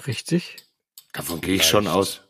Richtig? 0.06 0.56
Davon 1.12 1.40
gehe 1.40 1.56
ich 1.56 1.64
schon 1.64 1.86
aus. 1.86 2.22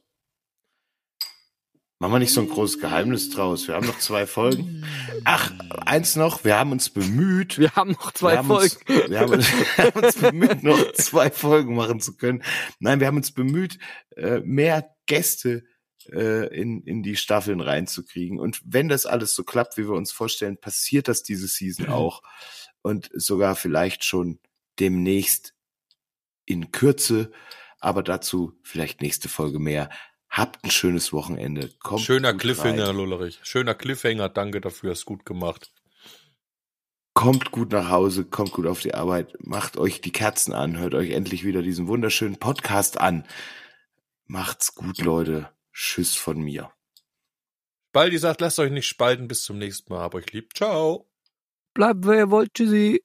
Machen 2.02 2.14
wir 2.14 2.18
nicht 2.18 2.32
so 2.32 2.40
ein 2.40 2.48
großes 2.48 2.80
Geheimnis 2.80 3.30
draus. 3.30 3.68
Wir 3.68 3.76
haben 3.76 3.86
noch 3.86 4.00
zwei 4.00 4.26
Folgen. 4.26 4.84
Ach, 5.24 5.52
eins 5.86 6.16
noch. 6.16 6.42
Wir 6.42 6.58
haben 6.58 6.72
uns 6.72 6.90
bemüht. 6.90 7.58
Wir 7.58 7.76
haben 7.76 7.92
noch 7.92 8.10
zwei 8.10 8.38
wir 8.38 8.42
Folgen. 8.42 8.74
Uns, 8.74 9.08
wir, 9.08 9.20
haben 9.20 9.32
uns, 9.32 9.52
wir 9.76 9.84
haben 9.84 10.04
uns 10.04 10.16
bemüht, 10.16 10.62
noch 10.64 10.92
zwei 10.94 11.30
Folgen 11.30 11.76
machen 11.76 12.00
zu 12.00 12.16
können. 12.16 12.42
Nein, 12.80 12.98
wir 12.98 13.06
haben 13.06 13.18
uns 13.18 13.30
bemüht, 13.30 13.78
äh, 14.16 14.40
mehr 14.40 14.92
Gäste 15.06 15.62
äh, 16.10 16.48
in, 16.48 16.82
in 16.82 17.04
die 17.04 17.14
Staffeln 17.14 17.60
reinzukriegen. 17.60 18.40
Und 18.40 18.60
wenn 18.64 18.88
das 18.88 19.06
alles 19.06 19.36
so 19.36 19.44
klappt, 19.44 19.76
wie 19.76 19.86
wir 19.86 19.94
uns 19.94 20.10
vorstellen, 20.10 20.56
passiert 20.56 21.06
das 21.06 21.22
diese 21.22 21.46
Season 21.46 21.88
auch. 21.88 22.24
Und 22.82 23.10
sogar 23.14 23.54
vielleicht 23.54 24.04
schon 24.04 24.40
demnächst 24.80 25.54
in 26.46 26.72
Kürze. 26.72 27.30
Aber 27.78 28.02
dazu 28.02 28.58
vielleicht 28.64 29.02
nächste 29.02 29.28
Folge 29.28 29.60
mehr. 29.60 29.88
Habt 30.32 30.64
ein 30.64 30.70
schönes 30.70 31.12
Wochenende. 31.12 31.68
Kommt 31.80 32.00
Schöner 32.00 32.32
Cliffhanger, 32.32 32.88
rein. 32.88 32.96
Lullerich. 32.96 33.38
Schöner 33.42 33.74
Cliffhanger. 33.74 34.30
Danke 34.30 34.62
dafür. 34.62 34.92
Hast 34.92 35.04
gut 35.04 35.26
gemacht. 35.26 35.70
Kommt 37.12 37.50
gut 37.50 37.72
nach 37.72 37.90
Hause, 37.90 38.24
kommt 38.24 38.52
gut 38.52 38.66
auf 38.66 38.80
die 38.80 38.94
Arbeit, 38.94 39.36
macht 39.40 39.76
euch 39.76 40.00
die 40.00 40.12
Kerzen 40.12 40.54
an, 40.54 40.78
hört 40.78 40.94
euch 40.94 41.10
endlich 41.10 41.44
wieder 41.44 41.60
diesen 41.60 41.86
wunderschönen 41.86 42.38
Podcast 42.38 42.98
an. 42.98 43.26
Macht's 44.24 44.74
gut, 44.74 44.98
Leute. 45.02 45.50
Tschüss 45.74 46.14
von 46.16 46.40
mir. 46.40 46.72
Baldi 47.92 48.16
sagt, 48.16 48.40
lasst 48.40 48.58
euch 48.58 48.72
nicht 48.72 48.88
spalten. 48.88 49.28
Bis 49.28 49.44
zum 49.44 49.58
nächsten 49.58 49.92
Mal. 49.92 50.00
Hab 50.00 50.14
euch 50.14 50.32
lieb. 50.32 50.56
Ciao. 50.56 51.10
Bleibt, 51.74 52.06
wer 52.06 52.18
ihr 52.18 52.30
wollt. 52.30 52.54
Tschüssi. 52.54 53.04